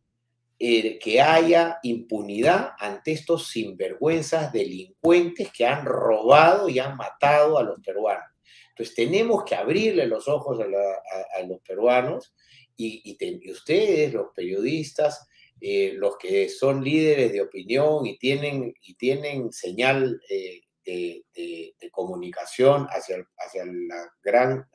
eh, 0.57 0.97
que 0.97 1.21
haya 1.21 1.77
impunidad 1.83 2.71
ante 2.79 3.11
estos 3.11 3.47
sinvergüenzas 3.49 4.51
delincuentes 4.51 5.51
que 5.51 5.65
han 5.65 5.85
robado 5.85 6.67
y 6.67 6.79
han 6.79 6.97
matado 6.97 7.57
a 7.57 7.63
los 7.63 7.79
peruanos. 7.81 8.29
Entonces 8.69 8.95
tenemos 8.95 9.43
que 9.43 9.55
abrirle 9.55 10.07
los 10.07 10.27
ojos 10.27 10.59
a, 10.59 11.43
los 11.43 11.61
peruanos 11.61 12.33
y, 12.77 13.17
ustedes, 13.51 14.13
los 14.13 14.27
periodistas, 14.33 15.27
eh, 15.59 15.93
los 15.95 16.17
que 16.17 16.47
son 16.47 16.81
líderes 16.81 17.33
de 17.33 17.41
opinión 17.41 18.05
y 18.05 18.17
tienen, 18.17 18.73
y 18.81 18.93
tienen 18.95 19.51
señal 19.51 20.21
eh, 20.29 20.61
de, 20.85 21.75
comunicación 21.91 22.87
hacia, 22.87 23.17
hacia 23.37 23.65
la 23.65 24.11
gran 24.23 24.65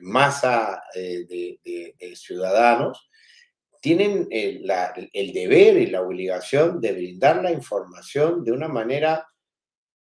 masa 0.00 0.84
eh, 0.94 1.24
de, 1.26 2.16
ciudadanos, 2.16 3.08
tienen 3.80 4.28
el, 4.30 5.32
deber 5.32 5.76
y 5.76 5.86
la 5.86 6.02
obligación 6.02 6.80
de 6.80 6.92
brindar 6.92 7.42
la 7.42 7.52
información 7.52 8.42
de 8.42 8.52
una 8.52 8.68
manera 8.68 9.26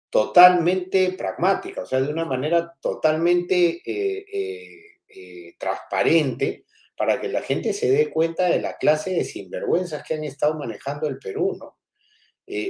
totalmente 0.09 1.13
pragmática, 1.13 1.81
o 1.81 1.85
sea, 1.85 2.01
de 2.01 2.11
una 2.11 2.25
manera 2.25 2.73
totalmente 2.79 3.81
eh, 3.85 4.25
eh, 5.07 5.55
transparente 5.57 6.65
para 6.95 7.19
que 7.19 7.29
la 7.29 7.41
gente 7.41 7.73
se 7.73 7.89
dé 7.89 8.09
cuenta 8.09 8.45
de 8.45 8.61
la 8.61 8.77
clase 8.77 9.11
de 9.11 9.23
sinvergüenzas 9.23 10.03
que 10.03 10.13
han 10.13 10.23
estado 10.23 10.53
manejando 10.55 11.07
el 11.07 11.17
Perú, 11.17 11.57
¿no? 11.59 11.77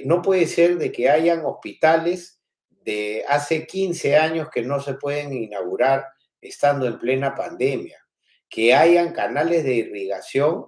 no 0.06 0.22
puede 0.22 0.46
ser 0.46 0.78
de 0.78 0.92
que 0.92 1.10
hayan 1.10 1.44
hospitales 1.44 2.40
de 2.70 3.26
hace 3.28 3.66
15 3.66 4.16
años 4.16 4.50
que 4.54 4.62
no 4.62 4.80
se 4.80 4.94
pueden 4.94 5.34
inaugurar 5.34 6.06
estando 6.42 6.88
en 6.88 7.00
plena 7.00 7.36
pandemia, 7.36 8.06
que 8.50 8.74
hayan 8.74 9.14
canales 9.14 9.64
de 9.64 9.76
irrigación 9.76 10.66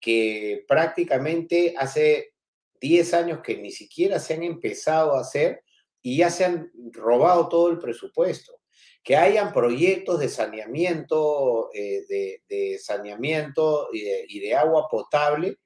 que 0.00 0.64
prácticamente 0.68 1.74
hace 1.78 2.34
10 2.80 3.14
años 3.14 3.40
que 3.42 3.56
ni 3.56 3.72
siquiera 3.72 4.20
se 4.20 4.34
han 4.34 4.42
empezado 4.42 5.16
a 5.16 5.20
hacer 5.20 5.64
y 6.02 6.18
ya 6.18 6.28
se 6.28 6.44
han 6.44 6.70
robado 6.92 7.48
todo 7.48 7.70
el 7.70 7.78
presupuesto, 7.78 8.60
que 9.02 9.16
hayan 9.16 9.52
proyectos 9.52 10.20
de 10.20 10.28
saneamiento, 10.28 11.70
eh, 11.72 12.04
de, 12.46 12.78
saneamiento 12.78 13.88
y 13.92 14.02
de, 14.02 14.26
y 14.28 14.40
de 14.40 14.54
agua 14.54 14.88
potable 14.90 15.56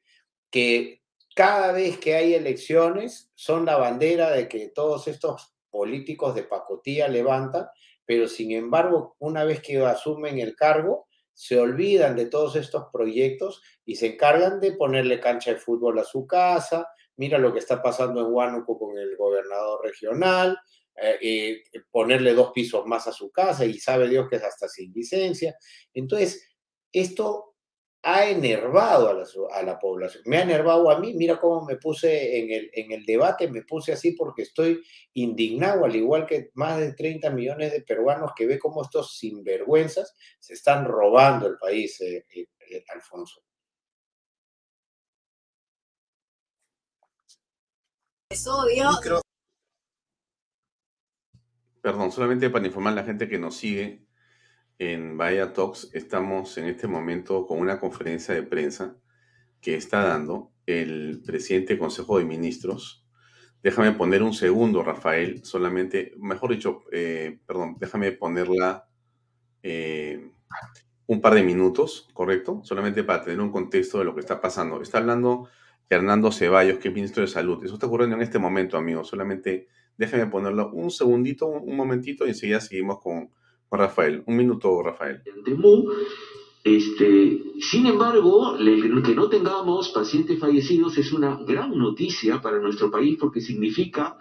que 0.51 1.03
cada 1.35 1.73
vez 1.73 1.99
que 1.99 2.15
hay 2.15 2.35
elecciones 2.35 3.31
son 3.35 3.65
la 3.65 3.77
bandera 3.77 4.31
de 4.31 4.49
que 4.49 4.69
todos 4.69 5.09
estos 5.09 5.55
políticos 5.71 6.35
de 6.35 6.45
pacotilla 6.45 7.09
levantan 7.09 7.67
pero 8.09 8.27
sin 8.27 8.53
embargo, 8.53 9.17
una 9.19 9.45
vez 9.45 9.61
que 9.61 9.77
asumen 9.85 10.39
el 10.39 10.57
cargo, 10.57 11.09
se 11.35 11.61
olvidan 11.61 12.17
de 12.17 12.25
todos 12.25 12.57
estos 12.57 12.87
proyectos 12.91 13.61
y 13.85 13.97
se 13.97 14.15
encargan 14.15 14.61
de 14.61 14.73
ponerle 14.73 15.21
cancha 15.21 15.53
de 15.53 15.59
fútbol 15.59 15.99
a 15.99 16.05
su 16.05 16.27
casa. 16.27 16.89
Mira 17.19 17.37
lo 17.37 17.53
que 17.53 17.59
está 17.59 17.83
pasando 17.83 18.23
en 18.23 18.33
Huánuco 18.33 18.79
con 18.79 18.97
el 18.97 19.15
gobernador 19.15 19.85
regional, 19.85 20.59
eh, 20.97 21.19
eh, 21.21 21.63
ponerle 21.91 22.33
dos 22.33 22.51
pisos 22.53 22.87
más 22.87 23.07
a 23.09 23.13
su 23.13 23.31
casa 23.31 23.67
y 23.67 23.79
sabe 23.79 24.09
Dios 24.09 24.27
que 24.27 24.37
es 24.37 24.43
hasta 24.43 24.69
sin 24.69 24.91
licencia. 24.95 25.55
Entonces, 25.93 26.49
esto 26.91 27.48
ha 28.11 28.27
enervado 28.27 29.11
a 29.11 29.13
la, 29.13 29.27
a 29.53 29.63
la, 29.63 29.79
población. 29.79 30.23
Me 30.25 30.39
ha 30.39 30.43
enervado 30.43 30.91
a 30.91 30.99
mí, 30.99 31.13
mira 31.13 31.39
cómo 31.39 31.67
me 31.67 31.77
puse 31.77 32.39
en 32.39 32.51
el, 32.51 32.71
en 32.73 32.93
el 32.93 33.05
debate, 33.05 33.51
me 33.51 33.63
puse 33.65 33.93
así 33.93 34.13
porque 34.13 34.43
estoy 34.43 34.83
indignado, 35.13 35.85
al 35.85 35.95
igual 35.95 36.25
que 36.25 36.51
más 36.55 36.79
de 36.79 36.95
30 36.95 37.29
millones 37.31 37.71
de 37.71 37.83
peruanos 37.83 38.33
que 38.35 38.47
ve 38.47 38.59
cómo 38.59 38.81
estos 38.81 39.19
sinvergüenzas 39.19 40.17
se 40.39 40.55
están 40.55 40.87
robando 40.87 41.47
el 41.47 41.59
país, 41.59 42.01
eh, 42.01 42.25
eh, 42.35 42.47
eh, 42.71 42.85
Alfonso. 42.95 43.43
Perdón, 51.83 52.11
solamente 52.11 52.49
para 52.49 52.67
informar 52.67 52.95
a 52.95 52.97
la 52.97 53.05
gente 53.05 53.29
que 53.29 53.39
nos 53.39 53.57
sigue, 53.57 54.08
en 54.79 55.17
Bahía 55.17 55.53
Talks 55.53 55.91
estamos 55.93 56.57
en 56.57 56.67
este 56.67 56.87
momento 56.87 57.47
con 57.47 57.59
una 57.59 57.81
conferencia 57.81 58.35
de 58.35 58.45
prensa 58.45 58.97
que 59.61 59.75
está 59.75 60.05
dando 60.05 60.53
el 60.67 61.21
presidente 61.27 61.71
del 61.71 61.81
Consejo 61.81 62.19
de 62.19 62.25
Ministros. 62.25 63.05
Déjame 63.61 63.93
poner 63.93 64.23
un 64.23 64.35
segundo, 64.35 64.85
Rafael, 64.85 65.45
solamente, 65.45 66.13
mejor 66.19 66.53
dicho, 66.53 66.85
eh, 66.93 67.41
perdón, 67.45 67.77
déjame 67.81 68.13
ponerla 68.13 68.89
eh, 69.65 70.31
un 71.07 71.21
par 71.21 71.35
de 71.35 71.43
minutos, 71.43 72.09
¿correcto? 72.13 72.61
Solamente 72.63 73.03
para 73.03 73.25
tener 73.25 73.41
un 73.41 73.51
contexto 73.51 73.99
de 73.99 74.05
lo 74.05 74.15
que 74.15 74.21
está 74.21 74.41
pasando. 74.41 74.81
Está 74.81 74.99
hablando 74.99 75.49
Hernando 75.91 76.31
Ceballos, 76.31 76.79
que 76.79 76.89
es 76.89 76.95
ministro 76.95 77.23
de 77.23 77.29
Salud. 77.29 77.65
Eso 77.65 77.75
está 77.75 77.87
ocurriendo 77.87 78.15
en 78.15 78.23
este 78.23 78.39
momento, 78.39 78.77
amigos. 78.77 79.09
Solamente 79.09 79.67
déjame 79.97 80.27
ponerlo 80.27 80.71
un 80.71 80.93
segundito, 80.93 81.49
un 81.49 81.77
momentito 81.77 82.27
y 82.27 82.29
enseguida 82.29 82.61
seguimos 82.61 83.01
con, 83.01 83.33
Rafael. 83.71 84.23
Un 84.27 84.37
minuto, 84.37 84.83
Rafael. 84.83 85.23
Este, 86.65 87.43
sin 87.61 87.87
embargo, 87.87 88.57
que 88.59 89.15
no 89.15 89.29
tengamos 89.29 89.91
pacientes 89.91 90.39
fallecidos 90.39 90.99
es 90.99 91.13
una 91.13 91.37
gran 91.47 91.77
noticia 91.79 92.41
para 92.41 92.59
nuestro 92.59 92.91
país 92.91 93.17
porque 93.19 93.41
significa 93.41 94.19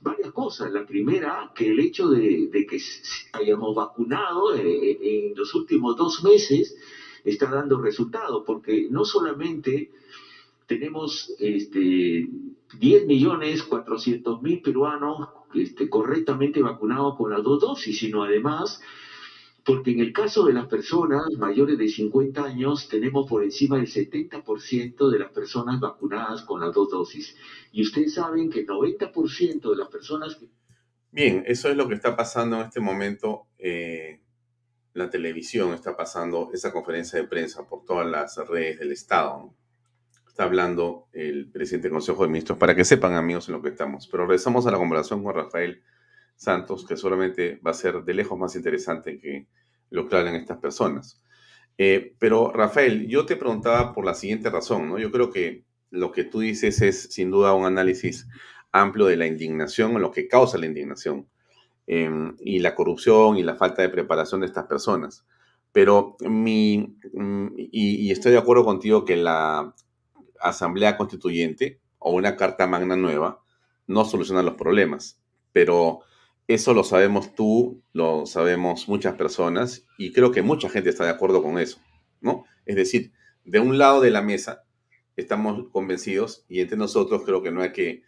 varias 0.00 0.32
cosas. 0.32 0.72
La 0.72 0.86
primera, 0.86 1.52
que 1.54 1.68
el 1.68 1.80
hecho 1.80 2.08
de, 2.08 2.48
que 2.50 2.78
hayamos 3.32 3.74
vacunado 3.74 4.54
eh, 4.54 4.98
en 5.00 5.34
los 5.36 5.54
últimos 5.54 5.96
dos 5.96 6.22
meses 6.24 6.76
está 7.24 7.50
dando 7.50 7.80
resultados, 7.80 8.42
porque 8.46 8.88
no 8.90 9.04
solamente 9.04 9.90
tenemos 10.66 11.34
este, 11.38 12.28
10 12.78 13.06
millones 13.06 13.62
400 13.62 14.40
mil 14.42 14.62
peruanos 14.62 15.28
este, 15.54 15.88
correctamente 15.88 16.62
vacunados 16.62 17.16
con 17.16 17.30
las 17.30 17.42
dos 17.42 17.60
dosis, 17.60 17.98
sino 17.98 18.22
además 18.22 18.80
porque 19.64 19.92
en 19.92 20.00
el 20.00 20.12
caso 20.12 20.44
de 20.44 20.52
las 20.52 20.66
personas 20.66 21.22
mayores 21.38 21.78
de 21.78 21.88
50 21.88 22.44
años 22.44 22.88
tenemos 22.88 23.28
por 23.28 23.44
encima 23.44 23.76
del 23.76 23.86
70% 23.86 25.10
de 25.10 25.18
las 25.18 25.30
personas 25.30 25.78
vacunadas 25.78 26.42
con 26.42 26.60
las 26.60 26.74
dos 26.74 26.90
dosis. 26.90 27.36
Y 27.70 27.82
ustedes 27.82 28.14
saben 28.14 28.50
que 28.50 28.60
el 28.60 28.66
90% 28.66 29.70
de 29.70 29.76
las 29.76 29.88
personas. 29.88 30.38
Bien, 31.12 31.44
eso 31.46 31.68
es 31.68 31.76
lo 31.76 31.88
que 31.88 31.94
está 31.94 32.16
pasando 32.16 32.56
en 32.56 32.66
este 32.66 32.80
momento. 32.80 33.46
Eh, 33.58 34.20
la 34.94 35.08
televisión 35.08 35.72
está 35.72 35.96
pasando 35.96 36.50
esa 36.52 36.72
conferencia 36.72 37.20
de 37.20 37.28
prensa 37.28 37.66
por 37.66 37.84
todas 37.84 38.06
las 38.06 38.36
redes 38.48 38.80
del 38.80 38.92
Estado 38.92 39.54
está 40.32 40.44
hablando 40.44 41.08
el 41.12 41.50
presidente 41.50 41.88
del 41.88 41.92
Consejo 41.92 42.22
de 42.22 42.28
Ministros, 42.28 42.56
para 42.56 42.74
que 42.74 42.84
sepan, 42.84 43.12
amigos, 43.14 43.48
en 43.48 43.54
lo 43.54 43.62
que 43.62 43.68
estamos. 43.68 44.08
Pero 44.08 44.26
regresamos 44.26 44.66
a 44.66 44.70
la 44.70 44.78
conversación 44.78 45.22
con 45.22 45.34
Rafael 45.34 45.82
Santos, 46.36 46.86
que 46.86 46.96
solamente 46.96 47.60
va 47.64 47.72
a 47.72 47.74
ser 47.74 48.02
de 48.02 48.14
lejos 48.14 48.38
más 48.38 48.56
interesante 48.56 49.18
que 49.18 49.46
lo 49.90 50.08
que 50.08 50.16
hablan 50.16 50.34
estas 50.34 50.56
personas. 50.56 51.22
Eh, 51.76 52.14
pero, 52.18 52.50
Rafael, 52.50 53.06
yo 53.08 53.26
te 53.26 53.36
preguntaba 53.36 53.92
por 53.92 54.06
la 54.06 54.14
siguiente 54.14 54.48
razón, 54.48 54.88
¿no? 54.88 54.98
Yo 54.98 55.10
creo 55.12 55.30
que 55.30 55.64
lo 55.90 56.12
que 56.12 56.24
tú 56.24 56.40
dices 56.40 56.80
es, 56.80 57.12
sin 57.12 57.30
duda, 57.30 57.52
un 57.52 57.66
análisis 57.66 58.26
amplio 58.72 59.06
de 59.06 59.18
la 59.18 59.26
indignación, 59.26 60.00
lo 60.00 60.10
que 60.10 60.28
causa 60.28 60.56
la 60.56 60.64
indignación, 60.64 61.28
em, 61.86 62.36
y 62.40 62.60
la 62.60 62.74
corrupción 62.74 63.36
y 63.36 63.42
la 63.42 63.54
falta 63.54 63.82
de 63.82 63.90
preparación 63.90 64.40
de 64.40 64.46
estas 64.46 64.64
personas. 64.64 65.26
Pero 65.72 66.16
mi, 66.20 66.96
mm, 67.12 67.48
y, 67.56 68.10
estoy 68.10 68.32
de 68.32 68.38
acuerdo 68.38 68.64
contigo 68.64 69.04
que 69.04 69.16
la 69.16 69.74
asamblea 70.42 70.96
constituyente 70.96 71.80
o 71.98 72.12
una 72.12 72.36
carta 72.36 72.66
magna 72.66 72.96
nueva 72.96 73.42
no 73.86 74.04
soluciona 74.04 74.42
los 74.42 74.54
problemas, 74.54 75.20
pero 75.52 76.00
eso 76.48 76.74
lo 76.74 76.84
sabemos 76.84 77.34
tú, 77.34 77.82
lo 77.92 78.26
sabemos 78.26 78.88
muchas 78.88 79.14
personas 79.14 79.86
y 79.98 80.12
creo 80.12 80.32
que 80.32 80.42
mucha 80.42 80.68
gente 80.68 80.90
está 80.90 81.04
de 81.04 81.10
acuerdo 81.10 81.42
con 81.42 81.58
eso, 81.58 81.78
¿no? 82.20 82.44
Es 82.66 82.76
decir, 82.76 83.12
de 83.44 83.60
un 83.60 83.78
lado 83.78 84.00
de 84.00 84.10
la 84.10 84.22
mesa 84.22 84.64
estamos 85.16 85.68
convencidos 85.70 86.44
y 86.48 86.60
entre 86.60 86.76
nosotros 86.76 87.22
creo 87.24 87.42
que 87.42 87.50
no 87.50 87.62
hay 87.62 87.72
que 87.72 88.02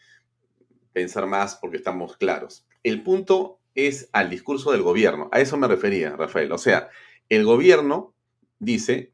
pensar 0.92 1.26
más 1.26 1.56
porque 1.56 1.76
estamos 1.76 2.16
claros. 2.16 2.66
El 2.82 3.02
punto 3.02 3.60
es 3.74 4.08
al 4.12 4.30
discurso 4.30 4.72
del 4.72 4.82
gobierno, 4.82 5.28
a 5.32 5.40
eso 5.40 5.56
me 5.56 5.68
refería, 5.68 6.16
Rafael. 6.16 6.52
O 6.52 6.58
sea, 6.58 6.88
el 7.28 7.44
gobierno 7.44 8.14
dice, 8.58 9.13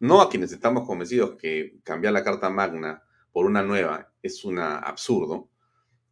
no 0.00 0.22
a 0.22 0.30
quienes 0.30 0.50
estamos 0.50 0.86
convencidos 0.86 1.36
que 1.36 1.78
cambiar 1.84 2.14
la 2.14 2.24
Carta 2.24 2.50
Magna 2.50 3.02
por 3.32 3.46
una 3.46 3.62
nueva 3.62 4.12
es 4.22 4.44
un 4.44 4.58
absurdo. 4.58 5.48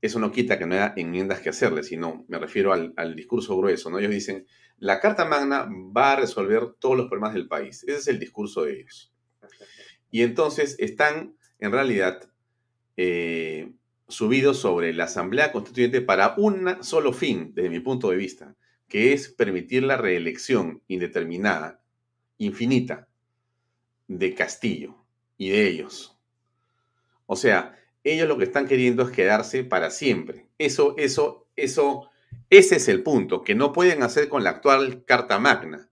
Eso 0.00 0.20
no 0.20 0.30
quita 0.30 0.58
que 0.58 0.66
no 0.66 0.74
haya 0.74 0.92
enmiendas 0.96 1.40
que 1.40 1.48
hacerle, 1.48 1.82
sino 1.82 2.24
me 2.28 2.38
refiero 2.38 2.72
al, 2.72 3.16
discurso 3.16 3.56
grueso. 3.56 3.90
¿no? 3.90 3.98
Ellos 3.98 4.12
dicen, 4.12 4.46
la 4.76 5.00
Carta 5.00 5.24
Magna 5.24 5.68
va 5.96 6.12
a 6.12 6.16
resolver 6.16 6.74
todos 6.78 6.96
los 6.96 7.08
problemas 7.08 7.34
del 7.34 7.48
país. 7.48 7.82
Ese 7.84 7.96
es 7.96 8.08
el 8.08 8.18
discurso 8.20 8.62
de 8.62 8.80
ellos. 8.80 9.12
Y 10.10 10.22
entonces 10.22 10.74
están, 10.78 11.36
en 11.58 11.70
realidad, 11.70 12.32
eh, 12.96 13.70
subidos 14.08 14.58
sobre 14.58 14.94
la 14.94 15.04
Asamblea 15.04 15.52
Constituyente 15.52 16.00
para 16.00 16.34
un 16.38 16.82
solo 16.82 17.12
fin, 17.12 17.52
desde 17.54 17.68
mi 17.68 17.80
punto 17.80 18.08
de 18.08 18.16
vista, 18.16 18.56
que 18.88 19.12
es 19.12 19.28
permitir 19.28 19.82
la 19.82 19.98
reelección 19.98 20.82
indeterminada, 20.88 21.82
infinita, 22.38 23.07
de 24.08 24.34
Castillo 24.34 24.96
y 25.36 25.50
de 25.50 25.68
ellos. 25.68 26.18
O 27.26 27.36
sea, 27.36 27.78
ellos 28.02 28.26
lo 28.26 28.38
que 28.38 28.44
están 28.44 28.66
queriendo 28.66 29.04
es 29.04 29.10
quedarse 29.10 29.64
para 29.64 29.90
siempre. 29.90 30.48
Eso, 30.58 30.94
eso, 30.96 31.46
eso, 31.56 32.10
ese 32.50 32.76
es 32.76 32.88
el 32.88 33.02
punto, 33.02 33.42
que 33.42 33.54
no 33.54 33.72
pueden 33.72 34.02
hacer 34.02 34.28
con 34.28 34.42
la 34.42 34.50
actual 34.50 35.04
Carta 35.04 35.38
Magna. 35.38 35.90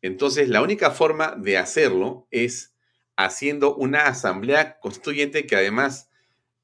Entonces, 0.00 0.48
la 0.48 0.62
única 0.62 0.92
forma 0.92 1.34
de 1.36 1.58
hacerlo 1.58 2.28
es 2.30 2.74
haciendo 3.16 3.74
una 3.74 4.06
asamblea 4.06 4.78
constituyente 4.78 5.46
que 5.46 5.56
además 5.56 6.08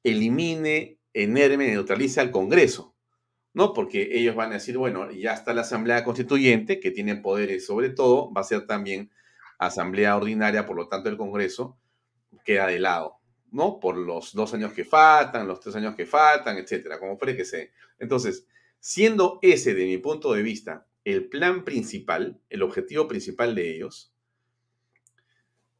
elimine, 0.03 0.99
enerme, 1.13 1.67
neutralice 1.67 2.21
al 2.21 2.31
Congreso. 2.31 2.93
¿No? 3.53 3.71
Porque 3.71 4.09
ellos 4.11 4.35
van 4.35 4.51
a 4.51 4.55
decir, 4.55 4.77
bueno, 4.77 5.11
ya 5.11 5.33
está 5.33 5.53
la 5.53 5.61
asamblea 5.61 6.03
constituyente, 6.03 6.81
que 6.81 6.91
tiene 6.91 7.15
poderes 7.15 7.65
sobre 7.65 7.89
todo, 7.89 8.33
va 8.33 8.41
a 8.41 8.45
ser 8.45 8.67
también 8.67 9.11
asamblea 9.57 10.15
ordinaria, 10.15 10.65
por 10.65 10.75
lo 10.75 10.87
tanto 10.87 11.09
el 11.09 11.17
Congreso 11.17 11.77
queda 12.43 12.67
de 12.67 12.79
lado, 12.79 13.17
¿no? 13.51 13.79
Por 13.79 13.97
los 13.97 14.33
dos 14.33 14.53
años 14.53 14.73
que 14.73 14.85
faltan, 14.85 15.47
los 15.47 15.59
tres 15.59 15.75
años 15.75 15.95
que 15.95 16.05
faltan, 16.05 16.57
etcétera, 16.57 16.99
como 16.99 17.17
fuere 17.17 17.35
que 17.35 17.45
sea. 17.45 17.65
Entonces, 17.99 18.47
siendo 18.79 19.39
ese, 19.41 19.73
de 19.73 19.85
mi 19.85 19.97
punto 19.97 20.33
de 20.33 20.43
vista, 20.43 20.85
el 21.03 21.27
plan 21.29 21.63
principal, 21.63 22.39
el 22.49 22.63
objetivo 22.63 23.07
principal 23.07 23.55
de 23.55 23.75
ellos, 23.75 24.13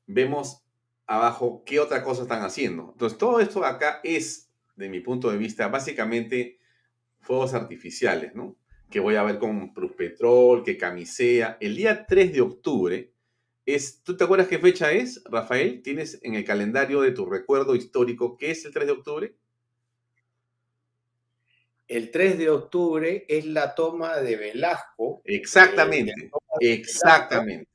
vemos 0.07 0.63
abajo 1.07 1.63
qué 1.65 1.79
otra 1.79 2.03
cosa 2.03 2.23
están 2.23 2.43
haciendo. 2.43 2.89
Entonces, 2.91 3.17
todo 3.17 3.39
esto 3.39 3.63
acá 3.63 3.99
es, 4.03 4.51
de 4.75 4.89
mi 4.89 4.99
punto 4.99 5.31
de 5.31 5.37
vista, 5.37 5.67
básicamente 5.67 6.59
fuegos 7.19 7.53
artificiales, 7.53 8.35
¿no? 8.35 8.55
Que 8.89 8.99
voy 8.99 9.15
a 9.15 9.23
ver 9.23 9.39
con 9.39 9.73
Pruspetrol, 9.73 10.63
que 10.63 10.77
camisea. 10.77 11.57
El 11.59 11.75
día 11.75 12.05
3 12.05 12.33
de 12.33 12.41
octubre, 12.41 13.11
¿Tú 14.03 14.15
te 14.15 14.23
acuerdas 14.23 14.47
qué 14.47 14.59
fecha 14.59 14.91
es, 14.91 15.23
Rafael? 15.25 15.81
¿Tienes 15.81 16.19
en 16.21 16.35
el 16.35 16.45
calendario 16.45 17.01
de 17.01 17.11
tu 17.11 17.25
recuerdo 17.25 17.75
histórico 17.75 18.37
qué 18.37 18.51
es 18.51 18.63
el 18.65 18.73
3 18.73 18.85
de 18.85 18.91
octubre? 18.91 19.35
El 21.87 22.11
3 22.11 22.37
de 22.37 22.49
octubre 22.49 23.25
es 23.27 23.45
la 23.45 23.73
toma 23.73 24.17
de 24.17 24.35
Velasco. 24.35 25.21
Exactamente, 25.23 26.13
exactamente. 26.59 27.69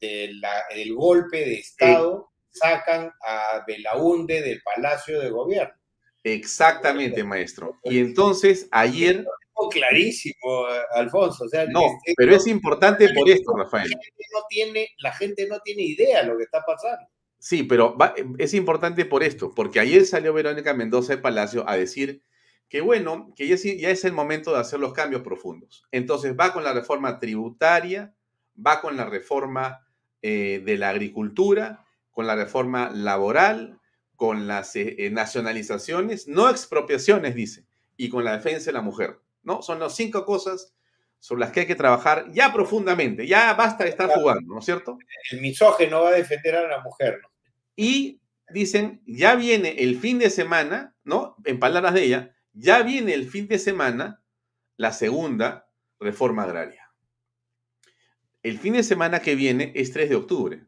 del 0.00 0.94
golpe 0.94 1.38
de 1.38 1.54
Estado, 1.54 2.32
sacan 2.50 3.12
a 3.20 3.64
Belaunde 3.66 4.42
del 4.42 4.60
Palacio 4.62 5.20
de 5.20 5.30
Gobierno. 5.30 5.74
Exactamente, 6.24 7.24
maestro. 7.24 7.80
Y 7.84 7.98
entonces, 7.98 8.68
ayer 8.70 9.24
clarísimo, 9.70 10.66
Alfonso. 10.94 11.46
no, 11.70 11.82
pero 12.16 12.36
es 12.36 12.46
importante 12.46 13.08
por 13.14 13.28
esto, 13.28 13.54
Rafael. 13.56 13.90
La 13.90 13.98
gente, 13.98 14.24
no 14.32 14.40
tiene, 14.48 14.88
la 14.98 15.12
gente 15.12 15.46
no 15.48 15.60
tiene 15.60 15.82
idea 15.82 16.22
de 16.22 16.28
lo 16.28 16.36
que 16.36 16.44
está 16.44 16.62
pasando. 16.66 17.06
Sí, 17.38 17.64
pero 17.64 17.96
es 18.38 18.54
importante 18.54 19.04
por 19.04 19.22
esto, 19.22 19.52
porque 19.54 19.80
ayer 19.80 20.06
salió 20.06 20.32
Verónica 20.32 20.74
Mendoza 20.74 21.16
de 21.16 21.22
Palacio 21.22 21.68
a 21.68 21.76
decir 21.76 22.22
que 22.68 22.80
bueno, 22.80 23.32
que 23.36 23.46
ya, 23.48 23.56
ya 23.56 23.90
es 23.90 24.04
el 24.04 24.12
momento 24.12 24.52
de 24.52 24.60
hacer 24.60 24.80
los 24.80 24.92
cambios 24.92 25.22
profundos. 25.22 25.84
Entonces 25.90 26.34
va 26.38 26.52
con 26.52 26.64
la 26.64 26.72
reforma 26.72 27.18
tributaria, 27.18 28.14
va 28.56 28.80
con 28.80 28.96
la 28.96 29.04
reforma 29.04 29.86
eh, 30.22 30.62
de 30.64 30.78
la 30.78 30.90
agricultura, 30.90 31.84
con 32.12 32.26
la 32.26 32.36
reforma 32.36 32.90
laboral, 32.94 33.80
con 34.14 34.46
las 34.46 34.76
eh, 34.76 35.10
nacionalizaciones, 35.10 36.28
no 36.28 36.48
expropiaciones, 36.48 37.34
dice, 37.34 37.66
y 37.96 38.08
con 38.08 38.22
la 38.22 38.36
defensa 38.36 38.66
de 38.66 38.74
la 38.74 38.82
mujer. 38.82 39.18
¿No? 39.42 39.62
Son 39.62 39.78
las 39.78 39.94
cinco 39.94 40.24
cosas 40.24 40.74
sobre 41.18 41.40
las 41.40 41.52
que 41.52 41.60
hay 41.60 41.66
que 41.66 41.74
trabajar 41.74 42.26
ya 42.32 42.52
profundamente. 42.52 43.26
Ya 43.26 43.54
basta 43.54 43.84
de 43.84 43.90
estar 43.90 44.10
jugando, 44.10 44.52
¿no 44.52 44.58
es 44.58 44.64
cierto? 44.64 44.98
El 45.30 45.40
misógeno 45.40 46.02
va 46.02 46.08
a 46.08 46.12
defender 46.12 46.56
a 46.56 46.68
la 46.68 46.80
mujer, 46.82 47.20
¿no? 47.22 47.28
Y 47.76 48.20
dicen, 48.50 49.02
ya 49.06 49.34
viene 49.34 49.76
el 49.78 49.98
fin 49.98 50.18
de 50.18 50.30
semana, 50.30 50.96
¿no? 51.04 51.36
En 51.44 51.58
palabras 51.58 51.94
de 51.94 52.04
ella, 52.04 52.36
ya 52.52 52.82
viene 52.82 53.14
el 53.14 53.28
fin 53.28 53.48
de 53.48 53.58
semana 53.58 54.22
la 54.76 54.92
segunda 54.92 55.68
reforma 56.00 56.42
agraria. 56.42 56.90
El 58.42 58.58
fin 58.58 58.72
de 58.72 58.82
semana 58.82 59.20
que 59.20 59.36
viene 59.36 59.72
es 59.76 59.92
3 59.92 60.10
de 60.10 60.16
octubre, 60.16 60.66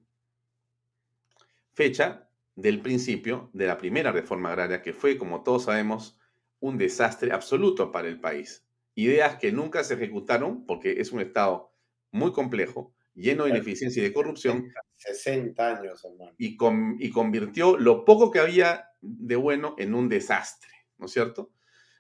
fecha 1.73 2.31
del 2.55 2.81
principio 2.81 3.51
de 3.53 3.67
la 3.67 3.77
primera 3.77 4.13
reforma 4.13 4.51
agraria, 4.51 4.83
que 4.83 4.93
fue, 4.93 5.19
como 5.19 5.43
todos 5.43 5.65
sabemos, 5.65 6.17
un 6.61 6.79
desastre 6.79 7.33
absoluto 7.33 7.91
para 7.91 8.07
el 8.07 8.21
país. 8.21 8.64
Ideas 8.95 9.37
que 9.37 9.53
nunca 9.53 9.85
se 9.85 9.95
ejecutaron 9.95 10.67
porque 10.67 11.01
es 11.01 11.13
un 11.13 11.21
Estado 11.21 11.73
muy 12.11 12.33
complejo, 12.33 12.95
lleno 13.15 13.45
de 13.45 13.51
ineficiencia 13.51 14.01
y 14.01 14.05
de 14.07 14.13
corrupción. 14.13 14.73
60 14.97 15.79
años, 15.79 16.05
hermano. 16.05 16.33
Y, 16.39 16.57
y 16.99 17.11
convirtió 17.11 17.77
lo 17.77 18.05
poco 18.05 18.31
que 18.31 18.39
había 18.39 18.91
de 19.01 19.37
bueno 19.37 19.75
en 19.79 19.95
un 19.95 20.09
desastre, 20.09 20.71
¿no 20.99 21.07
es 21.07 21.13
cierto? 21.13 21.53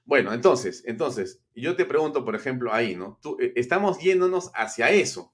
Bueno, 0.04 0.34
entonces, 0.34 0.82
entonces, 0.86 1.42
yo 1.54 1.76
te 1.76 1.86
pregunto, 1.86 2.24
por 2.24 2.34
ejemplo, 2.34 2.72
ahí, 2.72 2.94
¿no? 2.94 3.18
Tú, 3.22 3.38
eh, 3.40 3.52
estamos 3.56 3.98
yéndonos 4.00 4.50
hacia 4.54 4.90
eso. 4.90 5.32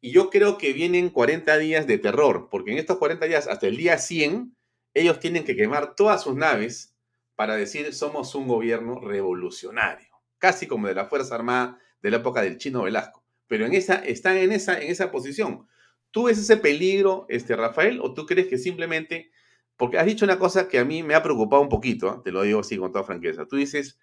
Y 0.00 0.12
yo 0.12 0.30
creo 0.30 0.56
que 0.56 0.72
vienen 0.72 1.10
40 1.10 1.58
días 1.58 1.86
de 1.86 1.98
terror, 1.98 2.48
porque 2.50 2.72
en 2.72 2.78
estos 2.78 2.96
40 2.96 3.26
días, 3.26 3.46
hasta 3.46 3.66
el 3.66 3.76
día 3.76 3.98
100, 3.98 4.56
ellos 4.94 5.20
tienen 5.20 5.44
que 5.44 5.54
quemar 5.54 5.94
todas 5.94 6.22
sus 6.22 6.34
naves 6.34 6.96
para 7.36 7.56
decir 7.56 7.92
somos 7.94 8.34
un 8.34 8.48
gobierno 8.48 9.00
revolucionario, 9.00 10.09
casi 10.40 10.66
como 10.66 10.88
de 10.88 10.94
la 10.94 11.04
Fuerza 11.04 11.36
Armada 11.36 11.78
de 12.02 12.10
la 12.10 12.16
época 12.16 12.42
del 12.42 12.58
Chino 12.58 12.82
Velasco. 12.82 13.22
Pero 13.46 13.66
en 13.66 13.74
esa, 13.74 13.96
están 13.96 14.36
en 14.38 14.50
esa, 14.50 14.80
en 14.80 14.90
esa 14.90 15.12
posición. 15.12 15.68
¿Tú 16.10 16.24
ves 16.24 16.38
ese 16.38 16.56
peligro, 16.56 17.26
este, 17.28 17.54
Rafael, 17.54 18.00
o 18.00 18.12
tú 18.12 18.26
crees 18.26 18.48
que 18.48 18.58
simplemente, 18.58 19.30
porque 19.76 19.98
has 19.98 20.06
dicho 20.06 20.24
una 20.24 20.38
cosa 20.38 20.68
que 20.68 20.78
a 20.78 20.84
mí 20.84 21.04
me 21.04 21.14
ha 21.14 21.22
preocupado 21.22 21.62
un 21.62 21.68
poquito, 21.68 22.08
¿eh? 22.08 22.20
te 22.24 22.32
lo 22.32 22.42
digo 22.42 22.60
así 22.60 22.76
con 22.76 22.90
toda 22.90 23.04
franqueza, 23.04 23.46
tú 23.46 23.56
dices, 23.56 23.98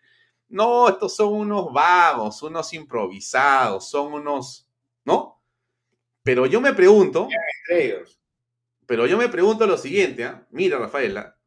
no, 0.47 0.87
estos 0.87 1.15
son 1.15 1.33
unos 1.33 1.73
vagos, 1.73 2.41
unos 2.43 2.73
improvisados, 2.73 3.89
son 3.89 4.13
unos, 4.13 4.69
¿no? 5.03 5.41
Pero 6.23 6.45
yo 6.45 6.61
me 6.61 6.73
pregunto. 6.73 7.27
Pero 8.85 9.05
yo 9.05 9.17
me 9.17 9.27
pregunto 9.27 9.67
lo 9.67 9.77
siguiente, 9.77 10.23
¿ah? 10.23 10.47
mira, 10.51 10.77
Rafaela, 10.77 11.37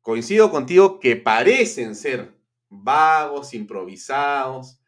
coincido 0.00 0.50
contigo 0.50 0.98
que 0.98 1.14
parecen 1.14 1.94
ser 1.94 2.34
vagos, 2.82 3.54
improvisados, 3.54 4.80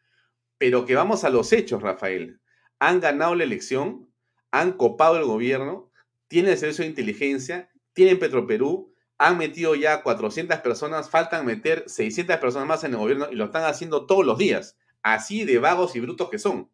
pero 0.57 0.85
que 0.85 0.95
vamos 0.95 1.23
a 1.23 1.29
los 1.29 1.53
hechos, 1.53 1.81
Rafael. 1.81 2.41
Han 2.79 2.99
ganado 2.99 3.35
la 3.35 3.43
elección, 3.43 4.11
han 4.51 4.73
copado 4.73 5.17
el 5.17 5.25
gobierno, 5.25 5.91
tienen 6.27 6.51
el 6.51 6.57
servicio 6.57 6.83
de 6.83 6.89
inteligencia, 6.89 7.71
tienen 7.93 8.19
Petroperú, 8.19 8.93
han 9.17 9.37
metido 9.37 9.75
ya 9.75 10.03
400 10.03 10.59
personas, 10.59 11.09
faltan 11.09 11.45
meter 11.45 11.83
600 11.87 12.37
personas 12.37 12.67
más 12.67 12.83
en 12.83 12.91
el 12.91 12.99
gobierno 12.99 13.27
y 13.31 13.35
lo 13.35 13.45
están 13.45 13.63
haciendo 13.63 14.05
todos 14.05 14.25
los 14.25 14.37
días, 14.37 14.77
así 15.01 15.45
de 15.45 15.57
vagos 15.59 15.95
y 15.95 15.99
brutos 15.99 16.29
que 16.29 16.39
son. 16.39 16.69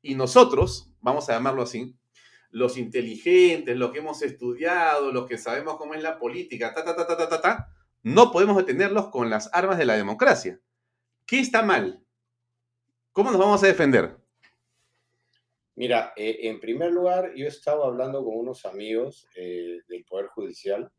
Y 0.00 0.14
nosotros, 0.14 0.92
vamos 1.00 1.28
a 1.28 1.34
llamarlo 1.34 1.62
así, 1.62 1.96
los 2.50 2.76
inteligentes, 2.76 3.76
los 3.76 3.92
que 3.92 3.98
hemos 3.98 4.22
estudiado, 4.22 5.12
los 5.12 5.26
que 5.26 5.38
sabemos 5.38 5.76
cómo 5.76 5.94
es 5.94 6.02
la 6.02 6.18
política, 6.18 6.72
ta, 6.74 6.84
ta, 6.84 6.94
ta, 6.94 7.06
ta, 7.06 7.28
ta, 7.28 7.40
ta, 7.40 7.68
no 8.02 8.32
podemos 8.32 8.56
detenerlos 8.56 9.08
con 9.08 9.30
las 9.30 9.48
armas 9.52 9.78
de 9.78 9.86
la 9.86 9.96
democracia. 9.96 10.60
¿Qué 11.26 11.40
está 11.40 11.62
mal? 11.62 12.04
¿Cómo 13.12 13.30
nos 13.30 13.40
vamos 13.40 13.62
a 13.62 13.66
defender? 13.66 14.16
Mira, 15.74 16.12
eh, 16.16 16.40
en 16.42 16.60
primer 16.60 16.92
lugar, 16.92 17.32
yo 17.34 17.46
he 17.46 17.48
estado 17.48 17.84
hablando 17.84 18.24
con 18.24 18.36
unos 18.36 18.66
amigos 18.66 19.26
eh, 19.36 19.80
del 19.88 20.04
Poder 20.04 20.26
Judicial 20.26 20.90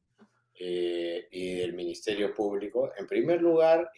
eh, 0.55 1.27
y 1.31 1.55
del 1.55 1.73
Ministerio 1.73 2.33
Público. 2.33 2.91
En 2.97 3.05
primer 3.05 3.41
lugar, 3.41 3.91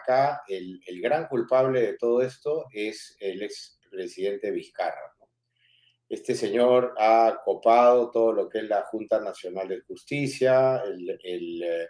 acá 0.00 0.42
el, 0.48 0.80
gran 1.00 1.28
culpable 1.28 1.80
de 1.80 1.96
todo 1.96 2.22
esto 2.22 2.66
es 2.72 3.16
el 3.20 3.42
ex 3.42 3.78
presidente 3.90 4.50
Vizcarra. 4.50 5.14
Este 6.08 6.34
señor 6.34 6.94
ha 6.98 7.40
copado 7.44 8.10
todo 8.10 8.32
lo 8.32 8.48
que 8.48 8.58
es 8.58 8.64
la 8.64 8.82
Junta 8.82 9.20
Nacional 9.20 9.68
de 9.68 9.80
Justicia, 9.80 10.82
el, 10.84 11.88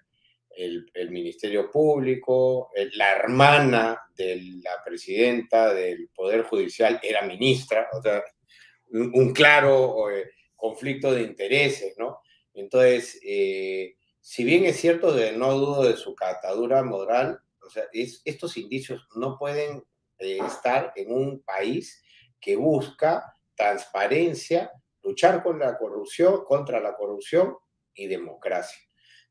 el, 0.58 1.10
Ministerio 1.10 1.70
Público, 1.70 2.70
la 2.94 3.12
hermana 3.12 4.00
de 4.16 4.42
la 4.62 4.82
presidenta 4.84 5.72
del 5.72 6.10
Poder 6.14 6.42
Judicial 6.42 6.98
era 7.02 7.22
ministra, 7.22 7.88
o 7.92 8.02
sea, 8.02 8.22
un, 8.90 9.32
claro 9.32 10.10
eh, 10.10 10.30
conflicto 10.56 11.12
de 11.12 11.22
intereses, 11.22 11.94
¿no? 11.98 12.20
Entonces, 12.54 13.20
eh, 13.24 13.94
si 14.20 14.44
bien 14.44 14.64
es 14.64 14.76
cierto, 14.80 15.12
de, 15.12 15.32
no 15.32 15.54
dudo 15.54 15.84
de 15.84 15.96
su 15.96 16.14
catadura 16.14 16.82
moral, 16.82 17.38
o 17.62 17.70
sea, 17.70 17.84
estos 17.92 18.56
indicios 18.56 19.06
no 19.14 19.38
pueden 19.38 19.84
estar 20.18 20.92
en 20.96 21.12
un 21.12 21.42
país 21.42 22.02
que 22.40 22.56
busca 22.56 23.32
transparencia, 23.54 24.72
luchar 25.02 25.42
con 25.42 25.60
la 25.60 25.78
corrupción, 25.78 26.44
contra 26.44 26.80
la 26.80 26.96
corrupción 26.96 27.56
y 27.94 28.08
democracia. 28.08 28.87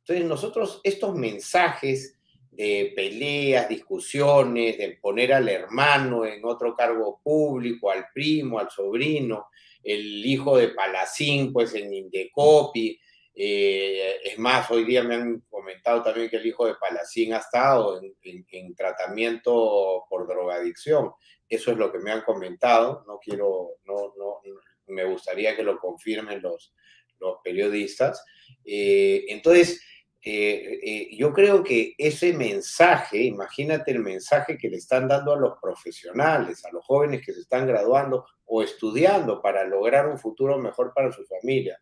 Entonces 0.07 0.25
nosotros 0.25 0.79
estos 0.85 1.15
mensajes 1.15 2.17
de 2.49 2.93
peleas, 2.95 3.67
discusiones, 3.67 4.77
de 4.77 4.97
poner 5.01 5.33
al 5.33 5.49
hermano 5.49 6.25
en 6.25 6.45
otro 6.45 6.73
cargo 6.73 7.19
público, 7.21 7.91
al 7.91 8.07
primo, 8.13 8.57
al 8.57 8.71
sobrino, 8.71 9.49
el 9.83 10.25
hijo 10.25 10.57
de 10.57 10.69
Palacín, 10.69 11.51
pues 11.51 11.75
en 11.75 11.93
Indecopi, 11.93 12.97
eh, 13.35 14.21
es 14.23 14.39
más, 14.39 14.71
hoy 14.71 14.85
día 14.85 15.03
me 15.03 15.15
han 15.15 15.41
comentado 15.49 16.01
también 16.01 16.29
que 16.29 16.37
el 16.37 16.45
hijo 16.45 16.65
de 16.65 16.75
Palacín 16.75 17.33
ha 17.33 17.39
estado 17.39 18.01
en, 18.01 18.75
tratamiento 18.75 20.05
por 20.09 20.25
drogadicción. 20.25 21.11
Eso 21.49 21.71
es 21.71 21.77
lo 21.77 21.91
que 21.91 21.99
me 21.99 22.11
han 22.11 22.21
comentado. 22.21 23.03
No 23.05 23.19
quiero, 23.19 23.71
no, 23.83 24.13
no, 24.17 24.39
me 24.87 25.03
gustaría 25.03 25.53
que 25.53 25.63
lo 25.63 25.77
confirmen 25.77 26.41
los, 26.41 26.73
los 27.19 27.39
periodistas. 27.43 28.23
Eh, 28.63 29.25
entonces, 29.27 29.81
eh, 30.29 31.09
yo 31.15 31.33
creo 31.33 31.63
que 31.63 31.93
ese 31.97 32.33
mensaje, 32.33 33.23
imagínate 33.23 33.91
el 33.91 33.99
mensaje 33.99 34.57
que 34.57 34.69
le 34.69 34.77
están 34.77 35.07
dando 35.07 35.33
a 35.33 35.37
los 35.37 35.59
profesionales, 35.61 36.65
a 36.65 36.71
los 36.71 36.85
jóvenes 36.85 37.25
que 37.25 37.33
se 37.33 37.41
están 37.41 37.67
graduando 37.67 38.25
o 38.45 38.63
estudiando 38.63 39.41
para 39.41 39.63
lograr 39.65 40.07
un 40.07 40.17
futuro 40.17 40.57
mejor 40.57 40.93
para 40.93 41.11
su 41.11 41.23
familia 41.25 41.79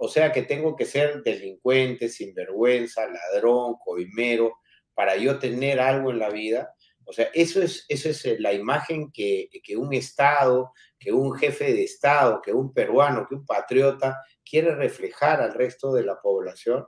o 0.00 0.08
sea 0.08 0.32
que 0.32 0.42
tengo 0.42 0.76
que 0.76 0.86
ser 0.86 1.22
delincuente, 1.22 2.08
sinvergüenza, 2.08 3.08
ladrón, 3.08 3.74
coimero, 3.84 4.58
para 4.94 5.16
yo 5.16 5.38
tener 5.40 5.80
algo 5.80 6.10
en 6.10 6.20
la 6.20 6.30
vida. 6.30 6.72
O 7.04 7.12
sea, 7.12 7.28
eso 7.34 7.60
es, 7.60 7.84
eso 7.88 8.08
es 8.10 8.24
eh, 8.24 8.36
la 8.38 8.52
imagen 8.52 9.10
que, 9.10 9.48
que 9.64 9.76
un 9.76 9.92
Estado, 9.92 10.72
que 11.00 11.12
un 11.12 11.34
jefe 11.34 11.72
de 11.72 11.82
Estado, 11.82 12.40
que 12.40 12.52
un 12.52 12.72
peruano, 12.72 13.26
que 13.28 13.34
un 13.34 13.44
patriota 13.44 14.22
quiere 14.48 14.74
reflejar 14.74 15.40
al 15.40 15.54
resto 15.54 15.92
de 15.92 16.04
la 16.04 16.20
población. 16.20 16.86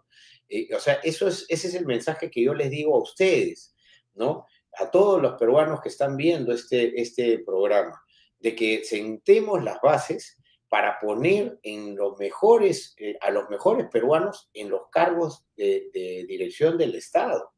O 0.74 0.80
sea, 0.80 0.94
eso 1.02 1.28
es, 1.28 1.46
ese 1.48 1.68
es 1.68 1.74
el 1.74 1.86
mensaje 1.86 2.30
que 2.30 2.42
yo 2.42 2.54
les 2.54 2.70
digo 2.70 2.96
a 2.96 3.02
ustedes, 3.02 3.74
¿no? 4.14 4.46
A 4.78 4.90
todos 4.90 5.20
los 5.20 5.34
peruanos 5.34 5.80
que 5.80 5.88
están 5.88 6.16
viendo 6.16 6.52
este, 6.52 7.00
este 7.00 7.38
programa, 7.40 8.02
de 8.38 8.54
que 8.54 8.84
sentemos 8.84 9.62
las 9.62 9.80
bases 9.80 10.38
para 10.68 11.00
poner 11.00 11.58
en 11.64 11.96
los 11.96 12.16
mejores, 12.18 12.94
eh, 12.96 13.16
a 13.20 13.30
los 13.30 13.50
mejores 13.50 13.88
peruanos 13.90 14.48
en 14.54 14.70
los 14.70 14.88
cargos 14.88 15.44
de, 15.56 15.90
dirección 16.28 16.78
del 16.78 16.94
Estado. 16.94 17.52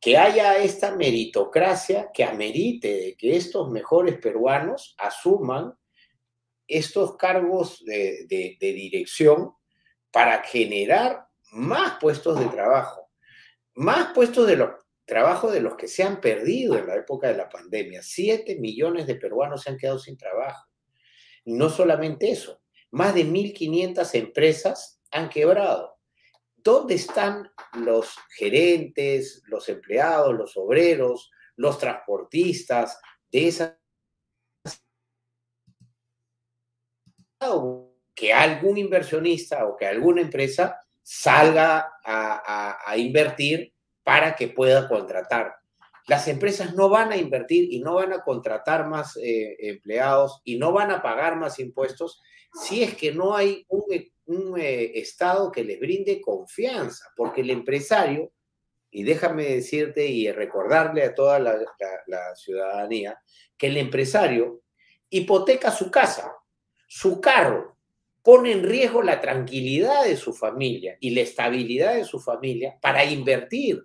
Que 0.00 0.16
haya 0.16 0.58
esta 0.58 0.94
meritocracia 0.94 2.10
que 2.12 2.24
amerite 2.24 3.16
que 3.16 3.36
estos 3.36 3.70
mejores 3.70 4.18
peruanos 4.18 4.94
asuman 4.98 5.74
estos 6.66 7.16
cargos 7.16 7.84
de, 7.84 8.26
de 8.28 8.72
dirección 8.72 9.54
para 10.10 10.42
generar 10.42 11.27
más 11.52 11.98
puestos 12.00 12.38
de 12.38 12.46
trabajo, 12.46 13.10
más 13.74 14.12
puestos 14.12 14.46
de 14.46 14.56
los 14.56 14.70
trabajo 15.08 15.50
de 15.50 15.62
los 15.62 15.74
que 15.74 15.88
se 15.88 16.02
han 16.02 16.20
perdido 16.20 16.76
en 16.76 16.86
la 16.86 16.94
época 16.94 17.28
de 17.28 17.36
la 17.36 17.48
pandemia. 17.48 18.02
Siete 18.02 18.56
millones 18.56 19.06
de 19.06 19.14
peruanos 19.14 19.62
se 19.62 19.70
han 19.70 19.78
quedado 19.78 19.98
sin 19.98 20.18
trabajo. 20.18 20.68
No 21.46 21.70
solamente 21.70 22.30
eso, 22.30 22.60
más 22.90 23.14
de 23.14 23.24
1.500 23.24 24.14
empresas 24.14 25.00
han 25.10 25.30
quebrado. 25.30 25.98
¿Dónde 26.56 26.94
están 26.94 27.50
los 27.72 28.14
gerentes, 28.36 29.42
los 29.46 29.70
empleados, 29.70 30.34
los 30.34 30.54
obreros, 30.58 31.30
los 31.56 31.78
transportistas 31.78 33.00
de 33.32 33.48
esas 33.48 33.74
que 38.14 38.32
algún 38.34 38.76
inversionista 38.76 39.64
o 39.66 39.76
que 39.76 39.86
alguna 39.86 40.20
empresa 40.20 40.78
salga 41.10 41.90
a, 42.04 42.94
invertir 42.98 43.72
para 44.04 44.36
que 44.36 44.48
pueda 44.48 44.86
contratar. 44.88 45.54
Las 46.06 46.28
empresas 46.28 46.74
no 46.74 46.90
van 46.90 47.12
a 47.12 47.16
invertir 47.16 47.72
y 47.72 47.80
no 47.80 47.94
van 47.94 48.12
a 48.12 48.20
contratar 48.20 48.86
más 48.86 49.16
eh, 49.16 49.56
empleados 49.58 50.42
y 50.44 50.58
no 50.58 50.70
van 50.70 50.90
a 50.90 51.00
pagar 51.00 51.36
más 51.36 51.58
impuestos 51.60 52.20
si 52.52 52.82
es 52.82 52.94
que 52.94 53.12
no 53.12 53.34
hay 53.34 53.66
un, 53.68 54.60
eh, 54.60 54.92
Estado 54.96 55.50
que 55.50 55.64
les 55.64 55.80
brinde 55.80 56.20
confianza, 56.20 57.06
porque 57.16 57.40
el 57.40 57.48
empresario, 57.48 58.30
y 58.90 59.02
déjame 59.02 59.44
decirte 59.44 60.06
y 60.06 60.30
recordarle 60.30 61.04
a 61.04 61.14
toda 61.14 61.38
la 61.38 62.34
ciudadanía, 62.34 63.18
que 63.56 63.68
el 63.68 63.78
empresario 63.78 64.60
hipoteca 65.08 65.70
su 65.70 65.90
casa, 65.90 66.34
su 66.86 67.18
carro, 67.18 67.77
pone 68.28 68.52
en 68.52 68.62
riesgo 68.62 69.00
la 69.00 69.22
tranquilidad 69.22 70.04
de 70.04 70.14
su 70.14 70.34
familia 70.34 70.98
y 71.00 71.14
la 71.14 71.22
estabilidad 71.22 71.94
de 71.94 72.04
su 72.04 72.20
familia 72.20 72.78
para 72.78 73.02
invertir, 73.02 73.82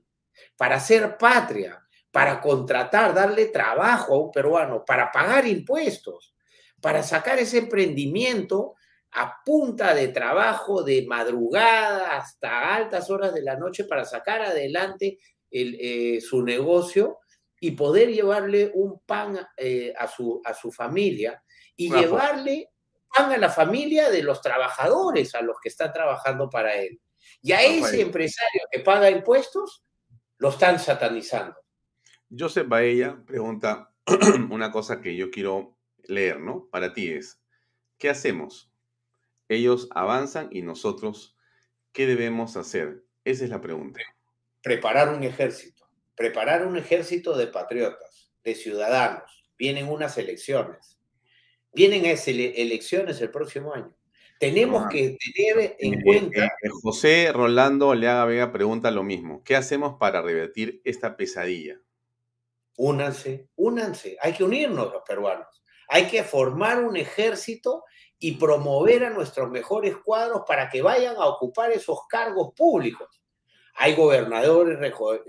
para 0.58 0.76
hacer 0.76 1.18
patria, 1.18 1.82
para 2.12 2.42
contratar, 2.42 3.14
darle 3.14 3.46
trabajo 3.46 4.14
a 4.14 4.20
un 4.20 4.32
peruano, 4.34 4.84
para 4.84 5.14
pagar 5.14 5.48
impuestos, 5.48 6.36
para 6.82 7.04
sacar 7.04 7.40
ese 7.40 7.60
emprendimiento 7.60 8.76
a 9.12 9.42
punta 9.46 9.96
de 9.96 10.10
trabajo 10.10 10.84
de 10.84 11.06
madrugada 11.08 12.18
hasta 12.18 12.76
altas 12.76 13.10
horas 13.10 13.34
de 13.34 13.44
la 13.44 13.56
noche 13.56 13.86
para 13.86 14.04
sacar 14.04 14.42
adelante 14.42 15.20
eh, 15.52 16.20
su 16.20 16.44
negocio 16.44 17.20
y 17.62 17.72
poder 17.72 18.12
llevarle 18.12 18.72
un 18.74 19.00
pan 19.06 19.40
eh, 19.56 19.94
a, 19.98 20.06
su, 20.06 20.42
a 20.44 20.54
su 20.54 20.70
familia 20.70 21.42
y 21.78 21.90
llevarle 21.90 22.73
pan 23.16 23.32
a 23.32 23.38
la 23.38 23.50
familia 23.50 24.10
de 24.10 24.24
los 24.24 24.42
trabajadores 24.42 25.36
a 25.36 25.42
los 25.42 25.58
que 25.62 25.70
está 25.70 25.92
trabajando 25.92 26.50
para 26.50 26.76
él. 26.76 27.00
Y 27.42 27.52
a 27.52 27.62
ese 27.62 28.02
empresario 28.02 28.62
que 28.72 28.80
paga 28.80 29.10
impuestos, 29.10 29.84
lo 30.38 30.50
están 30.50 30.80
satanizando. 30.80 31.56
Joseph 32.36 32.68
Baella 32.68 33.22
pregunta 33.26 33.92
una 34.50 34.72
cosa 34.72 35.02
que 35.02 35.16
yo 35.16 35.30
quiero 35.30 35.78
leer, 36.04 36.40
¿no? 36.40 36.68
Para 36.72 36.94
ti 36.94 37.12
es, 37.12 37.42
¿qué 37.98 38.10
hacemos? 38.10 38.72
Ellos 39.48 39.88
avanzan 39.92 40.50
y 40.52 40.62
nosotros, 40.62 41.38
¿qué 41.92 42.08
debemos 42.08 42.58
hacer? 42.58 43.04
Esa 43.24 43.44
es 43.44 43.50
la 43.50 43.62
pregunta. 43.62 44.00
Preparar 44.62 45.10
un 45.10 45.24
ejército 45.24 45.84
preparar 46.16 46.66
un 46.66 46.78
ejército 46.78 47.36
de 47.36 47.48
patriotas, 47.48 48.32
de 48.44 48.56
ciudadanos. 48.56 49.46
Vienen 49.58 49.90
unas 49.90 50.18
elecciones. 50.18 50.93
Vienen 51.74 52.06
elecciones 52.06 53.22
el 53.22 53.32
próximo 53.32 53.74
año. 53.74 53.94
Tenemos 54.40 54.88
que 54.90 55.18
tener 55.18 55.76
en 55.80 56.02
cuenta. 56.02 56.50
José 56.82 57.32
Rolando 57.32 57.94
Leaga 57.96 58.26
Vega 58.26 58.52
pregunta 58.52 58.92
lo 58.92 59.04
mismo. 59.04 59.44
¿Qué 59.44 59.56
hacemos 59.56 59.96
para 59.98 60.22
revertir 60.22 60.82
esta 60.84 61.16
pesadilla? 61.16 61.80
Únanse, 62.78 63.48
únanse. 63.56 64.18
Hay 64.22 64.34
que 64.34 64.44
unirnos 64.44 64.92
los 64.92 65.04
peruanos. 65.04 65.64
Hay 65.88 66.08
que 66.08 66.24
formar 66.24 66.84
un 66.84 66.98
ejército 66.98 67.84
y 68.20 68.34
promover 68.34 69.06
a 69.06 69.10
nuestros 69.10 69.50
mejores 69.50 69.98
cuadros 69.98 70.44
para 70.48 70.70
que 70.70 70.82
vayan 70.82 71.16
a 71.18 71.26
ocupar 71.26 71.72
esos 71.72 72.00
cargos 72.10 72.54
públicos 72.56 73.24
hay 73.76 73.96
gobernadores 73.96 74.80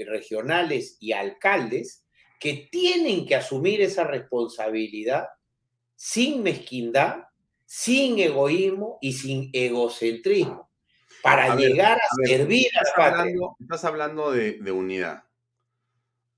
regionales 0.06 0.96
y 1.00 1.12
alcaldes 1.12 2.04
que 2.38 2.68
tienen 2.70 3.26
que 3.26 3.36
asumir 3.36 3.80
esa 3.80 4.04
responsabilidad 4.04 5.28
sin 6.04 6.42
mezquindad, 6.42 7.28
sin 7.64 8.18
egoísmo 8.18 8.98
y 9.00 9.14
sin 9.14 9.48
egocentrismo, 9.54 10.70
para 11.22 11.56
llegar 11.56 11.96
a, 11.96 12.26
servir 12.26 12.66
a, 12.76 12.82
la 12.82 13.10
patria. 13.10 13.40
estás 13.58 13.86
hablando 13.86 14.30
de, 14.30 14.60
unidad. 14.70 15.24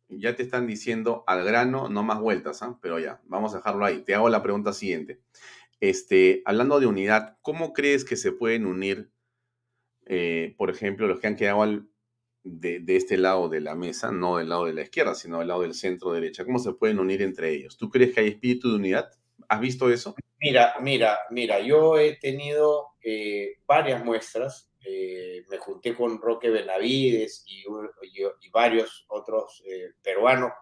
Ya 0.09 0.37
te 0.37 0.45
están 0.45 0.69
diciendo 0.69 1.25
al 1.27 1.45
grano, 1.45 1.89
no 1.89 2.05
más 2.05 2.21
vueltas, 2.21 2.63
¿ah? 2.63 2.79
pero 2.81 3.01
ya, 3.01 3.21
vamos 3.25 3.55
a 3.55 3.57
dejarlo 3.57 3.85
ahí. 3.85 4.03
Te 4.03 4.15
hago 4.15 4.29
la 4.29 4.41
pregunta 4.41 4.73
siguiente. 4.73 5.21
Este, 5.81 6.43
hablando 6.45 6.79
de 6.79 6.87
unidad, 6.87 7.37
¿cómo 7.43 7.73
crees 7.73 8.05
que 8.05 8.15
se 8.15 8.31
pueden 8.31 8.67
unir, 8.67 9.11
eh, 10.05 10.55
por 10.57 10.71
ejemplo, 10.71 11.09
los 11.09 11.19
que 11.19 11.27
han 11.27 11.35
quedado 11.35 11.63
al, 11.63 11.89
de, 12.45 12.85
este 12.87 13.17
lado 13.17 13.49
de 13.49 13.61
la 13.61 13.75
mesa, 13.75 14.13
no 14.13 14.37
del 14.37 14.49
lado 14.49 14.67
de 14.67 14.75
la 14.75 14.83
izquierda, 14.83 15.17
sino 15.17 15.41
del 15.41 15.49
lado 15.49 15.63
del 15.63 15.75
centro 15.75 16.13
derecha? 16.13 16.45
¿Cómo 16.45 16.61
se 16.61 16.73
pueden 16.73 17.01
unir 17.01 17.21
entre 17.21 17.51
ellos? 17.51 17.77
¿Tú 17.77 17.91
crees 17.91 18.15
que 18.15 18.21
hay 18.21 18.29
espíritu 18.29 18.71
de 18.71 18.77
unidad? 18.77 19.11
¿Has 19.49 19.61
visto 19.61 19.91
eso? 19.91 20.15
Mira, 20.41 20.75
mira, 20.81 21.19
mira, 21.31 21.61
yo 21.61 21.99
he 21.99 22.17
tenido 22.17 22.89
eh, 23.03 23.59
varias 23.67 24.05
muestras. 24.05 24.71
Eh, 24.85 25.45
me 25.49 25.59
junté 25.59 25.95
con 25.95 26.21
Roque 26.21 26.51
Benavides 26.51 27.45
y, 27.47 27.65
varios 28.51 29.05
otros 29.09 29.63
eh, 29.67 29.93
peruanos 30.03 30.53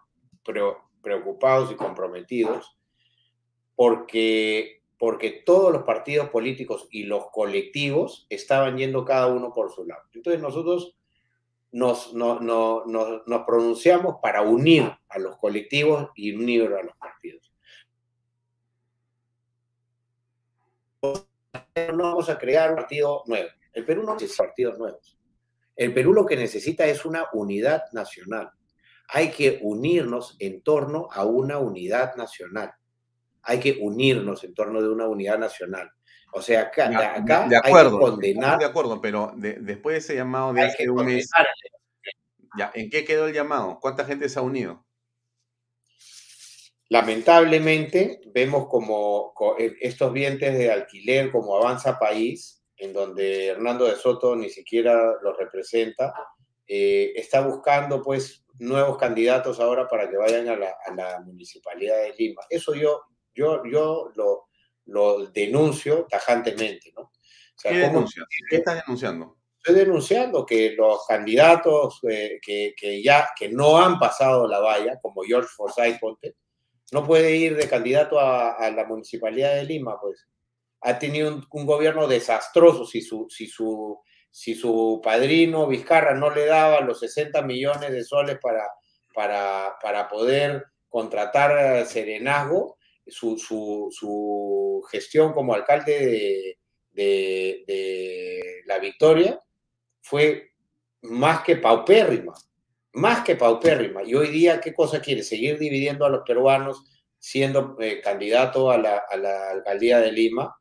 preocupados 1.02 1.70
y 1.70 1.74
comprometidos 1.74 2.76
porque, 3.76 4.82
porque 4.98 5.42
todos 5.44 5.72
los 5.72 5.82
partidos 5.82 6.30
políticos 6.30 6.88
y 6.90 7.04
los 7.04 7.30
colectivos 7.30 8.26
estaban 8.30 8.78
yendo 8.78 9.04
cada 9.04 9.26
uno 9.26 9.52
por 9.52 9.72
su 9.72 9.84
lado. 9.84 10.02
Entonces 10.12 10.40
nosotros 10.40 10.96
nos, 11.72 12.14
nos 12.14 13.44
pronunciamos 13.46 14.16
para 14.22 14.42
unir 14.42 14.90
a 15.08 15.18
los 15.18 15.36
colectivos 15.36 16.10
y 16.14 16.32
unir 16.34 16.72
a 16.72 16.82
los 16.82 16.96
partidos. 16.96 17.43
No 21.92 22.04
vamos 22.04 22.28
a 22.28 22.38
crear 22.38 22.70
un 22.70 22.76
partido 22.76 23.22
nuevo. 23.26 23.48
El 23.72 23.84
Perú 23.84 24.02
no 24.04 24.14
necesita 24.14 24.44
partidos 24.44 24.78
nuevos. 24.78 25.18
El 25.76 25.92
Perú 25.92 26.12
lo 26.12 26.24
que 26.24 26.36
necesita 26.36 26.86
es 26.86 27.04
una 27.04 27.26
unidad 27.32 27.84
nacional. 27.92 28.50
Hay 29.08 29.30
que 29.30 29.58
unirnos 29.62 30.36
en 30.38 30.62
torno 30.62 31.08
a 31.10 31.24
una 31.24 31.58
unidad 31.58 32.14
nacional. 32.16 32.72
Hay 33.42 33.60
que 33.60 33.78
unirnos 33.80 34.44
en 34.44 34.54
torno 34.54 34.80
de 34.80 34.88
una 34.88 35.06
unidad 35.06 35.38
nacional. 35.38 35.90
O 36.32 36.40
sea, 36.40 36.62
acá, 36.62 36.88
de 37.48 37.56
acuerdo, 37.56 37.96
hay 37.96 38.04
que 38.04 38.10
condenar. 38.10 38.58
De 38.58 38.64
acuerdo, 38.64 39.00
pero 39.00 39.32
después 39.36 39.94
de 39.94 39.98
ese 39.98 40.14
llamado 40.16 40.52
de 40.52 40.62
hace 40.62 40.88
un 40.88 41.04
mes. 41.04 41.28
Ya, 42.56 42.70
¿en 42.74 42.88
qué 42.88 43.04
quedó 43.04 43.26
el 43.26 43.34
llamado? 43.34 43.78
¿Cuánta 43.80 44.04
gente 44.04 44.28
se 44.28 44.38
ha 44.38 44.42
unido? 44.42 44.84
Lamentablemente, 46.94 48.20
vemos 48.26 48.68
como 48.68 49.34
e, 49.58 49.74
estos 49.80 50.12
vientres 50.12 50.56
de 50.56 50.70
alquiler 50.70 51.32
como 51.32 51.56
avanza 51.56 51.98
país, 51.98 52.62
en 52.76 52.92
donde 52.92 53.46
Hernando 53.46 53.86
de 53.86 53.96
Soto 53.96 54.36
ni 54.36 54.48
siquiera 54.48 54.94
lo 55.20 55.32
representa, 55.32 56.14
eh, 56.64 57.12
está 57.16 57.40
buscando 57.40 58.00
pues 58.00 58.44
nuevos 58.60 58.96
candidatos 58.96 59.58
ahora 59.58 59.88
para 59.88 60.08
que 60.08 60.16
vayan 60.16 60.48
a 60.48 60.56
la, 60.56 61.20
municipalidad 61.26 62.00
de 62.00 62.14
Lima. 62.16 62.42
Eso 62.48 62.76
yo, 62.76 63.02
yo, 63.34 63.64
yo 63.68 64.12
lo, 64.14 64.44
lo 64.84 65.26
denuncio 65.32 66.06
tajantemente, 66.08 66.92
¿no? 66.96 67.10
¿Qué, 67.60 67.76
denuncia? 67.76 68.22
¿Qué 68.48 68.58
estás 68.58 68.84
denunciando? 68.86 69.36
Estoy 69.56 69.74
denunciando 69.74 70.46
que 70.46 70.76
los 70.76 71.04
candidatos 71.08 71.98
eh, 72.08 72.38
que, 72.40 72.72
que, 72.76 73.02
ya 73.02 73.30
que 73.36 73.48
no 73.48 73.82
han 73.82 73.98
pasado 73.98 74.46
la 74.46 74.60
valla, 74.60 75.00
como 75.02 75.22
George 75.24 75.48
Forsyth 75.56 75.98
Ponte, 75.98 76.36
no 76.92 77.06
puede 77.06 77.36
ir 77.36 77.56
de 77.56 77.68
candidato 77.68 78.18
a, 78.20 78.70
la 78.70 78.84
municipalidad 78.84 79.54
de 79.54 79.64
Lima, 79.64 79.98
pues. 80.00 80.26
Ha 80.86 80.98
tenido 80.98 81.34
un, 81.34 81.46
un, 81.50 81.64
gobierno 81.64 82.06
desastroso 82.06 82.84
si 82.84 83.00
su, 83.00 83.26
si 83.30 83.46
su, 83.46 83.98
si 84.30 84.54
su 84.54 85.00
padrino 85.02 85.66
Vizcarra 85.66 86.14
no 86.14 86.28
le 86.28 86.44
daba 86.44 86.80
los 86.80 87.00
60 87.00 87.40
millones 87.40 87.90
de 87.90 88.04
soles 88.04 88.38
para, 88.38 88.68
para, 89.14 89.76
para 89.80 90.08
poder 90.08 90.66
contratar 90.90 91.86
serenazgo, 91.86 92.76
su, 93.06 93.38
su, 93.38 93.88
su 93.90 94.82
gestión 94.90 95.32
como 95.32 95.54
alcalde 95.54 96.58
de, 96.92 97.64
de, 97.66 98.62
La 98.66 98.78
Victoria 98.78 99.40
fue 100.00 100.52
más 101.02 101.42
que 101.42 101.56
paupérrima, 101.56 102.34
más 102.94 103.24
que 103.24 103.36
paupérrima. 103.36 104.02
Y 104.02 104.14
hoy 104.14 104.28
día, 104.28 104.60
¿qué 104.60 104.72
cosa 104.72 105.00
quiere? 105.00 105.22
Seguir 105.22 105.58
dividiendo 105.58 106.04
a 106.04 106.10
los 106.10 106.22
peruanos 106.24 106.84
siendo 107.18 107.76
eh, 107.80 108.02
candidato 108.02 108.70
a 108.70 108.76
la, 108.76 109.02
a 109.10 109.16
la, 109.16 109.50
alcaldía 109.50 109.98
de 109.98 110.12
Lima. 110.12 110.54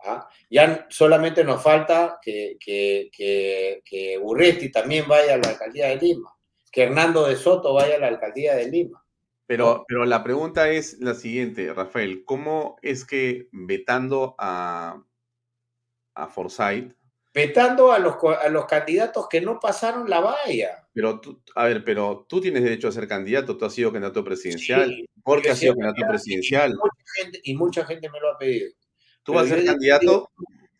¿ah? 0.00 0.28
Ya 0.50 0.86
solamente 0.90 1.42
nos 1.42 1.62
falta 1.62 2.18
que, 2.20 2.58
que, 2.60 3.08
que, 3.10 3.80
que 3.84 4.18
Urresti 4.18 4.70
también 4.70 5.08
vaya 5.08 5.34
a 5.34 5.38
la 5.38 5.48
alcaldía 5.48 5.88
de 5.88 5.96
Lima, 5.96 6.30
que 6.70 6.82
Hernando 6.82 7.26
de 7.26 7.36
Soto 7.36 7.72
vaya 7.72 7.96
a 7.96 8.00
la 8.00 8.08
alcaldía 8.08 8.54
de 8.54 8.68
Lima. 8.68 9.02
Pero, 9.46 9.84
pero 9.88 10.04
la 10.04 10.22
pregunta 10.22 10.68
es 10.68 11.00
la 11.00 11.14
siguiente, 11.14 11.72
Rafael, 11.72 12.22
¿cómo 12.24 12.76
es 12.82 13.06
que 13.06 13.48
vetando 13.50 14.34
a, 14.38 15.02
a 16.14 16.26
Forsyth... 16.28 16.94
Vetando 17.32 17.92
a 17.92 17.98
los, 17.98 18.16
a 18.42 18.48
los 18.50 18.66
candidatos 18.66 19.26
que 19.26 19.40
no 19.40 19.58
pasaron 19.58 20.10
la 20.10 20.20
valla. 20.20 20.79
Pero, 20.92 21.20
tú, 21.20 21.42
a 21.54 21.64
ver, 21.66 21.84
pero 21.84 22.26
tú 22.28 22.40
tienes 22.40 22.62
derecho 22.62 22.88
a 22.88 22.92
ser 22.92 23.06
candidato, 23.06 23.56
tú 23.56 23.64
has 23.64 23.72
sido 23.72 23.92
candidato 23.92 24.24
presidencial. 24.24 24.92
¿Por 25.22 25.40
qué 25.40 25.50
has 25.50 25.58
sido 25.58 25.74
candidato 25.74 26.02
presidencial? 26.08 26.70
Y 26.70 26.74
mucha, 26.74 27.04
gente, 27.14 27.40
y 27.44 27.54
mucha 27.54 27.84
gente 27.84 28.10
me 28.10 28.20
lo 28.20 28.30
ha 28.30 28.38
pedido. 28.38 28.70
¿Tú 29.22 29.34
vas 29.34 29.46
a 29.46 29.54
ser 29.54 29.64
candidato? 29.64 30.28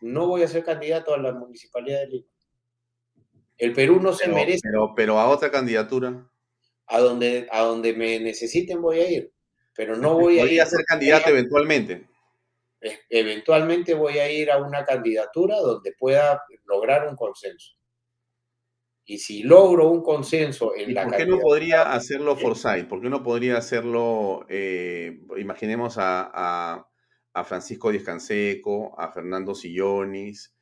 no 0.00 0.26
voy 0.26 0.42
a 0.42 0.48
ser 0.48 0.64
candidato 0.64 1.14
a 1.14 1.18
la 1.18 1.32
municipalidad 1.32 2.00
de 2.00 2.06
Lima. 2.08 2.28
El 3.58 3.74
Perú 3.74 4.00
no 4.00 4.14
se 4.14 4.28
merece. 4.28 4.61
Pero, 4.62 4.94
pero 4.96 5.18
a 5.18 5.28
otra 5.28 5.50
candidatura. 5.50 6.26
A 6.86 6.98
donde, 6.98 7.46
a 7.52 7.61
donde 7.61 7.92
me 7.92 8.18
necesiten 8.18 8.80
voy 8.80 9.00
a 9.00 9.11
ir. 9.11 9.32
Pero 9.76 9.96
no 9.96 10.14
voy 10.14 10.38
a 10.38 10.50
ir. 10.50 10.61
a 10.61 10.66
ser 10.66 10.84
candidato 10.86 11.28
eventualmente. 11.28 12.08
Eventualmente 13.11 13.92
voy 13.92 14.18
a 14.18 14.30
ir 14.32 14.50
a 14.50 14.56
una 14.56 14.84
candidatura 14.84 15.56
donde 15.58 15.92
pueda 15.92 16.42
lograr 16.64 17.06
un 17.06 17.16
consenso. 17.16 17.76
Y 19.11 19.18
si 19.18 19.42
logro 19.42 19.88
un 19.88 20.04
consenso 20.04 20.72
en 20.76 20.94
la 20.94 21.02
¿Por 21.02 21.16
qué 21.16 21.26
no 21.26 21.40
podría 21.40 21.92
hacerlo 21.94 22.36
Forsyth? 22.36 22.86
¿Por 22.86 23.00
qué 23.00 23.11
no 23.11 23.24
podría 23.24 23.56
hacerlo, 23.56 24.46
eh, 24.48 25.18
imaginemos 25.36 25.98
a, 25.98 26.86
a, 27.34 27.44
Francisco 27.44 27.90
Díaz 27.90 28.04
Canseco, 28.04 28.94
a 28.96 29.11
Fernando 29.11 29.56
Sillonis? 29.56 30.54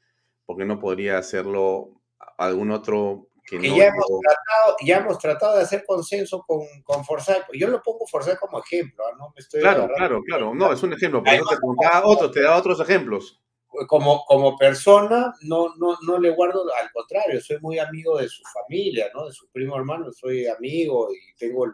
¿Por 0.47 0.57
qué 0.57 0.65
no 0.65 0.79
podría 0.79 1.19
hacerlo 1.19 2.01
algún 2.39 2.71
otro 2.71 3.29
que, 3.45 3.59
no, 3.59 3.65
ya, 3.77 3.89
hemos 3.89 4.07
tratado, 4.07 4.77
ya 4.83 4.97
hemos 4.97 5.19
tratado 5.19 5.57
de 5.59 5.63
hacer 5.65 5.85
consenso 5.87 6.43
con, 6.47 6.61
con 6.85 7.05
Forsyth. 7.05 7.45
Yo 7.53 7.69
lo 7.69 7.83
pongo 7.83 8.07
Forsyth 8.07 8.39
como 8.39 8.63
ejemplo, 8.63 9.05
¿ah? 9.07 9.17
¿no? 9.19 9.29
Me 9.37 9.41
estoy 9.41 9.61
claro, 9.61 9.91
claro, 9.95 10.23
claro. 10.23 10.55
No, 10.55 10.73
es 10.73 10.83
un 10.83 10.95
ejemplo. 10.95 11.23
Pero 11.23 11.45
te, 11.45 11.57
otros, 12.03 12.33
te 12.33 12.41
da 12.41 12.57
otros 12.57 12.81
ejemplos 12.81 13.43
como, 13.87 14.25
como 14.25 14.57
persona 14.57 15.35
no, 15.43 15.75
no, 15.77 15.97
no 16.07 16.19
le 16.19 16.31
guardo, 16.31 16.65
al 16.75 16.91
contrario, 16.93 17.41
soy 17.41 17.59
muy 17.61 17.79
amigo 17.79 18.19
de 18.19 18.29
su 18.29 18.43
familia, 18.45 19.11
¿no? 19.15 19.27
De 19.27 19.33
su 19.33 19.49
primo 19.51 19.77
hermano, 19.77 20.11
soy 20.13 20.47
amigo 20.47 21.11
y 21.13 21.37
tengo 21.37 21.67
el, 21.67 21.73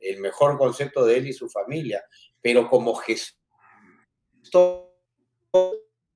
el 0.00 0.20
mejor 0.20 0.58
concepto 0.58 1.04
de 1.04 1.18
él 1.18 1.28
y 1.28 1.32
su 1.32 1.48
familia, 1.48 2.04
pero 2.40 2.68
como 2.68 2.94
gestor, 2.94 3.34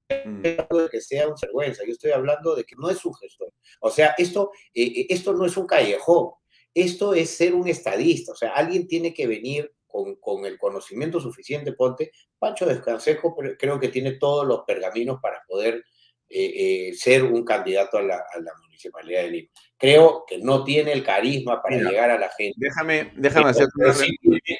mm. 0.08 0.42
de 0.42 0.88
que 0.90 1.00
sea 1.00 1.28
un 1.28 1.34
vergüenza, 1.40 1.84
yo 1.84 1.92
estoy 1.92 2.12
hablando 2.12 2.54
de 2.54 2.64
que 2.64 2.76
no 2.76 2.88
es 2.90 3.04
un 3.04 3.14
gestor. 3.14 3.52
O 3.80 3.90
sea, 3.90 4.14
esto, 4.18 4.52
eh, 4.74 4.84
eh, 4.84 5.06
esto 5.10 5.32
no 5.32 5.44
es 5.44 5.56
un 5.56 5.66
callejón, 5.66 6.30
esto 6.74 7.14
es 7.14 7.30
ser 7.30 7.54
un 7.54 7.68
estadista, 7.68 8.32
o 8.32 8.36
sea, 8.36 8.52
alguien 8.52 8.86
tiene 8.86 9.12
que 9.12 9.26
venir 9.26 9.72
con, 9.90 10.46
el 10.46 10.58
conocimiento 10.58 11.20
suficiente, 11.20 11.72
ponte, 11.72 12.12
Pancho 12.38 12.66
Descansejo 12.66 13.36
creo 13.58 13.80
que 13.80 13.88
tiene 13.88 14.12
todos 14.12 14.46
los 14.46 14.62
pergaminos 14.66 15.18
para 15.20 15.42
poder 15.46 15.84
eh, 16.28 16.88
eh, 16.88 16.94
ser 16.94 17.24
un 17.24 17.44
candidato 17.44 17.98
a 17.98 18.02
la, 18.02 18.24
municipalidad 18.62 19.22
de 19.22 19.30
Lima. 19.30 19.48
Creo 19.76 20.24
que 20.26 20.38
no 20.38 20.64
tiene 20.64 20.92
el 20.92 21.02
carisma 21.02 21.60
para 21.60 21.76
llegar 21.76 22.10
a 22.10 22.18
la 22.18 22.28
gente. 22.30 22.54
Déjame, 22.56 23.12
déjame 23.16 23.50
hacer 23.50 23.66
pero, 23.76 23.92
sí 23.92 24.16
tiene, 24.20 24.58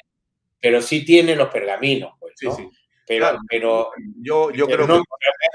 pero 0.59 0.81
sí 0.81 1.05
tiene 1.05 1.35
los 1.35 1.49
pergaminos, 1.49 2.13
pues, 2.19 2.33
¿no? 2.43 2.55
Sí, 2.55 2.63
sí. 2.63 2.69
Pero, 3.07 3.39
pero 3.49 3.91
yo, 4.21 4.51
yo 4.51 4.67
creo 4.67 4.85
que... 4.85 5.01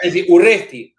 Es 0.02 0.14
decir, 0.14 0.26
Urresti, 0.30 0.94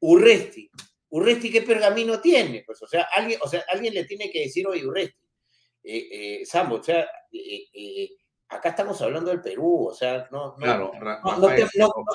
Urresti, 0.00 0.70
Urresti, 1.10 1.50
¿qué 1.50 1.62
pergamino 1.62 2.20
tiene? 2.20 2.62
Pues, 2.66 2.82
o 2.82 2.86
sea, 2.86 3.08
alguien, 3.12 3.38
o 3.42 3.48
sea, 3.48 3.64
alguien 3.68 3.94
le 3.94 4.04
tiene 4.04 4.30
que 4.30 4.40
decir, 4.40 4.66
oye, 4.66 4.84
Urresti, 4.86 5.25
eh, 5.88 6.40
eh, 6.40 6.46
Sambo, 6.46 6.76
o 6.76 6.82
sea, 6.82 7.08
eh, 7.32 8.10
acá 8.48 8.70
estamos 8.70 9.00
hablando 9.02 9.30
del 9.30 9.40
Perú, 9.40 9.86
o 9.90 9.94
sea, 9.94 10.26
no, 10.32 10.56
no, 10.58 10.90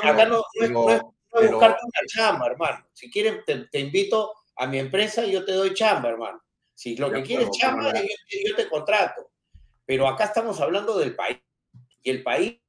acá 0.03 0.25
no, 0.25 0.43
es 0.55 0.71
buscarte 1.49 1.79
una 1.85 2.05
chamba, 2.05 2.47
hermano. 2.47 2.85
Si 2.91 3.09
quieres, 3.09 3.45
te, 3.45 3.79
invito 3.79 4.33
a 4.57 4.67
mi 4.67 4.77
empresa 4.77 5.25
y 5.25 5.31
yo 5.31 5.45
te 5.45 5.53
doy 5.53 5.73
chamba, 5.73 6.09
hermano. 6.09 6.43
Si 6.73 6.97
lo 6.97 7.09
que 7.09 7.23
quieres 7.23 7.49
chamba, 7.51 7.93
yo, 7.93 8.55
te 8.57 8.67
contrato. 8.67 9.31
Pero 9.85 10.05
acá 10.05 10.25
estamos 10.25 10.59
hablando 10.59 10.97
del 10.97 11.15
país. 11.15 11.37
Y 12.03 12.09
el 12.09 12.23
país 12.23 12.59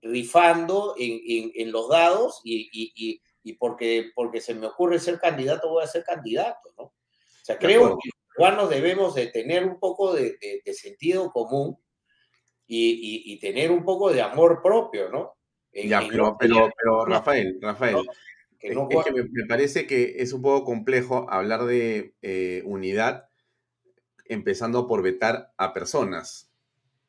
rifando 0.00 0.94
en, 0.96 1.72
los 1.72 1.90
dados 1.90 2.40
y, 2.42 3.20
porque, 3.58 4.12
porque 4.14 4.40
se 4.40 4.54
me 4.54 4.68
ocurre 4.68 4.98
ser 4.98 5.20
candidato, 5.20 5.68
voy 5.68 5.84
a 5.84 5.88
ser 5.88 6.04
candidato, 6.04 6.72
¿no? 6.78 6.84
O 6.84 7.46
sea, 7.46 7.58
creo 7.58 7.98
que 7.98 8.13
peruanos 8.34 8.70
debemos 8.70 9.14
de 9.14 9.26
tener 9.28 9.64
un 9.64 9.78
poco 9.78 10.14
de, 10.14 10.36
sentido 10.72 11.30
común 11.30 11.78
y, 12.66 13.38
tener 13.40 13.70
un 13.70 13.84
poco 13.84 14.12
de 14.12 14.22
amor 14.22 14.60
propio, 14.62 15.10
¿no? 15.10 15.34
ya, 15.72 16.02
pero, 16.08 16.36
pero, 16.38 17.04
Rafael, 17.04 17.58
Rafael, 17.60 17.96
es 18.60 19.04
que 19.04 19.12
me, 19.12 19.46
parece 19.46 19.86
que 19.86 20.16
es 20.18 20.32
un 20.32 20.40
poco 20.40 20.64
complejo 20.64 21.26
hablar 21.30 21.64
de 21.64 22.14
eh, 22.22 22.62
unidad 22.64 23.28
empezando 24.24 24.86
por 24.86 25.02
vetar 25.02 25.52
a 25.58 25.74
personas, 25.74 26.50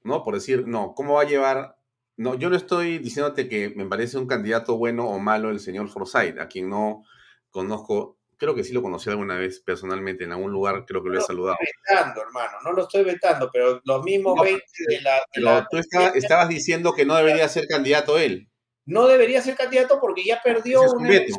¿no? 0.03 0.23
Por 0.23 0.33
decir, 0.33 0.67
no, 0.67 0.93
¿cómo 0.95 1.13
va 1.13 1.21
a 1.21 1.27
llevar? 1.27 1.77
No, 2.17 2.35
yo 2.35 2.49
no 2.49 2.57
estoy 2.57 2.97
diciéndote 2.97 3.47
que 3.47 3.69
me 3.69 3.85
parece 3.85 4.17
un 4.17 4.27
candidato 4.27 4.77
bueno 4.77 5.07
o 5.07 5.19
malo 5.19 5.49
el 5.49 5.59
señor 5.59 5.87
Forsyth, 5.87 6.39
a 6.39 6.47
quien 6.47 6.69
no 6.69 7.03
conozco 7.51 8.17
creo 8.37 8.55
que 8.55 8.63
sí 8.63 8.73
lo 8.73 8.81
conocí 8.81 9.09
alguna 9.09 9.37
vez 9.37 9.59
personalmente 9.59 10.23
en 10.23 10.31
algún 10.31 10.51
lugar, 10.51 10.85
creo 10.85 11.03
que 11.03 11.09
lo 11.09 11.19
he 11.19 11.21
saludado. 11.21 11.57
No 11.59 11.63
lo 11.63 11.69
estoy 11.69 11.93
vetando, 11.95 12.21
hermano, 12.21 12.57
no 12.63 12.71
lo 12.71 12.81
estoy 12.83 13.03
vetando, 13.03 13.49
pero 13.51 13.81
los 13.83 14.03
mismos 14.03 14.39
20 14.41 14.63
de 14.87 15.01
la... 15.01 15.67
tú 15.69 15.77
estabas 15.77 16.49
diciendo 16.49 16.93
que 16.93 17.05
no 17.05 17.15
debería 17.15 17.47
ser 17.47 17.67
candidato 17.67 18.17
él. 18.17 18.49
No 18.85 19.07
debería 19.07 19.41
ser 19.41 19.55
candidato 19.55 19.99
porque 19.99 20.23
ya 20.23 20.41
perdió 20.43 20.83
es 20.83 20.93
un 20.93 21.07
veto. 21.07 21.35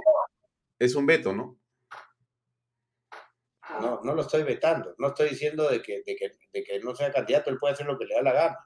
Es 0.78 0.94
un 0.94 1.06
veto, 1.06 1.32
¿no? 1.32 1.58
No, 3.80 4.00
no 4.02 4.14
lo 4.14 4.22
estoy 4.22 4.42
vetando. 4.42 4.94
No 4.98 5.08
estoy 5.08 5.30
diciendo 5.30 5.68
de 5.68 5.82
que, 5.82 6.02
de 6.04 6.16
que, 6.16 6.32
de 6.52 6.64
que 6.64 6.80
no 6.80 6.94
sea 6.94 7.12
candidato, 7.12 7.50
él 7.50 7.58
puede 7.58 7.74
hacer 7.74 7.86
lo 7.86 7.98
que 7.98 8.06
le 8.06 8.14
da 8.14 8.22
la 8.22 8.32
gana. 8.32 8.58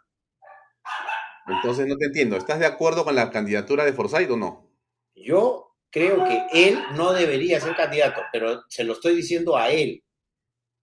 Entonces 1.46 1.86
no 1.86 1.96
te 1.96 2.06
entiendo. 2.06 2.36
¿Estás 2.36 2.58
de 2.58 2.66
acuerdo 2.66 3.04
con 3.04 3.14
la 3.14 3.30
candidatura 3.30 3.84
de 3.84 3.92
Forsyth 3.92 4.30
o 4.30 4.36
no? 4.36 4.70
Yo 5.14 5.69
creo 5.90 6.24
que 6.24 6.46
él 6.52 6.78
no 6.94 7.12
debería 7.12 7.60
ser 7.60 7.74
candidato, 7.74 8.22
pero 8.32 8.64
se 8.68 8.84
lo 8.84 8.94
estoy 8.94 9.16
diciendo 9.16 9.56
a 9.56 9.70
él. 9.70 10.02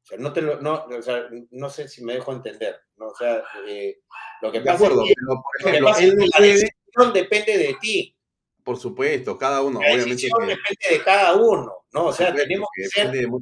O 0.04 0.06
sea, 0.06 0.18
no, 0.18 0.32
te 0.34 0.42
lo, 0.42 0.62
no, 0.62 0.86
o 0.86 1.02
sea, 1.02 1.28
no 1.52 1.70
sé 1.70 1.88
si 1.88 2.04
me 2.04 2.14
dejo 2.14 2.32
entender. 2.32 2.80
¿no? 2.98 3.08
O 3.08 3.16
sea, 3.16 3.44
eh, 3.68 4.00
lo 4.42 4.52
que 4.52 4.62
pasa 4.62 4.86
es 4.86 4.90
que, 4.90 4.96
por 4.96 5.72
ejemplo, 5.72 6.26
la 6.38 6.46
decisión 6.46 7.14
depende 7.14 7.58
de 7.58 7.78
ti. 7.80 8.17
Por 8.68 8.78
supuesto, 8.78 9.38
cada 9.38 9.62
uno, 9.62 9.80
la 9.80 9.94
obviamente. 9.94 10.28
depende 10.28 10.58
de 10.92 11.02
cada 11.02 11.36
uno, 11.36 11.86
¿no? 11.94 12.08
O 12.08 12.12
sea, 12.12 12.36
tenemos 12.36 12.68
que, 12.76 12.86
ser, 12.90 13.12
tenemos 13.12 13.42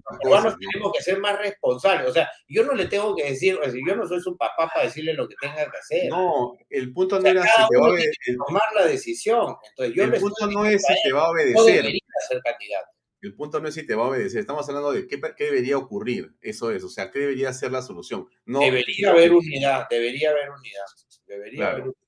que 0.96 1.02
ser 1.04 1.18
más 1.18 1.40
responsables. 1.40 2.08
O 2.08 2.14
sea, 2.14 2.30
yo 2.48 2.64
no 2.64 2.74
le 2.74 2.86
tengo 2.86 3.16
que 3.16 3.32
decir, 3.32 3.56
o 3.56 3.64
sea, 3.64 3.74
yo 3.74 3.96
no 3.96 4.08
soy 4.08 4.22
su 4.22 4.38
papá 4.38 4.70
para 4.72 4.86
decirle 4.86 5.16
lo 5.16 5.28
que 5.28 5.34
tenga 5.42 5.56
que 5.56 5.78
hacer. 5.80 6.10
No, 6.12 6.54
el 6.70 6.94
punto 6.94 7.20
no 7.20 7.28
era 7.28 7.42
si 7.42 7.68
te 7.68 7.76
va 7.80 7.88
a 7.88 7.90
obedecer. 7.90 8.36
tomar 8.46 8.62
la 8.76 8.86
decisión. 8.86 9.56
Entonces, 9.72 9.96
yo 9.96 10.04
el 10.04 10.22
punto 10.22 10.46
no 10.46 10.64
es 10.64 10.86
si 10.86 10.94
te 11.04 11.12
va 11.12 11.26
a 11.26 11.32
obedecer. 11.32 11.86
ser 12.30 12.42
candidato. 12.44 12.88
El 13.24 13.34
punto 13.34 13.60
no 13.60 13.68
es 13.68 13.74
si 13.74 13.84
te 13.84 13.96
va 13.96 14.06
a 14.06 14.10
obedecer, 14.10 14.42
estamos 14.42 14.70
hablando 14.70 14.92
de 14.92 15.08
qué, 15.08 15.20
qué, 15.36 15.46
debería 15.46 15.80
ocurrir, 15.80 16.36
eso 16.40 16.70
es, 16.70 16.84
o 16.84 16.90
sea, 16.90 17.10
qué 17.10 17.18
debería 17.18 17.52
ser 17.52 17.72
la 17.72 17.82
solución. 17.82 18.28
No, 18.46 18.60
debería 18.60 19.10
haber 19.10 19.34
unidad, 19.34 19.88
debería 19.90 20.30
haber 20.30 20.52
unidad, 20.52 20.86
debería 21.26 21.72
haber 21.72 21.82
unidad. 21.82 22.05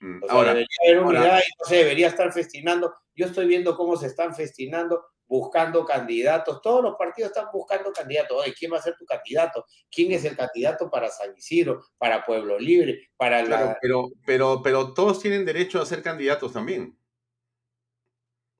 Mm, 0.00 0.20
ahora, 0.28 0.54
debería 0.54 0.68
haber 0.84 0.98
unidad 1.00 1.38
y 1.38 1.50
no 1.58 1.64
se 1.64 1.76
debería 1.76 2.06
estar 2.08 2.32
festinando. 2.32 2.94
Yo 3.14 3.26
estoy 3.26 3.46
viendo 3.46 3.76
cómo 3.76 3.96
se 3.96 4.06
están 4.06 4.34
festinando, 4.34 5.04
buscando 5.26 5.84
candidatos. 5.84 6.62
Todos 6.62 6.82
los 6.82 6.96
partidos 6.96 7.30
están 7.30 7.48
buscando 7.52 7.92
candidatos. 7.92 8.36
Oye, 8.40 8.54
¿quién 8.56 8.72
va 8.72 8.78
a 8.78 8.82
ser 8.82 8.94
tu 8.96 9.04
candidato? 9.04 9.64
¿Quién 9.90 10.12
es 10.12 10.24
el 10.24 10.36
candidato 10.36 10.88
para 10.88 11.10
San 11.10 11.36
Isidro, 11.36 11.82
para 11.98 12.24
Pueblo 12.24 12.58
Libre, 12.58 13.10
para 13.16 13.42
la... 13.42 13.76
pero, 13.80 14.08
pero, 14.24 14.62
pero 14.62 14.94
todos 14.94 15.20
tienen 15.20 15.44
derecho 15.44 15.82
a 15.82 15.86
ser 15.86 16.02
candidatos 16.02 16.52
también. 16.52 16.96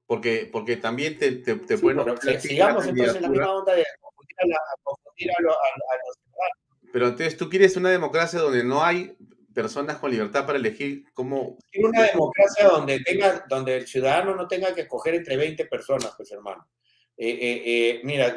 Porque, 0.07 0.49
porque 0.51 0.77
también 0.79 1.19
te, 1.19 1.33
te, 1.33 1.55
te 1.55 1.79
pueden... 1.79 2.01
sigamos 2.41 2.87
entonces 2.87 3.17
en 3.17 3.23
la 3.23 3.29
misma 3.29 3.55
onda 3.55 3.75
de 3.75 3.85
confundir 4.01 5.31
a, 5.31 5.43
los 5.43 5.57
Pero 6.93 7.09
entonces 7.09 7.37
tú 7.37 7.51
quieres 7.51 7.77
una 7.77 7.91
democracia 7.91 8.41
donde 8.41 8.65
no 8.65 8.83
hay 8.83 9.15
personas 9.59 9.97
con 9.97 10.13
libertad 10.13 10.47
para 10.47 10.57
elegir 10.57 11.03
cómo... 11.13 11.59
una 11.83 12.03
democracia 12.05 12.69
donde, 12.69 13.01
tenga, 13.01 13.45
donde 13.49 13.79
el 13.79 13.89
ciudadano 13.89 14.37
no 14.37 14.47
tenga 14.47 14.73
que 14.73 14.83
escoger 14.83 15.17
entre 15.17 15.37
20 15.37 15.65
personas, 15.65 16.15
pues 16.17 16.31
hermano. 16.31 16.69
Eh, 17.17 17.29
eh, 17.29 17.63
eh, 17.67 18.01
mira, 18.05 18.37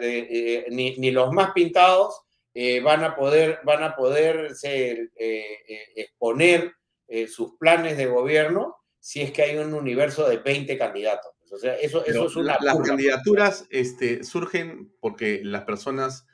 ni, 0.71 0.97
ni, 0.97 1.11
los 1.11 1.31
más 1.31 1.51
pintados 1.51 2.23
van 2.81 3.03
a 3.03 3.15
poder, 3.15 3.59
van 3.63 3.83
a 3.83 3.95
poder 3.95 4.55
ser, 4.55 5.11
exponer 5.95 6.73
sus 7.27 7.55
planes 7.59 7.97
de 7.97 8.07
gobierno 8.07 8.77
si 8.99 9.21
es 9.21 9.31
que 9.31 9.43
hay 9.43 9.57
un 9.57 9.75
universo 9.75 10.27
de 10.27 10.37
20 10.37 10.75
candidatos. 10.75 11.31
O 11.51 11.57
sea, 11.59 11.75
eso, 11.75 12.03
eso 12.03 12.25
es 12.25 12.35
una... 12.35 12.57
las 12.61 12.79
candidaturas 12.79 13.67
este, 13.69 14.23
surgen 14.23 14.91
porque 14.99 15.41
las 15.43 15.65
personas 15.65 16.25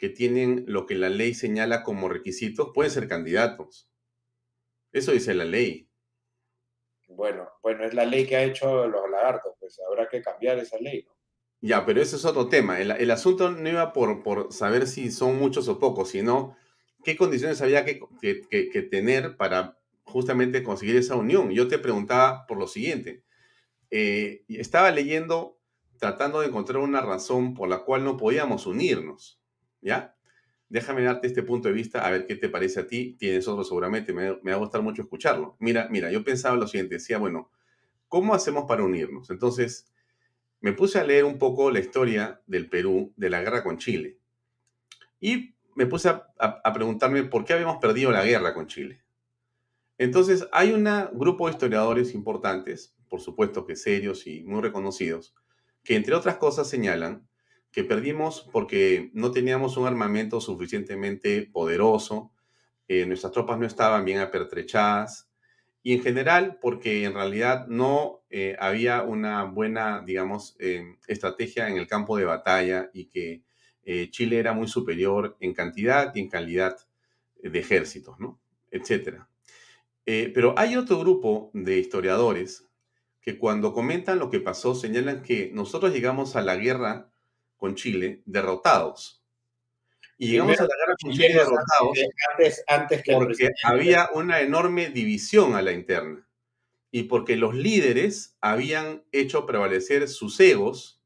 que 0.00 0.08
tienen 0.08 0.64
lo 0.66 0.86
que 0.86 0.94
la 0.94 1.10
ley 1.10 1.34
señala 1.34 1.82
como 1.82 2.08
requisitos 2.08 2.70
pueden 2.74 2.90
ser 2.90 3.06
candidatos. 3.06 3.90
Eso 4.92 5.12
dice 5.12 5.34
la 5.34 5.44
ley. 5.44 5.88
Bueno, 7.08 7.48
bueno, 7.62 7.84
es 7.84 7.94
la 7.94 8.04
ley 8.04 8.26
que 8.26 8.36
ha 8.36 8.44
hecho 8.44 8.86
los 8.86 9.10
lagartos, 9.10 9.54
pues 9.58 9.80
habrá 9.88 10.08
que 10.08 10.22
cambiar 10.22 10.58
esa 10.58 10.78
ley, 10.78 11.04
¿no? 11.04 11.20
Ya, 11.62 11.84
pero 11.84 12.00
ese 12.00 12.16
es 12.16 12.24
otro 12.24 12.48
tema. 12.48 12.80
El, 12.80 13.10
asunto 13.10 13.50
no 13.50 13.68
iba 13.68 13.92
por, 13.92 14.22
por, 14.22 14.52
saber 14.52 14.86
si 14.86 15.10
son 15.10 15.38
muchos 15.38 15.68
o 15.68 15.78
pocos, 15.78 16.08
sino 16.08 16.56
qué 17.04 17.16
condiciones 17.16 17.60
había 17.60 17.84
que, 17.84 18.00
que, 18.20 18.82
tener 18.90 19.36
para 19.36 19.78
justamente 20.04 20.62
conseguir 20.62 20.96
esa 20.96 21.16
unión. 21.16 21.50
Yo 21.50 21.68
te 21.68 21.78
preguntaba 21.78 22.46
por 22.46 22.58
lo 22.58 22.66
siguiente. 22.66 23.24
eh, 23.90 24.44
estaba 24.48 24.90
leyendo, 24.90 25.58
tratando 25.98 26.40
de 26.40 26.46
encontrar 26.46 26.78
una 26.78 27.02
razón 27.02 27.54
por 27.54 27.68
la 27.68 27.80
cual 27.80 28.04
no 28.04 28.16
podíamos 28.16 28.66
unirnos, 28.66 29.42
¿ya? 29.82 30.16
Déjame 30.70 31.02
darte 31.02 31.26
este 31.26 31.42
punto 31.42 31.66
de 31.66 31.74
vista, 31.74 32.06
a 32.06 32.10
ver 32.12 32.26
qué 32.26 32.36
te 32.36 32.48
parece 32.48 32.78
a 32.78 32.86
ti. 32.86 33.16
Tienes 33.18 33.48
otro 33.48 33.64
seguramente, 33.64 34.12
me, 34.12 34.30
va 34.30 34.52
a 34.52 34.56
gustar 34.56 34.82
mucho 34.82 35.02
escucharlo. 35.02 35.56
Mira, 35.58 35.88
mira, 35.90 36.12
yo 36.12 36.22
pensaba 36.22 36.56
lo 36.56 36.68
siguiente, 36.68 36.94
decía, 36.94 37.18
bueno, 37.18 37.50
¿cómo 38.06 38.34
hacemos 38.34 38.66
para 38.68 38.84
unirnos? 38.84 39.30
Entonces, 39.30 39.90
me 40.60 40.72
puse 40.72 41.00
a 41.00 41.04
leer 41.04 41.24
un 41.24 41.38
poco 41.38 41.72
la 41.72 41.80
historia 41.80 42.40
del 42.46 42.68
Perú, 42.68 43.12
de 43.16 43.30
la 43.30 43.42
guerra 43.42 43.64
con 43.64 43.78
Chile. 43.78 44.18
Y 45.18 45.56
me 45.74 45.86
puse 45.86 46.08
a, 46.08 46.72
preguntarme 46.72 47.24
por 47.24 47.44
qué 47.44 47.54
habíamos 47.54 47.78
perdido 47.78 48.12
la 48.12 48.24
guerra 48.24 48.54
con 48.54 48.68
Chile. 48.68 49.02
Entonces, 49.98 50.46
hay 50.52 50.70
un 50.70 50.88
grupo 51.14 51.46
de 51.46 51.52
historiadores 51.52 52.14
importantes, 52.14 52.94
por 53.08 53.20
supuesto 53.20 53.66
que 53.66 53.74
serios 53.74 54.28
y 54.28 54.44
muy 54.44 54.60
reconocidos, 54.62 55.34
que 55.82 55.96
entre 55.96 56.14
otras 56.14 56.36
cosas 56.36 56.68
señalan 56.68 57.28
que 57.72 57.84
perdimos 57.84 58.48
porque 58.52 59.10
no 59.14 59.30
teníamos 59.30 59.76
un 59.76 59.86
armamento 59.86 60.40
suficientemente 60.40 61.42
poderoso, 61.42 62.32
eh, 62.88 63.06
nuestras 63.06 63.32
tropas 63.32 63.58
no 63.58 63.66
estaban 63.66 64.04
bien 64.04 64.18
apertrechadas, 64.18 65.30
y 65.82 65.94
en 65.94 66.02
general 66.02 66.58
porque 66.60 67.04
en 67.04 67.14
realidad 67.14 67.66
no 67.68 68.22
eh, 68.30 68.56
había 68.58 69.02
una 69.02 69.44
buena, 69.44 70.02
digamos, 70.04 70.56
eh, 70.58 70.96
estrategia 71.06 71.68
en 71.68 71.76
el 71.78 71.86
campo 71.86 72.16
de 72.16 72.24
batalla 72.24 72.90
y 72.92 73.06
que 73.06 73.42
eh, 73.84 74.10
Chile 74.10 74.38
era 74.38 74.52
muy 74.52 74.68
superior 74.68 75.36
en 75.40 75.54
cantidad 75.54 76.14
y 76.14 76.20
en 76.20 76.28
calidad 76.28 76.76
de 77.42 77.58
ejércitos, 77.58 78.20
¿no? 78.20 78.38
Etcétera. 78.70 79.28
pero 80.04 80.54
hay 80.58 80.76
otro 80.76 80.98
grupo 80.98 81.50
de 81.54 81.78
historiadores 81.78 82.68
que 83.20 83.38
cuando 83.38 83.72
comentan 83.72 84.18
lo 84.18 84.28
que 84.28 84.40
pasó 84.40 84.74
señalan 84.74 85.22
que 85.22 85.50
nosotros 85.54 85.92
llegamos 85.92 86.36
a 86.36 86.42
la 86.42 86.56
guerra 86.56 87.10
con 87.60 87.76
Chile 87.76 88.22
derrotados 88.24 89.20
y 90.20 90.32
llegamos 90.32 90.60
a 90.60 90.64
la 90.64 90.76
guerra 90.76 90.96
con 91.00 91.12
Chile 91.12 91.28
derrotados 91.28 91.98
antes, 92.66 93.02
que 93.02 93.14
porque 93.14 93.48
había 93.64 94.10
una 94.12 94.40
enorme 94.40 94.90
división 94.90 95.54
a 95.54 95.62
la 95.62 95.72
interna 95.72 96.28
y 96.90 97.04
porque 97.04 97.36
los 97.36 97.54
líderes 97.54 98.36
habían 98.42 99.02
hecho 99.12 99.46
prevalecer 99.46 100.08
sus 100.08 100.38
egos 100.38 101.02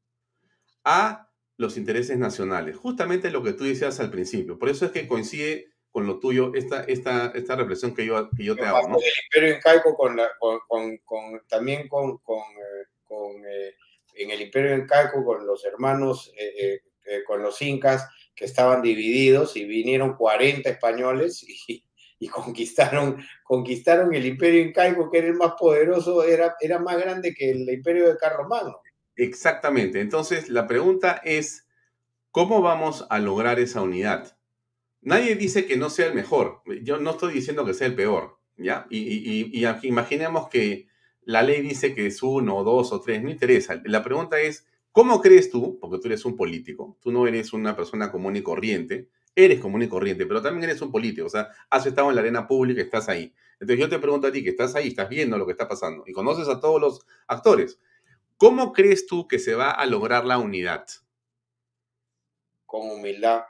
a 0.83 1.31
los 1.55 1.77
intereses 1.77 2.17
nacionales. 2.17 2.75
Justamente 2.75 3.31
lo 3.31 3.41
que 3.41 3.53
tú 3.53 3.63
decías 3.63 4.01
al 4.01 4.11
principio. 4.11 4.59
Por 4.59 4.67
eso 4.67 4.85
es 4.85 4.91
que 4.91 5.07
coincide 5.07 5.69
con 5.91 6.07
lo 6.07 6.19
tuyo 6.19 6.51
esta, 6.53 6.83
esta, 6.83 7.27
esta 7.27 7.55
reflexión 7.55 7.95
que 7.95 8.05
yo, 8.05 8.29
que 8.31 8.43
yo 8.43 8.57
te 8.57 8.65
hago. 8.65 8.89
¿no? 8.89 8.97
El 8.97 9.13
imperio 9.23 9.55
incaico 9.55 9.95
con, 9.95 10.19
con, 10.67 10.97
con, 10.97 11.41
también 11.47 11.87
con, 11.87 12.15
eh, 12.15 13.45
eh, 13.47 13.75
en 14.15 14.31
el 14.31 14.41
imperio 14.41 14.75
incaico 14.75 15.23
con 15.23 15.45
los 15.45 15.65
hermanos, 15.65 16.31
eh, 16.37 16.81
con 17.25 17.41
los 17.41 17.61
incas, 17.61 18.07
que 18.35 18.45
estaban 18.45 18.81
divididos 18.81 19.55
y 19.55 19.65
vinieron 19.65 20.15
40 20.15 20.69
españoles 20.69 21.45
y, 21.67 21.83
conquistaron, 22.29 23.23
conquistaron 23.43 24.13
el 24.15 24.25
imperio 24.25 24.61
incaico, 24.61 25.11
que 25.11 25.19
era 25.19 25.27
el 25.27 25.35
más 25.35 25.53
poderoso, 25.59 26.23
era, 26.23 26.55
era 26.59 26.79
más 26.79 26.97
grande 26.97 27.35
que 27.35 27.51
el 27.51 27.69
imperio 27.69 28.09
de 28.09 28.17
Carlomagno. 28.17 28.81
Exactamente. 29.15 30.01
Entonces, 30.01 30.49
la 30.49 30.67
pregunta 30.67 31.21
es, 31.23 31.67
¿cómo 32.31 32.61
vamos 32.61 33.05
a 33.09 33.19
lograr 33.19 33.59
esa 33.59 33.81
unidad? 33.81 34.37
Nadie 35.01 35.35
dice 35.35 35.67
que 35.67 35.77
no 35.77 35.91
sea 35.91 36.07
el 36.07 36.15
mejor. 36.15 36.63
Yo 36.81 36.97
no 36.97 37.11
estoy 37.11 37.33
diciendo 37.33 37.63
que 37.63 37.75
sea 37.75 37.87
el 37.87 37.95
peor, 37.95 38.39
¿ya? 38.57 38.87
Y 38.89 39.63
imaginemos 39.83 40.49
que 40.49 40.87
la 41.25 41.43
ley 41.43 41.61
dice 41.61 41.93
que 41.93 42.07
es 42.07 42.23
uno, 42.23 42.63
dos 42.63 42.91
o 42.91 43.01
tres, 43.01 43.21
no 43.21 43.29
interesa. 43.29 43.81
La 43.85 44.03
pregunta 44.03 44.39
es, 44.39 44.65
¿Cómo 44.95 45.19
crees 45.19 45.51
tú, 45.51 45.77
porque 45.77 45.97
tú 45.97 46.07
eres 46.07 46.23
un 46.23 46.37
político, 46.37 46.97
tú 47.01 47.11
no 47.11 47.27
eres 47.27 47.51
una 47.51 47.75
persona 47.75 48.09
común 48.09 48.37
y 48.37 48.41
corriente, 48.41 49.09
eres 49.35 49.59
común 49.59 49.81
y 49.81 49.89
corriente, 49.89 50.25
pero 50.25 50.41
también 50.41 50.69
eres 50.69 50.81
un 50.81 50.89
político, 50.89 51.27
o 51.27 51.29
sea, 51.29 51.49
has 51.69 51.85
estado 51.85 52.07
en 52.07 52.15
la 52.15 52.21
arena 52.21 52.47
pública, 52.47 52.81
estás 52.81 53.09
ahí. 53.09 53.33
Entonces 53.59 53.77
yo 53.77 53.89
te 53.89 53.99
pregunto 53.99 54.27
a 54.27 54.31
ti, 54.31 54.41
que 54.41 54.51
estás 54.51 54.73
ahí, 54.73 54.87
estás 54.87 55.09
viendo 55.09 55.37
lo 55.37 55.45
que 55.45 55.51
está 55.51 55.67
pasando 55.67 56.05
y 56.07 56.13
conoces 56.13 56.47
a 56.47 56.61
todos 56.61 56.79
los 56.79 57.05
actores, 57.27 57.77
¿cómo 58.37 58.71
crees 58.71 59.05
tú 59.05 59.27
que 59.27 59.37
se 59.37 59.53
va 59.53 59.71
a 59.71 59.85
lograr 59.85 60.23
la 60.23 60.37
unidad? 60.37 60.85
Con 62.65 62.89
humildad, 62.89 63.43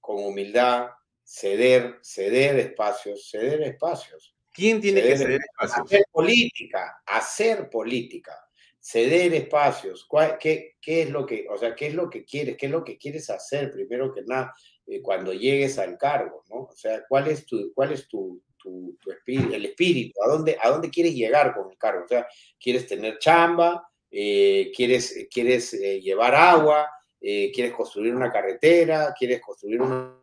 con 0.00 0.24
humildad, 0.24 0.86
ceder, 1.22 1.98
ceder 2.00 2.58
espacios, 2.58 3.28
ceder 3.28 3.60
espacios. 3.60 4.34
¿Quién 4.56 4.80
tiene 4.80 5.02
que 5.02 5.18
ceder 5.18 5.42
espacios? 5.42 5.86
Hacer 5.86 6.04
política, 6.10 7.02
hacer 7.04 7.68
política. 7.68 8.32
Ceder 8.80 9.34
espacios, 9.34 10.08
qué, 10.40 10.76
qué, 10.80 11.02
es 11.02 11.10
lo 11.10 11.26
que, 11.26 11.46
o 11.50 11.58
sea, 11.58 11.74
qué 11.74 11.88
es 11.88 11.94
lo 11.94 12.08
que 12.08 12.24
quieres, 12.24 12.56
qué 12.56 12.66
es 12.66 12.72
lo 12.72 12.84
que 12.84 12.96
quieres 12.96 13.28
hacer 13.30 13.72
primero 13.72 14.14
que 14.14 14.22
nada 14.22 14.54
eh, 14.86 15.02
cuando 15.02 15.32
llegues 15.32 15.76
al 15.78 15.98
cargo, 15.98 16.44
¿no? 16.48 16.68
O 16.70 16.72
sea, 16.74 17.02
cuál 17.08 17.26
es 17.26 17.44
tu, 17.44 17.72
cuál 17.74 17.92
es 17.92 18.06
tu, 18.06 18.40
tu, 18.56 18.96
espíritu, 19.10 19.54
el 19.54 19.64
espíritu, 19.66 20.22
¿A 20.22 20.28
dónde, 20.28 20.56
a 20.62 20.70
dónde 20.70 20.88
quieres 20.88 21.14
llegar 21.14 21.52
con 21.52 21.68
el 21.68 21.76
cargo, 21.76 22.04
o 22.04 22.08
sea, 22.08 22.28
quieres 22.60 22.86
tener 22.86 23.18
chamba, 23.18 23.86
eh, 24.08 24.70
quieres, 24.74 25.26
quieres 25.32 25.74
eh, 25.74 26.00
llevar 26.00 26.34
agua, 26.34 26.88
quieres 27.20 27.72
construir 27.72 28.14
una 28.14 28.30
carretera, 28.30 29.12
quieres 29.18 29.40
construir 29.40 29.82
una... 29.82 30.16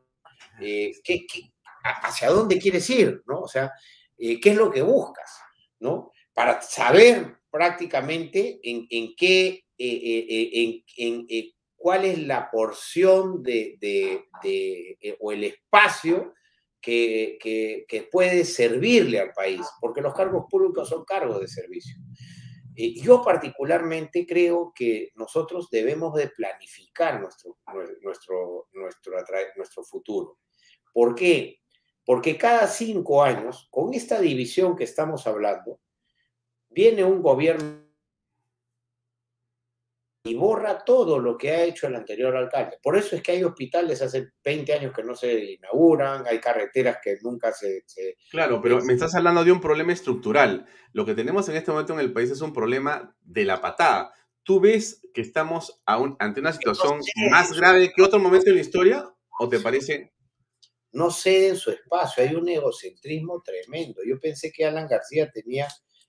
¿qué, 0.57 0.93
qué, 1.03 1.51
hacia 1.83 2.29
dónde 2.29 2.57
quieres 2.57 2.89
ir, 2.89 3.21
¿no? 3.27 3.41
O 3.41 3.47
sea, 3.47 3.73
¿qué 4.41 4.49
es 4.51 4.55
lo 4.55 4.71
que 4.71 4.81
buscas, 4.81 5.31
¿no? 5.79 6.11
Para 6.33 6.61
saber 6.61 7.37
prácticamente 7.51 8.59
en, 8.63 9.15
qué, 9.15 9.65
eh, 9.77 9.87
eh, 9.87 10.49
eh, 10.57 10.83
en, 10.97 11.51
cuál 11.75 12.05
es 12.05 12.17
la 12.19 12.49
porción 12.49 13.43
de, 13.43 14.25
o 15.19 15.31
el 15.31 15.43
espacio 15.43 16.33
que, 16.81 17.37
puede 18.11 18.45
servirle 18.45 19.19
al 19.19 19.33
país, 19.33 19.61
porque 19.79 20.01
los 20.01 20.13
cargos 20.13 20.45
públicos 20.49 20.89
son 20.89 21.03
cargos 21.05 21.41
de 21.41 21.47
servicio. 21.47 21.97
yo 22.75 23.21
particularmente 23.21 24.25
creo 24.25 24.71
que 24.73 25.11
nosotros 25.15 25.69
debemos 25.69 26.15
de 26.15 26.29
planificar 26.29 27.19
nuestro, 27.21 27.59
nuestro, 28.01 28.67
nuestro 29.55 29.83
futuro. 29.83 30.39
¿Por 30.93 31.13
qué? 31.13 31.62
Porque 32.05 32.37
cada 32.37 32.67
cinco 32.67 33.23
años, 33.23 33.67
con 33.71 33.93
esta 33.93 34.19
división 34.19 34.75
que 34.75 34.83
estamos 34.83 35.25
hablando, 35.25 35.79
viene 36.69 37.03
un 37.03 37.21
gobierno 37.21 37.83
y 40.25 40.35
borra 40.35 40.85
todo 40.85 41.19
lo 41.19 41.37
que 41.37 41.51
ha 41.51 41.63
hecho 41.63 41.87
el 41.87 41.95
anterior 41.95 42.35
alcalde. 42.35 42.77
Por 42.81 42.95
eso 42.95 43.15
es 43.15 43.21
que 43.21 43.33
hay 43.33 43.43
hospitales 43.43 44.01
hace 44.01 44.31
20 44.43 44.73
años 44.73 44.93
que 44.93 45.03
no 45.03 45.15
se 45.15 45.53
inauguran, 45.53 46.25
hay 46.25 46.39
carreteras 46.39 46.99
que 47.03 47.17
nunca 47.21 47.51
se... 47.51 47.83
claro, 48.31 48.61
pero 48.61 48.81
me 48.81 48.93
estás 48.93 49.13
hablando 49.15 49.43
de 49.43 49.51
un 49.51 49.59
problema 49.59 49.91
estructural. 49.91 50.65
Lo 50.93 51.05
que 51.05 51.13
tenemos 51.13 51.49
en 51.49 51.57
este 51.57 51.71
momento 51.71 51.93
en 51.93 51.99
el 51.99 52.13
país 52.13 52.31
es 52.31 52.39
un 52.39 52.53
problema 52.53 53.13
de 53.21 53.43
la 53.43 53.59
patada. 53.59 54.13
¿Tú 54.43 54.61
ves 54.61 55.01
que 55.13 55.21
estamos 55.21 55.81
ante 55.85 56.39
una 56.39 56.53
situación 56.53 56.99
más 57.29 57.51
grave 57.51 57.91
que 57.93 58.01
otro 58.01 58.19
momento 58.19 58.49
en 58.49 58.55
la 58.55 58.61
historia? 58.61 59.05
¿O 59.39 59.49
te 59.49 59.59
parece? 59.59 60.13
No 60.93 61.11
cede 61.11 61.55
su 61.55 61.71
espacio, 61.71 62.23
hay 62.23 62.35
un 62.35 62.47
egocentrismo 62.47 63.41
tremendo. 63.43 64.01
Yo 64.07 64.19
pensé 64.19 64.51
que 64.51 64.65
Alan 64.65 64.87
García 64.87 65.29
tenía 65.31 65.67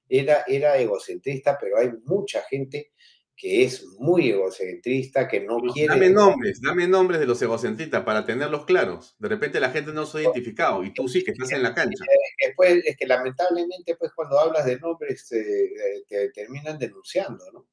era, 0.08 0.44
era 0.46 0.78
egocentrista, 0.78 1.58
pero 1.60 1.78
hay 1.78 1.90
mucha 2.04 2.42
gente 2.42 2.92
que 3.36 3.64
es 3.64 3.84
muy 3.98 4.30
egocentrista, 4.30 5.26
que 5.26 5.40
no 5.40 5.58
quiere... 5.72 5.94
Dame 5.94 6.10
nombres, 6.10 6.60
dame 6.62 6.86
nombres 6.86 7.18
de 7.18 7.26
los 7.26 7.42
egocentristas 7.42 8.04
para 8.04 8.24
tenerlos 8.24 8.64
claros. 8.64 9.16
De 9.18 9.28
repente 9.28 9.58
la 9.58 9.70
gente 9.70 9.92
no 9.92 10.06
se 10.06 10.18
ha 10.18 10.22
identificado 10.22 10.84
y 10.84 10.94
tú 10.94 11.08
sí 11.08 11.24
que 11.24 11.32
estás 11.32 11.50
en 11.50 11.62
la 11.62 11.74
cancha. 11.74 12.04
Después, 12.46 12.84
es 12.84 12.96
que 12.96 13.06
lamentablemente, 13.06 13.96
pues 13.96 14.12
cuando 14.14 14.38
hablas 14.38 14.64
de 14.66 14.78
nombres 14.78 15.26
te, 15.28 15.70
te 16.06 16.30
terminan 16.30 16.78
denunciando, 16.78 17.44
¿no? 17.52 17.66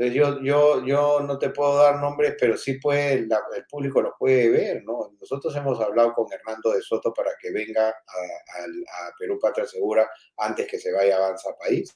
Entonces 0.00 0.16
yo, 0.16 0.40
yo, 0.40 0.86
yo 0.86 1.20
no 1.20 1.38
te 1.38 1.50
puedo 1.50 1.76
dar 1.76 2.00
nombres, 2.00 2.34
pero 2.40 2.56
sí 2.56 2.78
puede, 2.78 3.12
el 3.16 3.66
público 3.68 4.00
los 4.00 4.14
puede 4.18 4.48
ver, 4.48 4.82
¿no? 4.82 5.14
Nosotros 5.20 5.54
hemos 5.54 5.78
hablado 5.78 6.14
con 6.14 6.26
Hernando 6.32 6.72
de 6.72 6.80
Soto 6.80 7.12
para 7.12 7.32
que 7.38 7.50
venga 7.52 7.90
a, 7.90 9.12
Perú 9.18 9.38
Patria 9.38 9.66
Segura 9.66 10.08
antes 10.38 10.66
que 10.68 10.78
se 10.78 10.90
vaya 10.90 11.16
a 11.16 11.18
Avanza 11.18 11.50
País. 11.60 11.94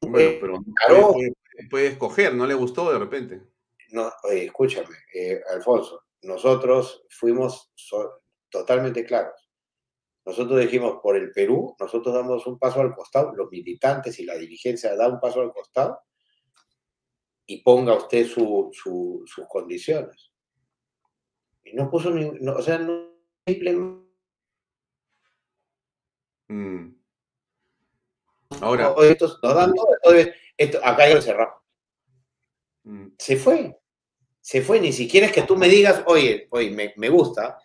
Bueno, 0.00 0.38
pero 0.40 0.62
puede, 1.68 1.88
escoger, 1.88 2.32
¿no 2.32 2.46
le 2.46 2.54
gustó 2.54 2.90
de 2.90 2.98
repente? 2.98 3.42
No, 3.90 4.10
escúchame, 4.30 4.96
eh, 5.14 5.42
Alfonso, 5.50 6.02
nosotros 6.22 7.04
fuimos 7.10 7.70
totalmente 8.48 9.04
claros. 9.04 9.39
Nosotros 10.30 10.60
dijimos, 10.60 11.00
por 11.02 11.16
el 11.16 11.32
Perú, 11.32 11.74
nosotros 11.80 12.14
damos 12.14 12.46
un 12.46 12.56
paso 12.56 12.80
al 12.80 12.94
costado, 12.94 13.34
los 13.34 13.50
militantes 13.50 14.16
y 14.20 14.24
la 14.24 14.36
dirigencia 14.36 14.94
da 14.94 15.08
un 15.08 15.18
paso 15.18 15.40
al 15.40 15.52
costado 15.52 15.98
y 17.46 17.64
ponga 17.64 17.94
usted 17.94 18.28
sus 18.28 19.26
condiciones. 19.48 20.30
Y 21.64 21.72
no 21.72 21.90
puso 21.90 22.12
ni, 22.12 22.26
o 22.26 22.62
sea, 22.62 22.78
no 22.78 23.10
simplemente... 23.44 24.08
Mm. 26.46 26.94
Ahora. 28.60 28.94
Estos 29.02 29.40
nos 29.42 29.54
dan 29.56 29.74
todo, 29.74 30.14
esto, 30.56 30.78
acá 30.84 31.02
hay 31.02 31.14
que 31.14 31.22
cerrar. 31.22 31.48
Mm. 32.84 33.08
Se 33.18 33.34
fue. 33.34 33.76
Se 34.40 34.62
fue. 34.62 34.78
Ni 34.78 34.92
siquiera 34.92 35.26
es 35.26 35.32
que 35.32 35.42
tú 35.42 35.56
me 35.56 35.68
digas, 35.68 36.04
oye, 36.06 36.46
oye, 36.52 36.70
me, 36.70 36.94
me 36.96 37.08
gusta, 37.08 37.58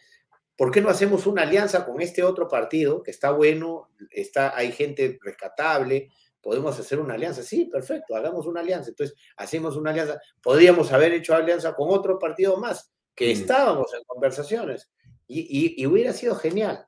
¿por 0.55 0.71
qué 0.71 0.81
no 0.81 0.89
hacemos 0.89 1.27
una 1.27 1.43
alianza 1.43 1.85
con 1.85 2.01
este 2.01 2.23
otro 2.23 2.47
partido 2.47 3.03
que 3.03 3.11
está 3.11 3.31
bueno, 3.31 3.89
está, 4.09 4.55
hay 4.55 4.71
gente 4.71 5.19
rescatable, 5.21 6.09
podemos 6.41 6.79
hacer 6.79 6.99
una 6.99 7.15
alianza? 7.15 7.43
Sí, 7.43 7.65
perfecto, 7.65 8.15
hagamos 8.15 8.45
una 8.45 8.61
alianza. 8.61 8.89
Entonces, 8.89 9.17
hacemos 9.37 9.75
una 9.75 9.91
alianza. 9.91 10.19
Podríamos 10.41 10.91
haber 10.91 11.13
hecho 11.13 11.35
alianza 11.35 11.75
con 11.75 11.89
otro 11.89 12.19
partido 12.19 12.57
más, 12.57 12.91
que 13.13 13.27
mm. 13.27 13.31
estábamos 13.31 13.93
en 13.93 14.03
conversaciones, 14.05 14.89
y, 15.27 15.81
y 15.81 15.85
hubiera 15.87 16.13
sido 16.13 16.35
genial. 16.35 16.85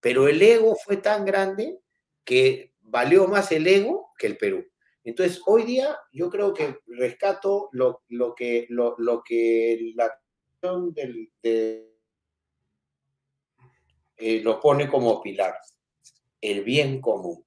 Pero 0.00 0.28
el 0.28 0.40
ego 0.40 0.76
fue 0.76 0.96
tan 0.96 1.24
grande 1.24 1.80
que 2.24 2.72
valió 2.80 3.26
más 3.26 3.50
el 3.52 3.66
ego 3.66 4.12
que 4.18 4.26
el 4.28 4.36
Perú. 4.36 4.64
Entonces, 5.04 5.40
hoy 5.46 5.64
día 5.64 5.98
yo 6.12 6.30
creo 6.30 6.54
que 6.54 6.78
rescato 6.86 7.68
lo, 7.72 8.02
lo 8.08 8.34
que, 8.34 8.66
lo, 8.68 8.94
lo, 8.98 9.22
que 9.22 9.92
la 9.96 10.12
del, 10.94 11.32
de, 11.42 11.91
eh, 14.24 14.40
lo 14.40 14.60
pone 14.60 14.88
como 14.88 15.20
pilar, 15.20 15.56
el 16.40 16.62
bien 16.62 17.00
común. 17.00 17.44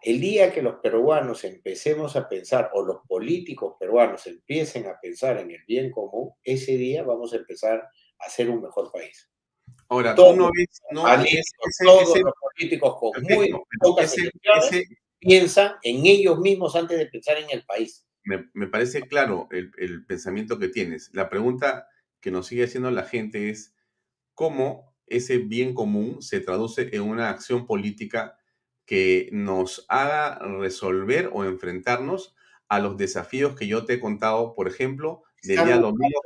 El 0.00 0.22
día 0.22 0.50
que 0.50 0.62
los 0.62 0.76
peruanos 0.76 1.44
empecemos 1.44 2.16
a 2.16 2.26
pensar, 2.30 2.70
o 2.72 2.82
los 2.82 3.06
políticos 3.06 3.76
peruanos 3.78 4.26
empiecen 4.26 4.86
a 4.86 4.98
pensar 4.98 5.36
en 5.36 5.50
el 5.50 5.62
bien 5.66 5.90
común, 5.90 6.32
ese 6.42 6.78
día 6.78 7.02
vamos 7.02 7.34
a 7.34 7.36
empezar 7.36 7.86
a 8.18 8.30
ser 8.30 8.48
un 8.48 8.62
mejor 8.62 8.90
país. 8.90 9.30
Ahora, 9.90 10.14
tú 10.14 10.34
no 10.34 10.50
ves, 10.56 10.80
no, 10.92 11.02
todos 11.84 12.18
los 12.18 12.34
políticos 12.40 12.96
con 12.98 13.22
muy 13.24 13.52
pocas 13.78 14.16
piensan 15.18 15.74
en 15.82 16.06
ellos 16.06 16.38
mismos 16.38 16.74
antes 16.74 16.98
de 16.98 17.06
pensar 17.06 17.36
en 17.36 17.50
el 17.50 17.66
país. 17.66 18.06
Me, 18.24 18.66
parece 18.68 19.02
claro 19.02 19.46
el, 19.50 19.70
el, 19.76 20.06
pensamiento 20.06 20.58
que 20.58 20.68
tienes. 20.68 21.10
La 21.12 21.28
pregunta 21.28 21.86
que 22.20 22.30
nos 22.30 22.46
sigue 22.46 22.64
haciendo 22.64 22.90
la 22.90 23.04
gente 23.04 23.50
es 23.50 23.74
cómo 24.34 24.91
ese 25.06 25.38
bien 25.38 25.74
común 25.74 26.22
se 26.22 26.40
traduce 26.40 26.88
en 26.92 27.02
una 27.02 27.30
acción 27.30 27.66
política 27.66 28.38
que 28.84 29.28
nos 29.32 29.84
haga 29.88 30.38
resolver 30.38 31.30
o 31.32 31.44
enfrentarnos 31.44 32.34
a 32.68 32.78
los 32.78 32.96
desafíos 32.96 33.54
que 33.54 33.66
yo 33.66 33.84
te 33.84 33.94
he 33.94 34.00
contado, 34.00 34.54
por 34.54 34.66
ejemplo, 34.66 35.22
del 35.42 35.64
día 35.64 35.78
domingo. 35.78 36.20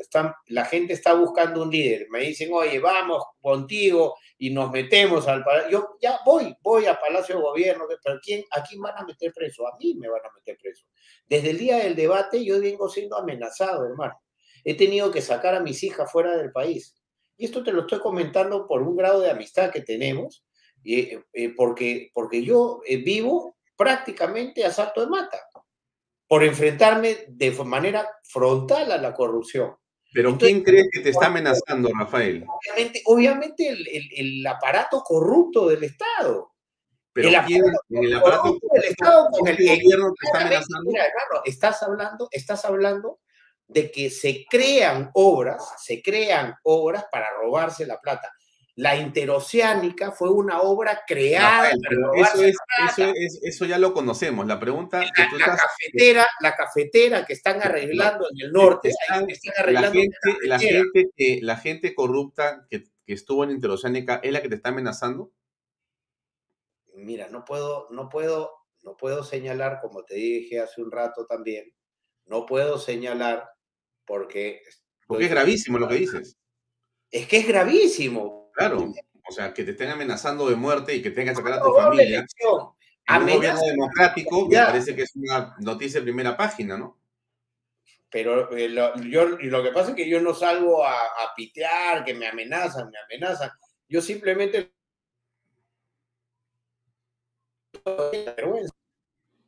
Están, 0.00 0.34
la 0.48 0.66
gente 0.66 0.92
está 0.92 1.14
buscando 1.14 1.62
un 1.62 1.70
líder. 1.70 2.08
Me 2.10 2.20
dicen, 2.20 2.50
oye, 2.52 2.78
vamos 2.78 3.22
contigo 3.40 4.16
y 4.36 4.50
nos 4.50 4.70
metemos 4.70 5.26
al 5.28 5.42
palacio. 5.42 5.70
Yo 5.70 5.96
ya 6.00 6.18
voy, 6.24 6.54
voy 6.60 6.86
a 6.86 7.00
Palacio 7.00 7.36
de 7.36 7.42
Gobierno, 7.42 7.84
pero 8.04 8.18
¿quién, 8.22 8.44
¿a 8.50 8.62
quién 8.62 8.82
van 8.82 8.98
a 8.98 9.04
meter 9.04 9.32
preso? 9.32 9.66
A 9.66 9.76
mí 9.78 9.94
me 9.94 10.08
van 10.08 10.20
a 10.20 10.34
meter 10.34 10.58
preso. 10.60 10.84
Desde 11.26 11.50
el 11.50 11.58
día 11.58 11.78
del 11.78 11.96
debate 11.96 12.44
yo 12.44 12.60
vengo 12.60 12.88
siendo 12.88 13.16
amenazado, 13.16 13.86
hermano. 13.86 14.20
He 14.64 14.74
tenido 14.74 15.10
que 15.10 15.22
sacar 15.22 15.54
a 15.54 15.60
mis 15.60 15.82
hijas 15.82 16.10
fuera 16.10 16.36
del 16.36 16.52
país. 16.52 16.95
Y 17.36 17.46
esto 17.46 17.62
te 17.62 17.72
lo 17.72 17.82
estoy 17.82 18.00
comentando 18.00 18.66
por 18.66 18.82
un 18.82 18.96
grado 18.96 19.20
de 19.20 19.30
amistad 19.30 19.70
que 19.70 19.82
tenemos, 19.82 20.44
eh, 20.84 21.22
eh, 21.32 21.48
porque, 21.54 22.10
porque 22.14 22.42
yo 22.42 22.80
eh, 22.86 22.96
vivo 22.98 23.56
prácticamente 23.76 24.64
a 24.64 24.70
salto 24.70 25.00
de 25.00 25.08
mata 25.08 25.38
por 26.28 26.42
enfrentarme 26.42 27.18
de 27.28 27.50
manera 27.64 28.08
frontal 28.24 28.90
a 28.90 28.98
la 28.98 29.14
corrupción. 29.14 29.76
Pero 30.12 30.38
¿quién 30.38 30.62
crees 30.62 30.88
que 30.90 31.00
te 31.00 31.10
está 31.10 31.26
amenazando, 31.26 31.90
Rafael? 31.96 32.44
Obviamente, 32.48 33.02
obviamente 33.04 33.68
el, 33.68 34.46
aparato 34.46 35.02
corrupto 35.02 35.68
del 35.68 35.84
Estado. 35.84 36.52
Pero 37.12 37.28
el 37.28 37.34
aparato, 37.34 37.82
el 37.90 38.14
aparato 38.14 38.58
del 38.72 38.84
Estado 38.84 39.28
con 39.30 39.46
el, 39.46 39.56
gobierno 39.56 40.14
te 40.18 40.26
está 40.26 40.40
amenazando. 40.40 40.90
Mira, 40.90 41.04
hermano, 41.06 41.42
estás 41.44 41.82
hablando, 41.82 42.28
estás 42.30 42.64
hablando 42.64 43.20
de 43.68 43.90
que 43.90 44.10
se 44.10 44.46
crean 44.48 45.10
obras, 45.14 45.74
se 45.78 46.02
crean 46.02 46.54
obras 46.62 47.06
para 47.10 47.26
robarse 47.40 47.86
la 47.86 48.00
plata. 48.00 48.32
La 48.76 48.94
interoceánica 48.94 50.12
fue 50.12 50.30
una 50.30 50.60
obra 50.60 51.00
creada. 51.06 51.70
eso, 53.42 53.64
ya 53.64 53.78
lo 53.78 53.94
conocemos. 53.94 54.46
La 54.46 54.60
pregunta 54.60 54.98
la, 54.98 55.12
que 55.12 55.22
tú 55.30 55.38
la 55.38 55.46
cafetera, 55.46 56.26
la 56.40 56.54
cafetera 56.54 57.24
que 57.24 57.32
están 57.32 57.62
arreglando 57.62 58.28
en 58.30 58.46
el 58.46 58.52
norte, 58.52 58.92
la, 59.08 59.88
gente, 60.60 61.08
que, 61.16 61.40
la 61.40 61.56
gente 61.56 61.94
corrupta 61.94 62.66
que, 62.68 62.84
estuvo 63.06 63.44
en 63.44 63.52
interoceánica 63.52 64.20
es 64.22 64.32
la 64.32 64.42
que 64.42 64.50
te 64.50 64.56
está 64.56 64.68
amenazando. 64.68 65.32
Mira, 66.92 67.28
no 67.28 67.46
puedo, 67.46 67.88
no 67.90 68.10
puedo, 68.10 68.52
no 68.82 68.96
puedo 68.98 69.24
señalar, 69.24 69.80
como 69.80 70.04
te 70.04 70.16
dije 70.16 70.60
hace 70.60 70.82
un 70.82 70.90
rato 70.90 71.24
también, 71.24 71.72
no 72.26 72.44
puedo 72.44 72.78
señalar 72.78 73.55
porque. 74.06 74.62
Porque 75.06 75.24
es 75.24 75.30
gravísimo 75.30 75.78
lo 75.78 75.88
que 75.88 75.96
dices. 75.96 76.36
Es 77.10 77.26
que 77.26 77.38
es 77.38 77.48
gravísimo. 77.48 78.50
Claro, 78.54 78.92
o 79.28 79.32
sea, 79.32 79.52
que 79.52 79.64
te 79.64 79.72
estén 79.72 79.90
amenazando 79.90 80.48
de 80.48 80.56
muerte 80.56 80.94
y 80.94 81.02
que 81.02 81.10
tengan 81.10 81.34
que 81.34 81.42
sacar 81.42 81.58
a 81.58 81.62
tu 81.62 81.72
familia. 81.72 82.24
En 83.08 83.22
un 83.22 83.28
gobierno 83.28 83.60
democrático, 83.60 84.48
me 84.48 84.56
parece 84.56 84.96
que 84.96 85.02
es 85.02 85.14
una 85.14 85.54
noticia 85.60 86.00
de 86.00 86.04
primera 86.04 86.36
página, 86.36 86.76
¿no? 86.76 86.98
Pero 88.10 88.56
eh, 88.56 88.68
lo, 88.68 88.96
yo, 89.02 89.26
lo 89.26 89.62
que 89.62 89.72
pasa 89.72 89.90
es 89.90 89.96
que 89.96 90.08
yo 90.08 90.20
no 90.20 90.32
salgo 90.32 90.84
a, 90.84 90.94
a 90.94 91.34
pitear, 91.36 92.04
que 92.04 92.14
me 92.14 92.26
amenazan, 92.26 92.90
me 92.90 92.98
amenazan. 92.98 93.50
Yo 93.88 94.00
simplemente 94.00 94.72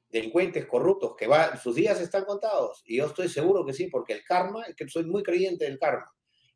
delincuentes 0.09 0.66
corruptos 0.66 1.14
que 1.16 1.26
va, 1.26 1.56
sus 1.56 1.74
días 1.74 2.00
están 2.00 2.24
contados. 2.24 2.82
Y 2.86 2.96
yo 2.96 3.06
estoy 3.06 3.28
seguro 3.28 3.64
que 3.64 3.72
sí, 3.72 3.88
porque 3.88 4.14
el 4.14 4.24
karma, 4.24 4.64
es 4.64 4.74
que 4.74 4.88
soy 4.88 5.04
muy 5.04 5.22
creyente 5.22 5.64
del 5.64 5.78
karma. 5.78 6.11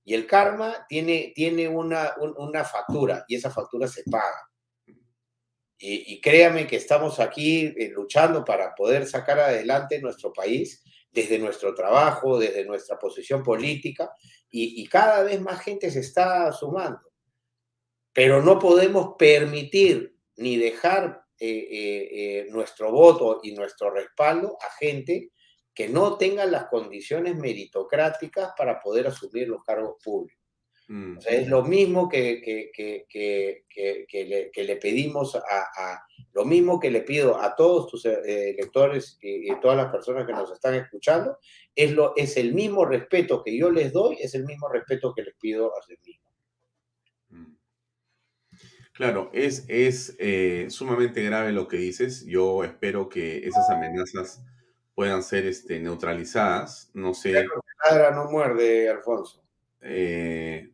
Y 0.05 0.15
el 0.15 0.27
karma 0.27 0.87
tiene, 0.89 1.33
tiene 1.35 1.69
una, 1.69 2.15
una 2.19 2.65
factura 2.65 3.25
y 3.29 3.37
esa 3.37 3.51
factura 3.51 3.87
se 3.87 4.03
paga. 4.05 4.49
Y, 5.85 6.21
créame 6.21 6.69
que 6.69 6.77
estamos 6.77 7.19
aquí 7.19 7.75
eh, 7.77 7.91
luchando 7.93 8.45
para 8.45 8.73
poder 8.73 9.05
sacar 9.05 9.41
adelante 9.41 10.01
nuestro 10.01 10.33
país 10.33 10.81
desde 11.11 11.41
nuestro 11.41 11.75
trabajo, 11.75 12.39
desde 12.39 12.65
nuestra 12.65 13.01
posición 13.01 13.43
política, 13.43 14.13
y, 14.49 14.87
cada 14.87 15.25
vez 15.25 15.41
más 15.41 15.61
gente 15.61 15.91
se 15.91 15.99
está 15.99 16.53
sumando. 16.53 17.01
Pero 18.13 18.41
no 18.43 18.61
podemos 18.61 19.17
permitir 19.19 20.17
ni 20.37 20.57
dejar 20.57 21.22
eh, 21.39 22.09
eh, 22.11 22.47
nuestro 22.51 22.91
voto 22.93 23.41
y 23.43 23.53
nuestro 23.53 23.91
respaldo 23.91 24.57
a 24.61 24.71
gente 24.79 25.31
que 25.75 25.89
no 25.89 26.17
tengan 26.19 26.53
las 26.53 26.67
condiciones 26.67 27.37
meritocráticas 27.37 28.53
para 28.57 28.81
poder 28.81 29.07
asumir 29.07 29.49
los 29.49 29.63
cargos 29.65 29.97
públicos. 30.03 30.43
Mm. 30.89 31.19
es 31.27 31.49
lo 31.49 31.63
mismo 31.63 32.09
que, 32.09 32.43
que, 32.43 33.07
que, 33.09 34.53
le, 34.65 34.77
pedimos 34.77 35.37
a, 35.37 36.03
lo 36.33 36.45
mismo 36.45 36.81
que 36.81 36.91
le 36.91 37.03
pido 37.03 37.41
a 37.41 37.55
todos 37.55 37.89
tus 37.89 38.05
eh, 38.05 38.55
lectores 38.59 39.17
y, 39.23 39.55
todas 39.61 39.77
las 39.77 39.93
personas 39.93 40.27
que 40.27 40.33
nos 40.33 40.51
están 40.51 40.75
escuchando, 40.75 41.39
es, 41.75 41.93
lo, 41.93 42.15
es 42.17 42.37
el 42.37 42.53
mismo 42.53 42.85
respeto 42.85 43.43
que 43.43 43.57
yo 43.57 43.71
les 43.71 43.93
doy, 43.93 44.17
es 44.21 44.35
el 44.35 44.45
mismo 44.45 44.69
respeto 44.69 45.15
que 45.15 45.23
les 45.23 45.35
pido 45.37 45.73
a 45.75 45.83
sí 45.83 45.95
mismo. 46.05 46.22
Claro, 48.93 49.31
es, 49.33 49.65
es 49.69 50.15
eh, 50.19 50.67
sumamente 50.69 51.23
grave 51.23 51.53
lo 51.53 51.67
que 51.67 51.79
dices. 51.79 52.27
Yo 52.27 52.63
espero 52.63 53.09
que 53.09 53.39
esas 53.47 53.71
amenazas 53.71 54.45
puedan 54.95 55.23
ser 55.23 55.47
este, 55.47 55.81
neutralizadas. 55.81 56.91
No 56.93 57.15
sé. 57.15 57.47
no 58.15 58.31
muerde, 58.31 58.91
Alfonso. 58.91 59.43
Eh, 59.81 60.71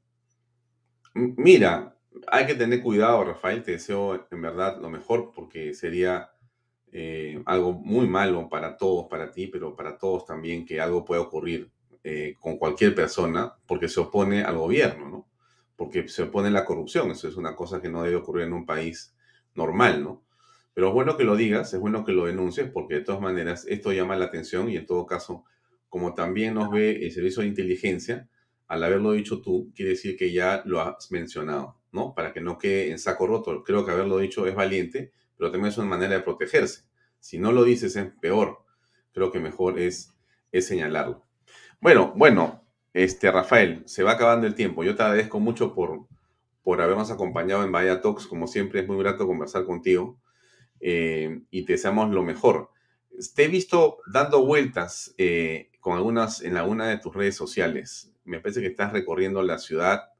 mira, 1.14 1.96
hay 2.26 2.46
que 2.46 2.56
tener 2.56 2.82
cuidado, 2.82 3.22
Rafael. 3.22 3.62
Te 3.62 3.72
deseo 3.72 4.26
en 4.32 4.42
verdad 4.42 4.80
lo 4.80 4.90
mejor 4.90 5.30
porque 5.32 5.72
sería 5.72 6.32
eh, 6.90 7.40
algo 7.46 7.72
muy 7.72 8.08
malo 8.08 8.48
para 8.48 8.76
todos, 8.76 9.06
para 9.06 9.30
ti, 9.30 9.46
pero 9.46 9.76
para 9.76 9.96
todos 9.96 10.26
también 10.26 10.66
que 10.66 10.80
algo 10.80 11.04
pueda 11.04 11.20
ocurrir 11.20 11.70
con 12.40 12.56
cualquier 12.56 12.94
persona 12.94 13.54
porque 13.66 13.86
se 13.86 14.00
opone 14.00 14.42
al 14.42 14.56
gobierno, 14.56 15.10
¿no? 15.10 15.27
Porque 15.78 16.08
se 16.08 16.24
opone 16.24 16.48
a 16.48 16.50
la 16.50 16.66
corrupción. 16.66 17.10
Eso 17.10 17.26
es 17.28 17.36
una 17.36 17.56
cosa 17.56 17.80
que 17.80 17.88
no 17.88 18.02
debe 18.02 18.16
ocurrir 18.16 18.44
en 18.44 18.52
un 18.52 18.66
país 18.66 19.14
normal, 19.54 20.04
¿no? 20.04 20.24
Pero 20.74 20.88
es 20.88 20.94
bueno 20.94 21.16
que 21.16 21.24
lo 21.24 21.36
digas, 21.36 21.72
es 21.72 21.80
bueno 21.80 22.04
que 22.04 22.12
lo 22.12 22.26
denuncies, 22.26 22.70
porque 22.70 22.96
de 22.96 23.00
todas 23.00 23.20
maneras 23.20 23.64
esto 23.66 23.92
llama 23.92 24.16
la 24.16 24.26
atención 24.26 24.68
y 24.68 24.76
en 24.76 24.86
todo 24.86 25.06
caso, 25.06 25.44
como 25.88 26.14
también 26.14 26.54
nos 26.54 26.70
ve 26.70 27.04
el 27.04 27.10
servicio 27.10 27.42
de 27.42 27.48
inteligencia, 27.48 28.28
al 28.68 28.84
haberlo 28.84 29.12
dicho 29.12 29.40
tú, 29.40 29.72
quiere 29.74 29.92
decir 29.92 30.16
que 30.16 30.30
ya 30.30 30.62
lo 30.66 30.80
has 30.80 31.10
mencionado, 31.10 31.80
¿no? 31.90 32.14
Para 32.14 32.32
que 32.32 32.40
no 32.40 32.58
quede 32.58 32.90
en 32.90 32.98
saco 32.98 33.26
roto. 33.26 33.64
Creo 33.64 33.84
que 33.84 33.92
haberlo 33.92 34.18
dicho 34.18 34.46
es 34.46 34.54
valiente, 34.54 35.12
pero 35.36 35.50
también 35.50 35.72
es 35.72 35.78
una 35.78 35.88
manera 35.88 36.14
de 36.14 36.20
protegerse. 36.20 36.82
Si 37.18 37.38
no 37.38 37.50
lo 37.50 37.64
dices 37.64 37.96
es 37.96 38.12
peor. 38.20 38.58
Creo 39.12 39.32
que 39.32 39.40
mejor 39.40 39.78
es, 39.78 40.14
es 40.52 40.66
señalarlo. 40.66 41.24
Bueno, 41.80 42.12
bueno, 42.14 42.67
este 43.04 43.30
Rafael, 43.30 43.82
se 43.86 44.02
va 44.02 44.12
acabando 44.12 44.46
el 44.46 44.54
tiempo. 44.54 44.82
Yo 44.82 44.96
te 44.96 45.02
agradezco 45.02 45.38
mucho 45.40 45.72
por, 45.74 46.06
por 46.62 46.80
habernos 46.80 47.10
acompañado 47.10 47.62
en 47.62 47.72
Vaya 47.72 48.00
Talks. 48.00 48.26
Como 48.26 48.46
siempre, 48.48 48.80
es 48.80 48.88
muy 48.88 48.98
grato 48.98 49.26
conversar 49.26 49.64
contigo. 49.64 50.18
eh, 50.80 51.42
y 51.50 51.64
te 51.64 51.72
deseamos 51.74 52.10
lo 52.10 52.22
mejor. 52.22 52.70
Te 53.34 53.44
he 53.44 53.48
visto 53.48 53.98
dando 54.12 54.44
vueltas 54.44 55.14
eh, 55.18 55.70
con 55.80 55.96
algunas 55.96 56.42
en 56.42 56.56
alguna 56.56 56.88
de 56.88 56.98
tus 56.98 57.14
redes 57.14 57.36
sociales. 57.36 58.12
Me 58.24 58.40
parece 58.40 58.60
que 58.60 58.68
estás 58.68 58.92
recorriendo 58.92 59.42
la 59.42 59.58
ciudad 59.58 60.10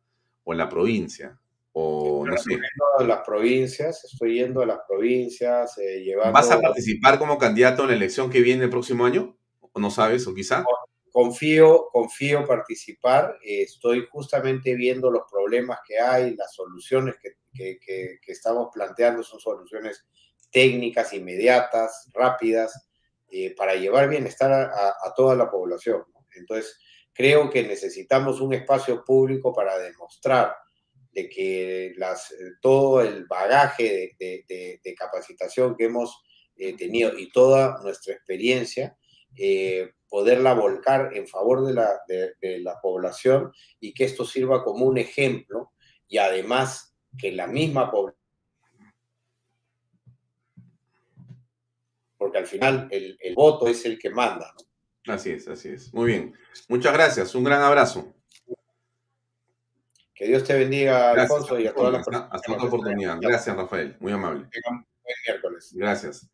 o 0.44 0.54
la 0.54 0.68
provincia. 0.68 1.38
O 1.72 2.26
no 2.26 2.36
sé. 2.36 2.58
a 2.98 3.04
las 3.04 3.20
provincias, 3.24 4.04
estoy 4.04 4.34
yendo 4.34 4.62
a 4.62 4.66
las 4.66 4.80
provincias, 4.88 5.78
eh, 5.78 6.02
llevando... 6.02 6.32
¿Vas 6.32 6.50
a 6.50 6.60
participar 6.60 7.18
como 7.18 7.38
candidato 7.38 7.82
en 7.82 7.90
la 7.90 7.94
elección 7.94 8.30
que 8.30 8.40
viene 8.40 8.64
el 8.64 8.70
próximo 8.70 9.06
año? 9.06 9.36
¿O 9.60 9.78
no 9.78 9.90
sabes? 9.90 10.26
¿O 10.26 10.34
quizá? 10.34 10.64
Confío, 11.18 11.88
confío 11.90 12.46
participar. 12.46 13.40
Eh, 13.42 13.62
estoy 13.62 14.06
justamente 14.08 14.76
viendo 14.76 15.10
los 15.10 15.22
problemas 15.28 15.80
que 15.84 15.98
hay, 15.98 16.36
las 16.36 16.54
soluciones 16.54 17.16
que, 17.20 18.20
estamos 18.24 18.68
planteando 18.72 19.24
son 19.24 19.40
soluciones 19.40 20.06
técnicas, 20.52 21.12
inmediatas, 21.12 22.08
rápidas, 22.14 22.88
eh, 23.32 23.52
para 23.56 23.74
llevar 23.74 24.08
bienestar 24.08 24.52
a, 24.52 25.12
toda 25.16 25.34
la 25.34 25.50
población. 25.50 26.04
Entonces, 26.36 26.78
creo 27.12 27.50
que 27.50 27.64
necesitamos 27.64 28.40
un 28.40 28.54
espacio 28.54 29.04
público 29.04 29.52
para 29.52 29.76
demostrar 29.76 30.54
de 31.10 31.28
que 31.28 31.94
las, 31.96 32.32
todo 32.60 33.02
el 33.02 33.26
bagaje 33.26 34.14
de, 34.20 34.94
capacitación 34.96 35.74
que 35.76 35.86
hemos 35.86 36.22
eh, 36.54 36.76
tenido 36.76 37.18
y 37.18 37.28
toda 37.32 37.82
nuestra 37.82 38.14
experiencia 38.14 38.96
eh, 39.38 39.92
poderla 40.08 40.54
volcar 40.54 41.10
en 41.14 41.26
favor 41.28 41.66
de 41.66 41.74
la, 41.74 42.00
de, 42.08 42.58
la 42.60 42.80
población 42.80 43.52
y 43.78 43.92
que 43.92 44.04
esto 44.04 44.24
sirva 44.24 44.64
como 44.64 44.86
un 44.86 44.98
ejemplo 44.98 45.72
y 46.08 46.18
además 46.18 46.94
que 47.16 47.32
la 47.32 47.46
misma 47.46 47.90
población 47.90 48.18
porque 52.16 52.38
al 52.38 52.46
final 52.46 52.88
el, 52.90 53.16
voto 53.34 53.68
es 53.68 53.84
el 53.86 53.98
que 53.98 54.10
manda. 54.10 54.52
Así 55.06 55.30
es, 55.30 55.46
así 55.48 55.68
es. 55.68 55.94
Muy 55.94 56.06
bien. 56.08 56.34
Muchas 56.68 56.92
gracias. 56.92 57.34
Un 57.34 57.44
gran 57.44 57.62
abrazo. 57.62 58.12
Que 60.14 60.26
Dios 60.26 60.42
te 60.42 60.58
bendiga, 60.58 61.12
Alfonso, 61.12 61.58
y 61.60 61.68
a 61.68 61.72
todas 61.72 61.92
las 61.92 62.04
personas. 62.04 62.28
Hasta 62.32 62.52
otra 62.52 62.66
oportunidad. 62.66 63.18
Gracias, 63.20 63.56
Rafael. 63.56 63.96
Muy 64.00 64.12
amable. 64.12 64.48
Buen 64.64 64.84
miércoles. 65.26 65.70
Gracias. 65.72 66.28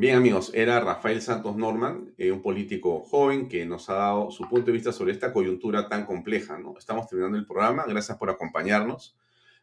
Bien 0.00 0.14
amigos, 0.14 0.52
era 0.54 0.78
Rafael 0.78 1.20
Santos 1.20 1.56
Norman, 1.56 2.14
eh, 2.18 2.30
un 2.30 2.40
político 2.40 3.00
joven 3.00 3.48
que 3.48 3.66
nos 3.66 3.90
ha 3.90 3.94
dado 3.94 4.30
su 4.30 4.48
punto 4.48 4.66
de 4.66 4.72
vista 4.74 4.92
sobre 4.92 5.10
esta 5.10 5.32
coyuntura 5.32 5.88
tan 5.88 6.06
compleja. 6.06 6.56
¿no? 6.56 6.78
Estamos 6.78 7.08
terminando 7.08 7.36
el 7.36 7.44
programa, 7.44 7.84
gracias 7.84 8.16
por 8.16 8.30
acompañarnos. 8.30 9.16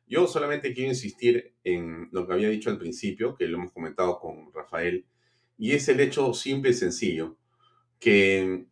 Yo 0.06 0.28
solamente 0.28 0.74
quiero 0.74 0.90
insistir 0.90 1.54
en 1.64 2.10
lo 2.12 2.28
que 2.28 2.34
había 2.34 2.50
dicho 2.50 2.70
al 2.70 2.78
principio, 2.78 3.38
que 3.38 3.48
lo 3.48 3.60
hemos 3.60 3.72
comentado 3.72 4.20
con 4.20 4.52
Rafael, 4.54 5.06
y 5.58 5.72
es 5.72 5.88
el 5.88 6.02
hecho 6.02 6.34
simple 6.34 6.72
y 6.72 6.74
sencillo, 6.74 7.38
que 7.98 8.66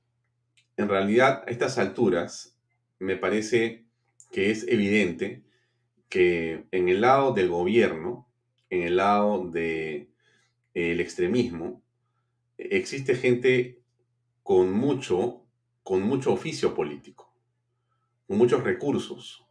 en 0.75 0.89
realidad 0.89 1.45
a 1.47 1.49
estas 1.49 1.77
alturas 1.77 2.57
me 2.99 3.15
parece 3.15 3.85
que 4.33 4.51
es 4.51 4.67
evidente 4.67 5.43
que 6.09 6.65
en 6.71 6.89
el 6.89 6.99
lado 6.99 7.31
del 7.31 7.47
gobierno, 7.47 8.27
en 8.69 8.81
el 8.81 8.97
lado 8.97 9.49
de 9.49 10.12
el 10.73 10.99
extremismo, 10.99 11.81
existe 12.57 13.15
gente 13.15 13.81
con 14.41 14.71
mucho, 14.71 15.45
con 15.83 16.01
mucho 16.01 16.33
oficio 16.33 16.73
político, 16.73 17.33
con 18.27 18.37
muchos 18.37 18.63
recursos, 18.63 19.45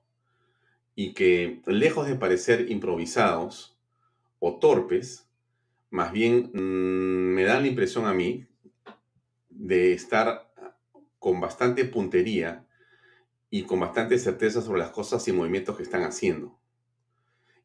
y 0.94 1.14
que 1.14 1.62
lejos 1.66 2.06
de 2.06 2.16
parecer 2.16 2.70
improvisados 2.70 3.78
o 4.38 4.58
torpes, 4.58 5.28
más 5.90 6.12
bien 6.12 6.50
mm, 6.52 7.34
me 7.34 7.44
da 7.44 7.60
la 7.60 7.66
impresión 7.66 8.06
a 8.06 8.12
mí 8.12 8.46
de 9.48 9.92
estar 9.92 10.52
con 11.18 11.40
bastante 11.40 11.84
puntería 11.84 12.66
y 13.48 13.62
con 13.62 13.80
bastante 13.80 14.18
certeza 14.18 14.60
sobre 14.60 14.80
las 14.80 14.90
cosas 14.90 15.26
y 15.28 15.32
movimientos 15.32 15.76
que 15.76 15.82
están 15.82 16.02
haciendo. 16.02 16.58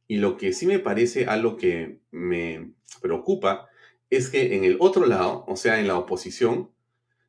Y 0.07 0.17
lo 0.17 0.37
que 0.37 0.53
sí 0.53 0.65
me 0.65 0.79
parece 0.79 1.25
algo 1.25 1.57
que 1.57 1.99
me 2.11 2.73
preocupa 3.01 3.69
es 4.09 4.29
que 4.29 4.55
en 4.55 4.63
el 4.63 4.77
otro 4.79 5.05
lado, 5.05 5.43
o 5.47 5.55
sea, 5.55 5.79
en 5.79 5.87
la 5.87 5.97
oposición, 5.97 6.71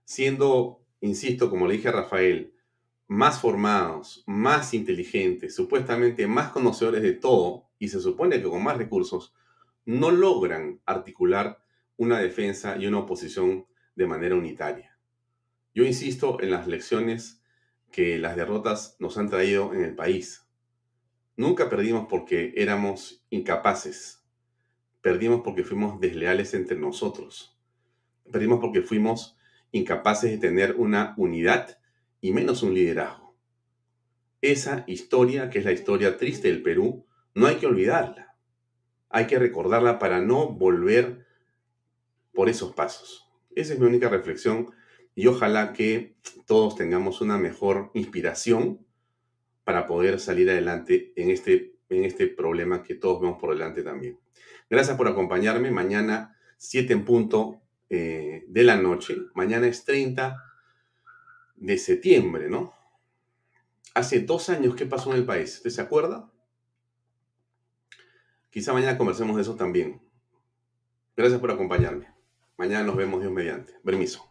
siendo, 0.05 0.85
insisto, 1.01 1.51
como 1.51 1.67
le 1.67 1.75
dije 1.75 1.89
a 1.89 1.93
Rafael, 1.93 2.55
más 3.09 3.41
formados, 3.41 4.23
más 4.27 4.75
inteligentes, 4.75 5.55
supuestamente 5.55 6.27
más 6.27 6.51
conocedores 6.51 7.03
de 7.03 7.13
todo, 7.13 7.69
y 7.79 7.89
se 7.89 8.01
supone 8.01 8.41
que 8.41 8.49
con 8.49 8.63
más 8.63 8.77
recursos, 8.77 9.35
no 9.85 10.11
logran 10.11 10.81
articular 10.85 11.63
una 11.97 12.19
defensa 12.21 12.77
y 12.77 12.87
una 12.87 12.99
oposición 12.99 13.67
de 13.97 14.07
manera 14.07 14.35
unitaria. 14.35 14.97
Yo 15.75 15.85
insisto 15.85 16.41
en 16.41 16.51
las 16.51 16.67
lecciones 16.67 17.43
que 17.91 18.19
las 18.19 18.37
derrotas 18.37 18.97
nos 18.99 19.17
han 19.17 19.29
traído 19.29 19.73
en 19.73 19.83
el 19.83 19.95
país. 19.95 20.48
Nunca 21.39 21.71
perdimos 21.71 22.09
porque 22.09 22.53
éramos 22.57 23.25
incapaces. 23.31 24.25
Perdimos 25.01 25.43
porque 25.45 25.63
fuimos 25.63 26.01
desleales 26.01 26.53
entre 26.53 26.77
nosotros. 26.77 27.57
Perdimos 28.33 28.59
porque 28.59 28.83
fuimos 28.83 29.39
incapaces 29.71 30.33
de 30.33 30.39
tener 30.39 30.75
una 30.75 31.15
unidad 31.17 31.79
y 32.21 32.33
menos 32.33 32.65
un 32.65 32.75
liderazgo. 32.75 33.37
Esa 34.43 34.83
historia, 34.89 35.49
que 35.49 35.61
es 35.61 35.65
la 35.65 35.71
historia 35.71 36.17
triste 36.17 36.49
del 36.49 36.61
Perú, 36.61 37.07
no 37.35 37.47
hay 37.47 37.55
que 37.59 37.67
olvidarla. 37.67 38.35
Hay 39.09 39.29
que 39.29 39.39
recordarla 39.39 40.01
para 40.01 40.21
no 40.21 40.49
volver 40.49 41.25
por 42.35 42.49
esos 42.49 42.75
pasos. 42.75 43.31
Esa 43.55 43.75
es 43.75 43.79
mi 43.79 43.87
única 43.87 44.09
reflexión 44.09 44.73
y 45.15 45.29
ojalá 45.29 45.73
que 45.73 46.17
todos 46.47 46.75
tengamos 46.75 47.21
una 47.21 47.39
mejor 47.39 47.93
inspiración 47.95 48.88
para 49.69 49.87
poder 49.87 50.19
salir 50.19 50.49
adelante 50.49 51.13
en 51.15 51.29
este, 51.29 51.75
en 51.91 52.05
este 52.05 52.27
problema 52.27 52.83
que 52.83 52.95
todos 52.95 53.21
vemos 53.21 53.39
por 53.39 53.51
delante 53.51 53.83
también. 53.83 54.19
Gracias 54.71 54.97
por 54.97 55.09
acompañarme. 55.09 55.71
Mañana, 55.71 56.39
7 56.57 56.91
en 56.95 57.05
punto 57.05 57.61
eh, 57.91 58.47
de 58.49 58.65
la 58.65 58.77
noche. 58.77 59.19
Mañana 59.35 59.67
es 59.67 59.85
30 59.85 60.43
de 61.57 61.77
septiembre, 61.77 62.49
¿no? 62.49 62.73
Hace 63.93 64.21
dos 64.21 64.49
años, 64.49 64.75
¿qué 64.75 64.87
pasó 64.87 65.11
en 65.11 65.19
el 65.19 65.27
país? 65.27 65.57
¿Usted 65.57 65.69
se 65.69 65.83
acuerda? 65.83 66.33
Quizá 68.49 68.73
mañana 68.73 68.97
conversemos 68.97 69.37
de 69.37 69.43
eso 69.43 69.55
también. 69.55 70.01
Gracias 71.15 71.39
por 71.39 71.51
acompañarme. 71.51 72.07
Mañana 72.57 72.85
nos 72.85 72.97
vemos, 72.97 73.21
Dios 73.21 73.35
mediante. 73.35 73.75
Permiso. 73.85 74.28